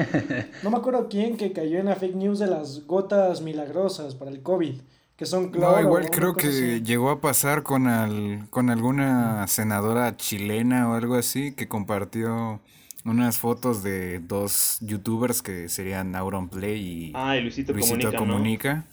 no 0.62 0.70
me 0.70 0.76
acuerdo 0.76 1.08
quién 1.08 1.36
que 1.36 1.52
cayó 1.52 1.80
en 1.80 1.86
la 1.86 1.96
fake 1.96 2.14
news 2.14 2.38
de 2.38 2.46
las 2.46 2.86
gotas 2.86 3.40
milagrosas 3.40 4.14
para 4.14 4.30
el 4.30 4.40
COVID, 4.40 4.76
que 5.16 5.26
son 5.26 5.50
No, 5.50 5.80
igual 5.80 6.10
creo 6.10 6.34
que 6.34 6.80
llegó 6.80 7.10
a 7.10 7.20
pasar 7.20 7.64
con 7.64 7.88
al, 7.88 8.46
con 8.50 8.70
alguna 8.70 9.48
senadora 9.48 10.16
chilena 10.16 10.88
o 10.88 10.94
algo 10.94 11.16
así 11.16 11.56
que 11.56 11.66
compartió 11.66 12.60
unas 13.08 13.38
fotos 13.38 13.82
de 13.82 14.18
dos 14.20 14.78
youtubers 14.80 15.42
que 15.42 15.68
serían 15.68 16.14
Auronplay 16.14 16.80
y, 16.80 17.12
ah, 17.14 17.36
Luisito, 17.36 17.72
Comunica 18.16 18.84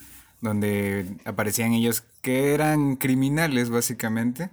donde 0.41 1.05
aparecían 1.25 1.73
ellos 1.73 2.03
que 2.21 2.53
eran 2.53 2.95
criminales 2.95 3.69
básicamente, 3.69 4.49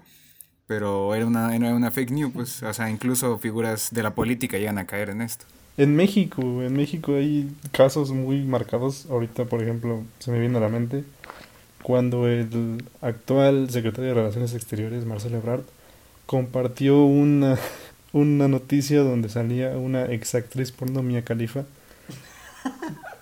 pero 0.66 1.14
era 1.14 1.26
una, 1.26 1.54
era 1.54 1.74
una 1.74 1.90
fake 1.90 2.10
news, 2.10 2.32
pues, 2.32 2.62
o 2.62 2.72
sea, 2.72 2.90
incluso 2.90 3.38
figuras 3.38 3.88
de 3.92 4.02
la 4.02 4.14
política 4.14 4.58
llegan 4.58 4.78
a 4.78 4.86
caer 4.86 5.10
en 5.10 5.22
esto. 5.22 5.44
En 5.76 5.96
México, 5.96 6.42
en 6.62 6.74
México 6.74 7.14
hay 7.14 7.50
casos 7.70 8.10
muy 8.10 8.42
marcados, 8.42 9.06
ahorita 9.10 9.46
por 9.46 9.62
ejemplo 9.62 10.02
se 10.18 10.30
me 10.30 10.38
viene 10.38 10.58
a 10.58 10.60
la 10.60 10.68
mente, 10.68 11.04
cuando 11.82 12.28
el 12.28 12.82
actual 13.00 13.70
secretario 13.70 14.10
de 14.10 14.14
Relaciones 14.14 14.54
Exteriores, 14.54 15.04
Marcelo 15.04 15.38
Ebrard, 15.38 15.62
compartió 16.26 17.02
una, 17.04 17.58
una 18.12 18.48
noticia 18.48 19.00
donde 19.00 19.28
salía 19.28 19.70
una 19.70 20.04
exactriz 20.06 20.72
porno 20.72 21.02
Mia 21.02 21.22
Califa 21.22 21.64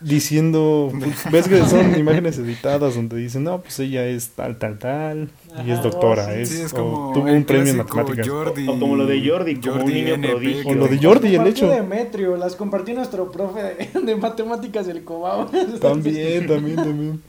diciendo, 0.01 0.91
ves 1.31 1.47
que 1.47 1.63
son 1.67 1.95
imágenes 1.99 2.39
editadas 2.39 2.95
donde 2.95 3.17
dicen, 3.17 3.45
no, 3.45 3.61
pues 3.61 3.79
ella 3.81 4.07
es 4.07 4.31
tal, 4.31 4.59
tal, 4.59 4.79
tal, 4.79 5.29
y 5.67 5.71
es 5.71 5.83
doctora, 5.83 6.35
es, 6.35 6.73
o 6.73 7.13
tuvo 7.13 7.25
un 7.25 7.45
premio 7.45 7.73
en 7.73 7.79
matemáticas. 7.79 8.29
o, 8.29 8.79
como 8.79 8.97
lo 8.97 9.07
de 9.07 9.29
Jordi, 9.29 9.57
como 9.57 9.85
un 9.85 9.93
niño 9.93 10.21
prodigio. 10.21 10.71
O 10.71 10.75
lo 10.75 10.89
de 10.89 10.99
Jordi, 10.99 11.35
el 11.35 11.47
hecho. 11.47 11.69
Demetrio, 11.69 12.37
las 12.37 12.57
compartió 12.57 12.95
nuestro 12.95 13.31
profe 13.31 13.91
de, 13.93 14.17
matemáticas 14.17 14.87
del 14.87 15.05
Cobao. 15.05 15.47
También, 15.81 16.47
también, 16.47 16.77
también. 16.77 17.23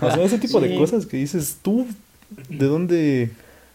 O 0.00 0.10
sea, 0.10 0.24
ese 0.24 0.38
tipo 0.38 0.60
de 0.60 0.76
cosas 0.76 1.06
que 1.06 1.16
dices, 1.16 1.58
tú, 1.62 1.86
¿de 2.48 2.66
dónde? 2.66 3.30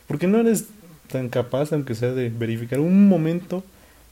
¿Por 0.08 0.20
qué 0.20 0.28
no 0.28 0.40
eres 0.40 0.66
tan 1.10 1.28
capaz, 1.28 1.74
aunque 1.74 1.94
sea 1.96 2.14
de 2.14 2.30
verificar 2.30 2.80
un 2.80 3.10
momento? 3.10 3.64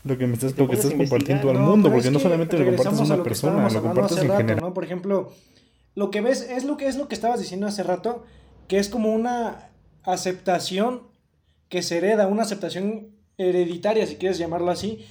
lo 0.03 0.17
que 0.17 0.27
me 0.27 0.33
estás, 0.33 0.57
lo 0.57 0.67
que 0.67 0.75
estás 0.75 0.93
compartiendo 0.93 1.49
al 1.49 1.59
mundo, 1.59 1.91
porque 1.91 2.11
no 2.11 2.19
solamente 2.19 2.57
lo 2.57 2.65
compartes 2.65 2.99
a 2.99 3.03
una 3.13 3.23
persona, 3.23 3.69
lo 3.69 3.81
compartes 3.81 4.17
en 4.17 4.31
general. 4.31 4.61
¿no? 4.61 4.73
Por 4.73 4.83
ejemplo, 4.83 5.33
lo 5.95 6.11
que 6.11 6.21
ves 6.21 6.41
es 6.49 6.63
lo 6.63 6.77
que 6.77 6.87
es 6.87 6.95
lo 6.95 7.07
que 7.07 7.15
estabas 7.15 7.39
diciendo 7.39 7.67
hace 7.67 7.83
rato, 7.83 8.25
que 8.67 8.79
es 8.79 8.89
como 8.89 9.13
una 9.13 9.69
aceptación 10.03 11.03
que 11.69 11.81
se 11.81 11.97
hereda, 11.97 12.27
una 12.27 12.43
aceptación 12.43 13.07
hereditaria, 13.37 14.07
si 14.07 14.15
quieres 14.15 14.37
llamarlo 14.37 14.71
así, 14.71 15.05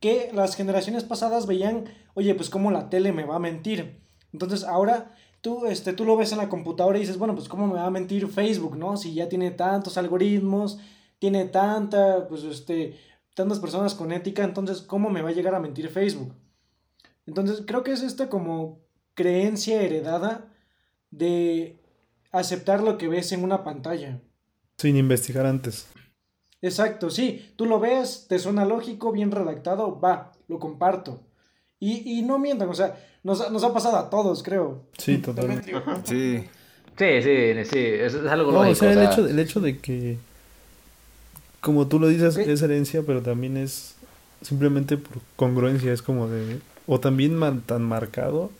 que 0.00 0.30
las 0.34 0.56
generaciones 0.56 1.04
pasadas 1.04 1.46
veían, 1.46 1.84
oye, 2.14 2.34
pues 2.34 2.50
cómo 2.50 2.70
la 2.70 2.90
tele 2.90 3.12
me 3.12 3.24
va 3.24 3.36
a 3.36 3.40
mentir. 3.40 4.00
Entonces 4.32 4.64
ahora 4.64 5.14
tú, 5.40 5.66
este, 5.66 5.92
tú 5.92 6.04
lo 6.04 6.16
ves 6.16 6.32
en 6.32 6.38
la 6.38 6.48
computadora 6.48 6.98
y 6.98 7.02
dices, 7.02 7.18
bueno, 7.18 7.34
pues 7.34 7.48
cómo 7.48 7.66
me 7.66 7.74
va 7.74 7.86
a 7.86 7.90
mentir 7.90 8.26
Facebook, 8.28 8.76
¿no? 8.76 8.96
Si 8.96 9.14
ya 9.14 9.28
tiene 9.28 9.50
tantos 9.50 9.98
algoritmos, 9.98 10.78
tiene 11.20 11.44
tanta, 11.44 12.26
pues 12.26 12.42
este, 12.42 12.98
tantas 13.34 13.60
personas 13.60 13.94
con 13.94 14.10
ética, 14.10 14.42
entonces, 14.42 14.80
¿cómo 14.80 15.10
me 15.10 15.22
va 15.22 15.28
a 15.28 15.32
llegar 15.32 15.54
a 15.54 15.60
mentir 15.60 15.88
Facebook? 15.88 16.34
Entonces, 17.26 17.62
creo 17.64 17.84
que 17.84 17.92
es 17.92 18.02
esta 18.02 18.28
como 18.28 18.80
creencia 19.14 19.80
heredada 19.82 20.48
de 21.10 21.78
aceptar 22.32 22.82
lo 22.82 22.98
que 22.98 23.06
ves 23.06 23.30
en 23.32 23.44
una 23.44 23.62
pantalla. 23.62 24.20
Sin 24.78 24.96
investigar 24.96 25.46
antes. 25.46 25.86
Exacto, 26.62 27.10
sí, 27.10 27.52
tú 27.56 27.66
lo 27.66 27.80
ves, 27.80 28.26
te 28.28 28.38
suena 28.38 28.64
lógico, 28.64 29.12
bien 29.12 29.30
redactado, 29.30 30.00
va, 30.00 30.32
lo 30.48 30.58
comparto. 30.58 31.22
Y, 31.78 32.18
y 32.18 32.22
no 32.22 32.38
mientan, 32.38 32.68
o 32.68 32.74
sea, 32.74 32.98
nos, 33.22 33.50
nos, 33.50 33.62
ha 33.62 33.72
pasado 33.72 33.96
a 33.98 34.10
todos, 34.10 34.42
creo. 34.42 34.86
Sí, 34.96 35.18
totalmente. 35.18 35.72
Sí. 36.04 36.48
Sí, 36.98 37.22
sí, 37.22 37.64
sí, 37.64 37.78
es, 37.78 38.14
algo 38.14 38.52
lógico. 38.52 38.72
O 38.72 38.74
sea, 38.74 38.92
el, 38.92 39.02
Hecho, 39.02 39.26
el 39.26 39.38
hecho 39.38 39.60
de 39.60 39.78
que 39.78 40.18
como 41.60 41.86
tú 41.86 41.98
lo 41.98 42.08
dices, 42.08 42.36
es 42.36 42.62
herencia, 42.62 43.02
pero 43.06 43.22
también 43.22 43.56
es 43.56 43.94
simplemente 44.42 44.96
por 44.96 45.18
congruencia, 45.36 45.92
es 45.92 46.02
como 46.02 46.28
de... 46.28 46.58
O 46.86 46.98
también 46.98 47.38
tan 47.66 47.82
marcado, 47.82 48.50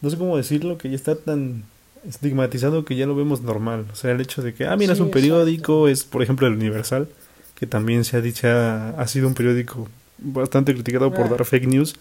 no 0.00 0.08
sé 0.08 0.16
cómo 0.16 0.36
decirlo, 0.36 0.78
que 0.78 0.88
ya 0.88 0.96
está 0.96 1.16
tan 1.16 1.64
estigmatizado 2.08 2.84
que 2.84 2.96
ya 2.96 3.06
lo 3.06 3.14
vemos 3.14 3.42
normal. 3.42 3.86
O 3.92 3.96
sea, 3.96 4.12
el 4.12 4.20
hecho 4.20 4.42
de 4.42 4.54
que, 4.54 4.66
ah, 4.66 4.76
mira, 4.76 4.94
es 4.94 5.00
un 5.00 5.10
periódico, 5.10 5.88
es 5.88 6.04
por 6.04 6.22
ejemplo 6.22 6.46
el 6.46 6.54
Universal, 6.54 7.08
que 7.56 7.66
también 7.66 8.04
se 8.04 8.16
ha 8.16 8.20
dicho, 8.20 8.48
ha, 8.48 9.06
sido 9.06 9.28
un 9.28 9.34
periódico 9.34 9.88
bastante 10.18 10.72
criticado 10.72 11.12
por 11.12 11.26
ah. 11.26 11.28
dar 11.28 11.44
fake 11.44 11.66
news. 11.66 11.94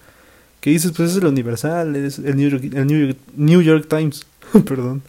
Que 0.62 0.70
dices, 0.70 0.92
pues 0.96 1.12
es 1.12 1.18
el 1.18 1.26
Universal, 1.26 1.96
es 1.96 2.20
el 2.20 2.38
New 2.38 2.50
York, 2.50 2.64
el 2.74 3.18
New 3.36 3.62
York 3.62 3.88
Times, 3.90 4.26
perdón 4.66 5.02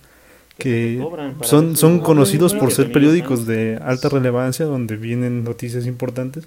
que 0.58 1.02
son, 1.42 1.76
son 1.76 2.00
conocidos 2.00 2.54
por 2.54 2.72
ser 2.72 2.92
periódicos 2.92 3.46
de 3.46 3.78
alta 3.82 4.08
relevancia 4.08 4.66
donde 4.66 4.96
vienen 4.96 5.44
noticias 5.44 5.86
importantes, 5.86 6.44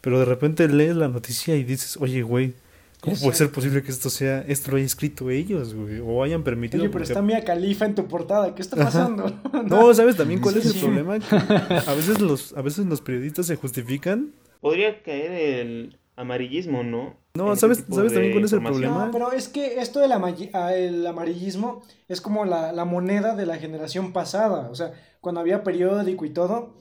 pero 0.00 0.18
de 0.18 0.24
repente 0.24 0.68
lees 0.68 0.96
la 0.96 1.08
noticia 1.08 1.56
y 1.56 1.64
dices, 1.64 1.96
oye, 2.00 2.22
güey, 2.22 2.54
¿cómo 3.00 3.16
puede 3.16 3.34
ser 3.34 3.50
posible 3.50 3.82
que 3.82 3.90
esto 3.90 4.10
sea, 4.10 4.44
esto 4.46 4.70
lo 4.70 4.76
hayan 4.76 4.86
escrito 4.86 5.30
ellos, 5.30 5.74
güey, 5.74 6.00
o 6.00 6.22
hayan 6.22 6.42
permitido? 6.42 6.82
Oye, 6.82 6.92
pero 6.92 7.04
está 7.04 7.22
Mia 7.22 7.42
Califa 7.44 7.86
en 7.86 7.94
tu 7.94 8.06
portada, 8.06 8.54
¿qué 8.54 8.62
está 8.62 8.76
pasando? 8.76 9.32
no, 9.66 9.92
¿sabes 9.94 10.16
también 10.16 10.40
cuál 10.40 10.56
es 10.56 10.66
el 10.66 10.80
problema? 10.80 11.14
a 11.14 11.94
veces 11.94 12.20
los, 12.20 12.56
a 12.56 12.62
veces 12.62 12.86
los 12.86 13.00
periodistas 13.00 13.46
se 13.46 13.56
justifican. 13.56 14.32
Podría 14.60 15.02
caer 15.02 15.32
el 15.32 15.96
amarillismo, 16.18 16.82
¿no? 16.82 17.16
No, 17.34 17.54
¿sabes, 17.54 17.84
¿sabes 17.88 18.12
también 18.12 18.32
cuál 18.32 18.44
es 18.44 18.52
el 18.52 18.62
problema? 18.62 19.06
No, 19.06 19.10
pero 19.12 19.32
es 19.32 19.48
que 19.48 19.80
esto 19.80 20.00
del 20.00 20.12
ah, 20.12 20.74
el 20.74 21.06
amarillismo 21.06 21.82
es 22.08 22.20
como 22.20 22.44
la, 22.44 22.72
la, 22.72 22.84
moneda 22.84 23.36
de 23.36 23.46
la 23.46 23.56
generación 23.56 24.12
pasada. 24.12 24.68
O 24.70 24.74
sea, 24.74 24.92
cuando 25.20 25.40
había 25.40 25.62
periódico 25.62 26.24
y 26.24 26.30
todo. 26.30 26.76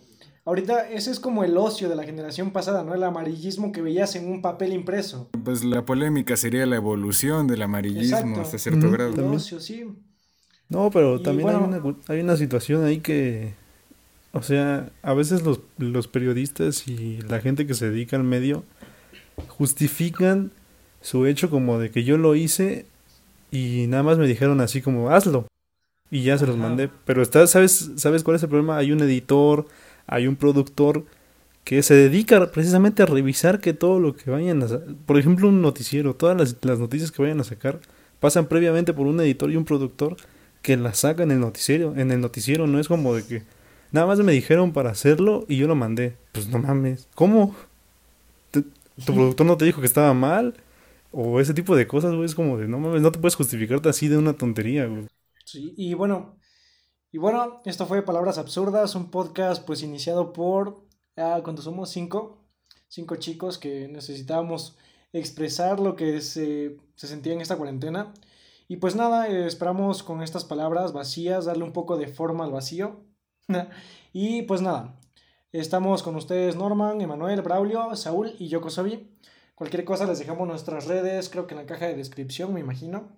Ahorita 0.45 0.89
ese 0.89 1.12
es 1.12 1.19
como 1.19 1.43
el 1.43 1.58
ocio 1.58 1.89
de 1.89 1.97
la 1.97 2.06
generación 2.06 2.52
pasada, 2.52 2.82
¿no? 2.82 2.95
El 2.95 3.04
amarillismo 3.04 3.73
que 3.73 3.82
veías 3.82 4.15
en 4.15 4.32
un 4.32 4.41
papel 4.41 4.71
impreso. 4.71 5.30
Pues 5.43 5.65
la 5.65 5.86
polémica 5.86 6.38
sería 6.38 6.65
la 6.65 6.78
evolución 6.78 7.47
del 7.47 7.62
amarillismo 7.62 8.39
hasta 8.39 8.58
cierto 8.58 8.89
grado. 8.89 9.13
El 9.13 9.36
ocio, 9.36 9.60
sí. 9.60 9.84
No, 10.69 10.89
pero 10.89 11.21
también 11.21 11.50
hay, 11.50 11.56
una, 11.56 11.82
hay 12.08 12.19
una 12.21 12.38
situación 12.38 12.86
ahí 12.86 13.00
que, 13.00 13.56
o 14.32 14.41
sea, 14.41 14.89
a 15.02 15.13
veces 15.13 15.43
los, 15.43 15.60
los 15.80 16.08
periodistas 16.08 16.88
y 16.88 17.21
la 17.23 17.41
gente 17.41 17.67
que 17.67 17.73
se 17.73 17.89
dedica 17.89 18.15
al 18.15 18.23
medio 18.23 18.63
justifican 19.47 20.52
su 21.02 21.26
hecho 21.26 21.50
como 21.50 21.80
de 21.80 21.91
que 21.91 22.04
yo 22.04 22.17
lo 22.17 22.36
hice 22.36 22.86
y 23.52 23.86
nada 23.88 24.04
más 24.04 24.17
me 24.17 24.28
dijeron 24.28 24.62
así 24.62 24.82
como 24.82 25.10
hazlo 25.10 25.47
y 26.10 26.23
ya 26.23 26.38
se 26.38 26.47
los 26.47 26.58
mandé 26.58 26.89
pero 27.06 27.21
está 27.21 27.45
sabes 27.47 27.91
sabes 27.97 28.23
cuál 28.23 28.36
es 28.38 28.43
el 28.43 28.50
problema 28.50 28.78
hay 28.78 28.91
un 28.91 29.02
editor 29.02 29.67
hay 30.08 30.28
un 30.28 30.36
productor 30.36 31.06
que 31.63 31.84
se 31.84 31.93
dedica 31.93 32.52
precisamente 32.52 33.04
a 33.04 33.06
revisar 33.06 33.60
que 33.60 33.73
todo 33.73 34.00
lo 34.00 34.15
que 34.15 34.32
vayan 34.32 34.63
a 34.63 34.67
por 35.06 35.17
ejemplo 35.17 35.50
un 35.50 35.62
noticiero 35.62 36.15
todas 36.15 36.38
las, 36.38 36.56
las 36.62 36.80
noticias 36.80 37.12
que 37.12 37.21
vayan 37.21 37.39
a 37.39 37.43
sacar 37.43 37.80
pasan 38.19 38.47
previamente 38.47 38.93
por 38.93 39.08
un 39.08 39.19
editor 39.21 39.52
y 39.52 39.58
un 39.58 39.65
productor 39.65 40.17
que 40.62 40.78
las 40.78 41.00
sacan 41.00 41.32
en 41.32 41.38
el 41.38 41.41
noticiero. 41.41 41.95
En 41.95 42.12
el 42.12 42.21
noticiero 42.21 42.67
no 42.67 42.80
es 42.80 42.88
como 42.88 43.13
de 43.15 43.23
que 43.23 43.43
nada 43.91 44.08
más 44.08 44.19
me 44.19 44.32
dijeron 44.32 44.73
para 44.73 44.89
hacerlo 44.89 45.45
y 45.47 45.58
yo 45.58 45.67
lo 45.67 45.76
mandé. 45.76 46.15
Pues 46.32 46.47
no 46.50 46.60
mames, 46.60 47.08
¿cómo? 47.15 47.56
¿Tu, 49.05 49.13
productor 49.13 49.45
no 49.45 49.57
te 49.57 49.65
dijo 49.65 49.81
que 49.81 49.88
estaba 49.88 50.13
mal? 50.13 50.55
O 51.12 51.39
ese 51.39 51.53
tipo 51.53 51.75
de 51.75 51.88
cosas, 51.88 52.13
güey, 52.13 52.25
es 52.25 52.36
como 52.36 52.57
de 52.57 52.67
no 52.67 52.79
mames, 52.79 53.01
no 53.01 53.12
te 53.12 53.19
puedes 53.19 53.36
justificarte 53.36 53.89
así 53.89 54.07
de 54.07 54.17
una 54.17 54.33
tontería, 54.33 54.86
güey. 54.86 55.07
Sí, 55.45 55.73
y 55.77 55.93
bueno, 55.93 56.38
y 57.12 57.17
bueno, 57.17 57.62
esto 57.65 57.86
fue 57.86 58.01
Palabras 58.01 58.38
Absurdas, 58.38 58.95
un 58.95 59.10
podcast 59.10 59.65
pues 59.65 59.81
iniciado 59.81 60.33
por, 60.33 60.86
ah, 61.15 61.39
cuando 61.43 61.62
somos 61.62 61.89
cinco, 61.89 62.45
cinco 62.88 63.15
chicos 63.15 63.57
que 63.57 63.88
necesitábamos 63.88 64.77
expresar 65.13 65.79
lo 65.79 65.95
que 65.95 66.21
se, 66.21 66.77
se 66.95 67.07
sentía 67.07 67.33
en 67.33 67.41
esta 67.41 67.57
cuarentena. 67.57 68.13
Y 68.67 68.77
pues 68.77 68.95
nada, 68.95 69.27
eh, 69.29 69.47
esperamos 69.47 70.03
con 70.03 70.21
estas 70.21 70.43
palabras 70.43 70.91
vacías 70.93 71.45
darle 71.45 71.63
un 71.63 71.73
poco 71.73 71.97
de 71.97 72.07
forma 72.07 72.43
al 72.43 72.51
vacío. 72.51 73.05
y 74.13 74.41
pues 74.43 74.62
nada, 74.62 74.99
estamos 75.51 76.03
con 76.03 76.15
ustedes 76.15 76.55
Norman, 76.55 77.01
Emanuel, 77.01 77.41
Braulio, 77.41 77.95
Saúl 77.95 78.33
y 78.39 78.47
yo 78.47 78.62
Kosovi. 78.62 79.10
Cualquier 79.55 79.83
cosa 79.86 80.05
les 80.05 80.19
dejamos 80.19 80.47
nuestras 80.47 80.86
redes, 80.86 81.29
creo 81.29 81.47
que 81.47 81.55
en 81.55 81.62
la 81.62 81.65
caja 81.65 81.86
de 81.88 81.95
descripción, 81.95 82.53
me 82.53 82.60
imagino. 82.60 83.10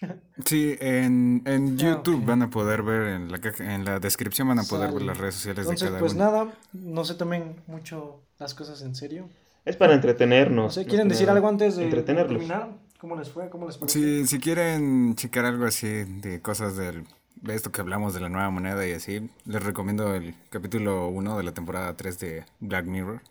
Sí, 0.46 0.76
en, 0.80 1.42
en 1.44 1.74
Ah, 1.74 1.76
YouTube 1.76 2.24
van 2.24 2.40
a 2.42 2.48
poder 2.48 2.82
ver, 2.82 3.08
en 3.08 3.30
la, 3.30 3.38
caja- 3.38 3.74
en 3.74 3.84
la 3.84 4.00
descripción 4.00 4.48
van 4.48 4.58
a 4.58 4.62
poder 4.64 4.90
ver 4.92 5.02
las 5.02 5.18
redes 5.18 5.34
sociales 5.34 5.68
de 5.68 5.76
cada 5.76 5.98
pues 5.98 6.14
uno. 6.14 6.24
nada, 6.24 6.54
no 6.72 7.04
se 7.04 7.14
tomen 7.14 7.56
mucho 7.66 8.22
las 8.38 8.54
cosas 8.54 8.80
en 8.80 8.94
serio. 8.94 9.28
Es 9.66 9.76
para 9.76 9.92
entretenernos. 9.94 10.64
No 10.64 10.70
sé, 10.70 10.86
¿quieren 10.86 11.08
decir 11.08 11.28
algo 11.28 11.46
antes 11.48 11.76
de 11.76 11.84
Entretenerlos. 11.84 12.32
terminar? 12.32 12.70
¿Cómo 12.98 13.14
les 13.16 13.28
fue? 13.28 13.50
¿Cómo 13.50 13.66
les 13.66 13.76
pareció? 13.76 14.00
Si, 14.00 14.26
si 14.26 14.38
quieren 14.40 15.14
checar 15.16 15.44
algo 15.44 15.66
así 15.66 15.86
de 15.86 16.40
cosas 16.40 16.76
del, 16.76 17.04
de 17.36 17.54
esto 17.54 17.72
que 17.72 17.80
hablamos 17.80 18.14
de 18.14 18.20
la 18.20 18.28
nueva 18.28 18.50
moneda 18.50 18.86
y 18.86 18.92
así, 18.92 19.30
les 19.46 19.62
recomiendo 19.62 20.14
el 20.14 20.34
capítulo 20.50 21.08
1 21.08 21.36
de 21.36 21.42
la 21.42 21.52
temporada 21.52 21.96
3 21.96 22.18
de 22.18 22.44
Black 22.60 22.86
Mirror. 22.86 23.22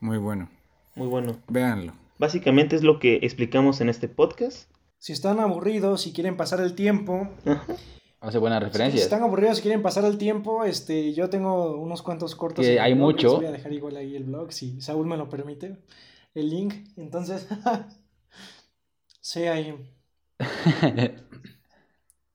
Muy 0.00 0.18
bueno. 0.18 0.48
Muy 0.94 1.08
bueno. 1.08 1.38
Véanlo. 1.48 1.92
Básicamente 2.18 2.76
es 2.76 2.82
lo 2.82 2.98
que 2.98 3.20
explicamos 3.22 3.80
en 3.80 3.88
este 3.88 4.08
podcast. 4.08 4.70
Si 4.98 5.12
están 5.12 5.40
aburridos, 5.40 6.02
si 6.02 6.12
quieren 6.12 6.36
pasar 6.36 6.60
el 6.60 6.74
tiempo, 6.74 7.28
Hace 8.20 8.36
buenas 8.36 8.58
si 8.58 8.64
referencias. 8.66 9.02
están 9.02 9.22
aburridos, 9.22 9.56
si 9.56 9.62
quieren 9.62 9.80
pasar 9.80 10.04
el 10.04 10.18
tiempo, 10.18 10.64
este, 10.64 11.14
yo 11.14 11.30
tengo 11.30 11.76
unos 11.80 12.02
cuantos 12.02 12.36
cortos. 12.36 12.66
Que 12.66 12.78
hay 12.78 12.92
blog, 12.92 13.06
mucho. 13.06 13.28
les 13.28 13.36
voy 13.36 13.46
a 13.46 13.52
dejar 13.52 13.72
igual 13.72 13.96
ahí 13.96 14.14
el 14.14 14.24
blog, 14.24 14.52
si 14.52 14.78
Saúl 14.82 15.06
me 15.06 15.16
lo 15.16 15.30
permite, 15.30 15.78
el 16.34 16.50
link. 16.50 16.74
Entonces, 16.98 17.48
sí, 19.22 19.44
ahí. 19.44 19.74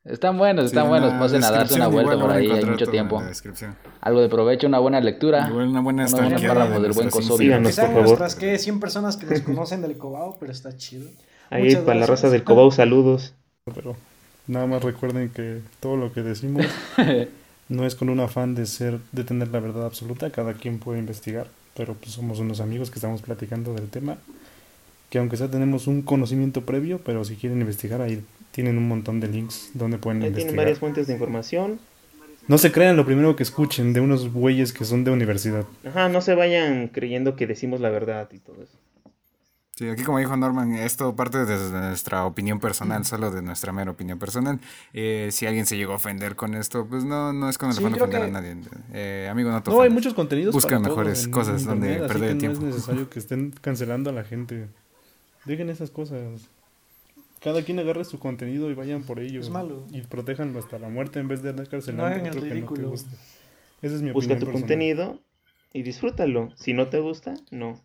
están 0.06 0.38
buenos, 0.38 0.65
están 0.65 0.84
Sí, 0.84 0.89
buenos. 0.89 1.13
Pasen 1.13 1.44
a 1.44 1.52
darse 1.52 1.76
una 1.76 1.88
vuelta 1.88 2.20
por 2.20 2.32
ahí, 2.32 2.50
hay 2.50 2.65
mucho 2.65 2.88
tiempo. 2.88 3.22
Algo 4.02 4.22
de 4.22 4.30
provecho, 4.30 4.68
una 4.68 4.80
buena 4.80 5.02
lectura. 5.02 5.48
Igual 5.50 5.70
una 5.70 5.82
buena 5.82 6.08
stalkeada 6.08 6.54
párrafos 6.54 6.76
de 6.76 6.82
del 6.82 6.91
buen 6.94 7.12
sean 7.12 7.88
por 7.88 8.04
favor. 8.04 8.04
nuestras, 8.04 8.36
que 8.36 8.58
100 8.58 8.80
personas 8.80 9.18
que 9.18 9.26
nos 9.26 9.41
conocen 9.41 9.82
del 9.82 9.98
Cobao, 9.98 10.38
pero 10.39 10.52
está 10.52 10.78
chido. 10.78 11.10
Ahí 11.50 11.63
Muchas 11.63 11.84
para 11.84 12.00
la 12.00 12.06
raza 12.06 12.30
del 12.30 12.44
Cobau, 12.44 12.72
saludos. 12.72 13.34
Pero 13.74 13.96
nada 14.48 14.68
más 14.68 14.84
recuerden 14.84 15.30
que 15.30 15.62
todo 15.80 15.98
lo 15.98 16.13
que 16.13 16.22
decimos 16.22 16.65
no 17.70 17.86
es 17.86 17.96
con 17.96 18.10
un 18.10 18.20
afán 18.20 18.54
de 18.54 18.68
ser, 18.68 19.00
de 19.12 19.24
tener 19.24 19.48
la 19.48 19.60
verdad 19.60 19.86
absoluta, 19.86 20.30
cada 20.30 20.54
quien 20.54 20.78
puede 20.78 21.00
investigar, 21.00 21.48
pero 21.76 21.96
pues 21.96 22.12
somos 22.12 22.39
unos 22.39 22.60
amigos 22.60 22.91
que 22.91 22.96
estamos 22.96 23.24
platicando 23.24 23.74
del 23.74 23.89
tema, 23.89 24.18
que 25.10 25.18
aunque 25.18 25.38
sea 25.38 25.50
tenemos 25.50 25.88
un 25.88 26.04
conocimiento 26.04 26.62
previo, 26.62 27.00
pero 27.04 27.26
si 27.26 27.36
quieren 27.36 27.60
investigar 27.60 28.02
ahí 28.02 28.24
tienen 28.56 28.78
un 28.78 28.88
montón 28.88 29.20
de 29.20 29.28
links 29.28 29.72
donde 29.74 29.98
pueden 29.98 30.20
Ahí 30.24 30.30
tienen 30.30 30.39
investigar. 30.39 30.63
varias 30.65 30.80
fuentes 30.80 31.08
de 31.08 31.13
información. 31.13 31.78
No 32.48 32.58
se 32.58 32.72
crean 32.72 32.96
lo 32.96 33.06
primero 33.06 33.36
que 33.36 33.44
escuchen 33.44 33.91
de 33.91 34.00
unos 34.00 34.32
güeyes 34.32 34.72
que 34.72 34.86
son 34.86 35.04
de 35.04 35.12
universidad. 35.12 35.65
Ajá, 35.86 36.08
no 36.08 36.22
se 36.22 36.36
vayan 36.36 36.88
creyendo 36.88 37.36
que 37.36 37.48
decimos 37.48 37.82
la 37.82 37.89
verdad 37.89 38.30
y 38.32 38.39
todo 38.39 38.63
eso. 38.63 38.78
Sí, 39.76 39.89
aquí 39.89 40.04
como 40.04 40.20
dijo 40.20 40.38
Norman, 40.38 40.74
esto 40.76 41.18
parte 41.18 41.39
desde 41.44 41.70
nuestra 41.78 42.26
opinión 42.26 42.62
personal, 42.62 43.04
solo 43.04 43.30
de 43.30 43.41
nuestra 43.41 43.74
mera 43.74 43.91
opinión 43.91 44.18
personal. 44.20 44.62
Eh, 44.94 45.28
si 45.34 45.48
alguien 45.48 45.65
se 45.65 45.76
llegó 45.76 45.91
a 45.91 45.96
ofender 45.98 46.38
con 46.38 46.54
esto, 46.56 46.86
pues 46.86 47.04
no, 47.04 47.34
no 47.34 47.50
es 47.50 47.58
con 47.58 47.68
el 47.70 47.76
Sí, 47.76 47.82
creo 47.84 47.96
ofender 48.06 48.22
que- 48.22 48.28
a 48.28 48.32
nadie. 48.32 48.56
Eh, 48.94 49.28
amigo, 49.30 49.52
no 49.52 49.62
te 49.62 49.70
No, 49.72 49.76
hay 49.76 49.80
ofendas. 49.88 49.96
muchos 49.96 50.13
contenidos 50.13 50.54
Busca 50.56 50.80
mejores 50.80 51.26
en 51.26 51.32
cosas 51.32 51.65
donde 51.65 51.88
internet, 51.88 52.10
así 52.10 52.13
perder 52.13 52.32
el 52.32 52.38
tiempo. 52.38 52.62
No 52.62 52.68
es 52.70 52.76
necesario 52.76 53.10
que 53.10 53.20
estén 53.20 53.52
cancelando 53.60 54.12
a 54.12 54.13
la 54.13 54.24
gente. 54.24 54.68
Dejen 55.44 55.70
esas 55.70 55.91
cosas. 55.91 56.22
Cada 57.45 57.62
quien 57.63 57.77
agarre 57.79 58.03
su 58.05 58.17
contenido 58.19 58.69
y 58.71 58.73
vayan 58.73 59.03
por 59.03 59.19
ello. 59.19 59.39
Es 59.39 59.49
malo. 59.51 59.86
Y 59.91 60.01
protéjanlo 60.01 60.58
hasta 60.58 60.79
la 60.79 60.89
muerte 60.89 61.19
en 61.19 61.27
vez 61.27 61.43
de 61.43 61.51
andar 61.51 61.69
cancelando. 61.69 62.10
No 62.10 62.15
otro 62.15 62.23
que 62.31 62.36
no 62.39 62.41
te 62.43 62.49
ridículo. 62.53 62.89
guste. 62.89 63.15
Esa 63.84 63.95
es 63.95 64.01
mi 64.01 64.12
Busca 64.12 64.34
opinión 64.34 64.39
tu 64.39 64.45
personal. 64.47 64.62
contenido 64.62 65.19
y 65.71 65.84
disfrútalo. 65.84 66.49
Si 66.58 66.73
no 66.73 66.88
te 66.88 66.99
gusta, 66.99 67.36
no. 67.51 67.79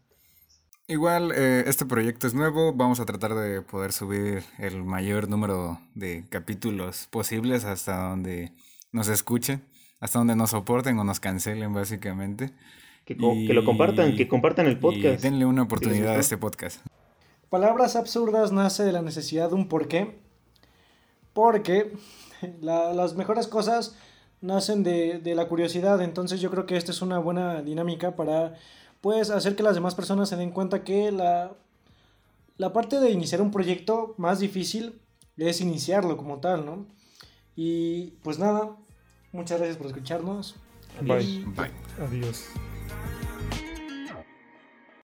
Igual, 0.88 1.32
eh, 1.36 1.64
este 1.66 1.84
proyecto 1.84 2.26
es 2.26 2.32
nuevo. 2.32 2.72
Vamos 2.72 3.00
a 3.00 3.04
tratar 3.04 3.34
de 3.34 3.60
poder 3.60 3.92
subir 3.92 4.42
el 4.58 4.82
mayor 4.82 5.28
número 5.28 5.78
de 5.94 6.24
capítulos 6.30 7.06
posibles 7.10 7.64
hasta 7.64 8.08
donde 8.08 8.52
nos 8.92 9.08
escuchen, 9.08 9.62
hasta 10.00 10.18
donde 10.20 10.36
nos 10.36 10.50
soporten 10.50 10.98
o 10.98 11.04
nos 11.04 11.20
cancelen, 11.20 11.74
básicamente. 11.74 12.50
Que, 13.04 13.14
Y- 13.18 13.46
que 13.46 13.52
lo 13.52 13.64
compartan, 13.66 14.16
que 14.16 14.26
compartan 14.26 14.64
el 14.66 14.72
Y 14.72 14.76
podcast. 14.76 15.22
denle 15.22 15.44
una 15.44 15.62
oportunidad 15.62 16.14
a 16.16 16.18
este 16.18 16.38
podcast. 16.38 16.80
Palabras 17.50 17.96
absurdas 17.96 18.50
nace 18.52 18.84
de 18.84 18.92
la 18.92 19.02
necesidad 19.02 19.48
de 19.50 19.56
un 19.56 19.68
porqué. 19.68 20.18
Porque 21.32 21.92
la- 22.60 22.92
las 22.94 23.14
mejores 23.14 23.46
cosas 23.46 23.96
nacen 24.40 24.82
de, 24.82 25.18
de 25.18 25.34
la 25.34 25.48
curiosidad. 25.48 26.00
Entonces 26.00 26.40
yo 26.40 26.50
creo 26.50 26.64
que 26.66 26.76
esta 26.76 26.92
es 26.92 27.02
una 27.02 27.18
buena 27.18 27.60
dinámica 27.62 28.16
para 28.16 28.54
pues 29.00 29.30
hacer 29.30 29.56
que 29.56 29.62
las 29.62 29.74
demás 29.74 29.94
personas 29.94 30.28
se 30.28 30.36
den 30.36 30.50
cuenta 30.50 30.84
que 30.84 31.10
la, 31.12 31.52
la 32.56 32.72
parte 32.72 33.00
de 33.00 33.10
iniciar 33.10 33.40
un 33.42 33.50
proyecto 33.50 34.14
más 34.18 34.38
difícil 34.40 35.00
es 35.36 35.60
iniciarlo 35.60 36.16
como 36.16 36.38
tal, 36.38 36.66
¿no? 36.66 36.86
Y 37.56 38.12
pues 38.22 38.38
nada, 38.38 38.76
muchas 39.32 39.58
gracias 39.58 39.76
por 39.78 39.86
escucharnos. 39.86 40.56
Bye. 41.00 41.44
Bye. 41.56 41.70
Adiós. 42.06 42.44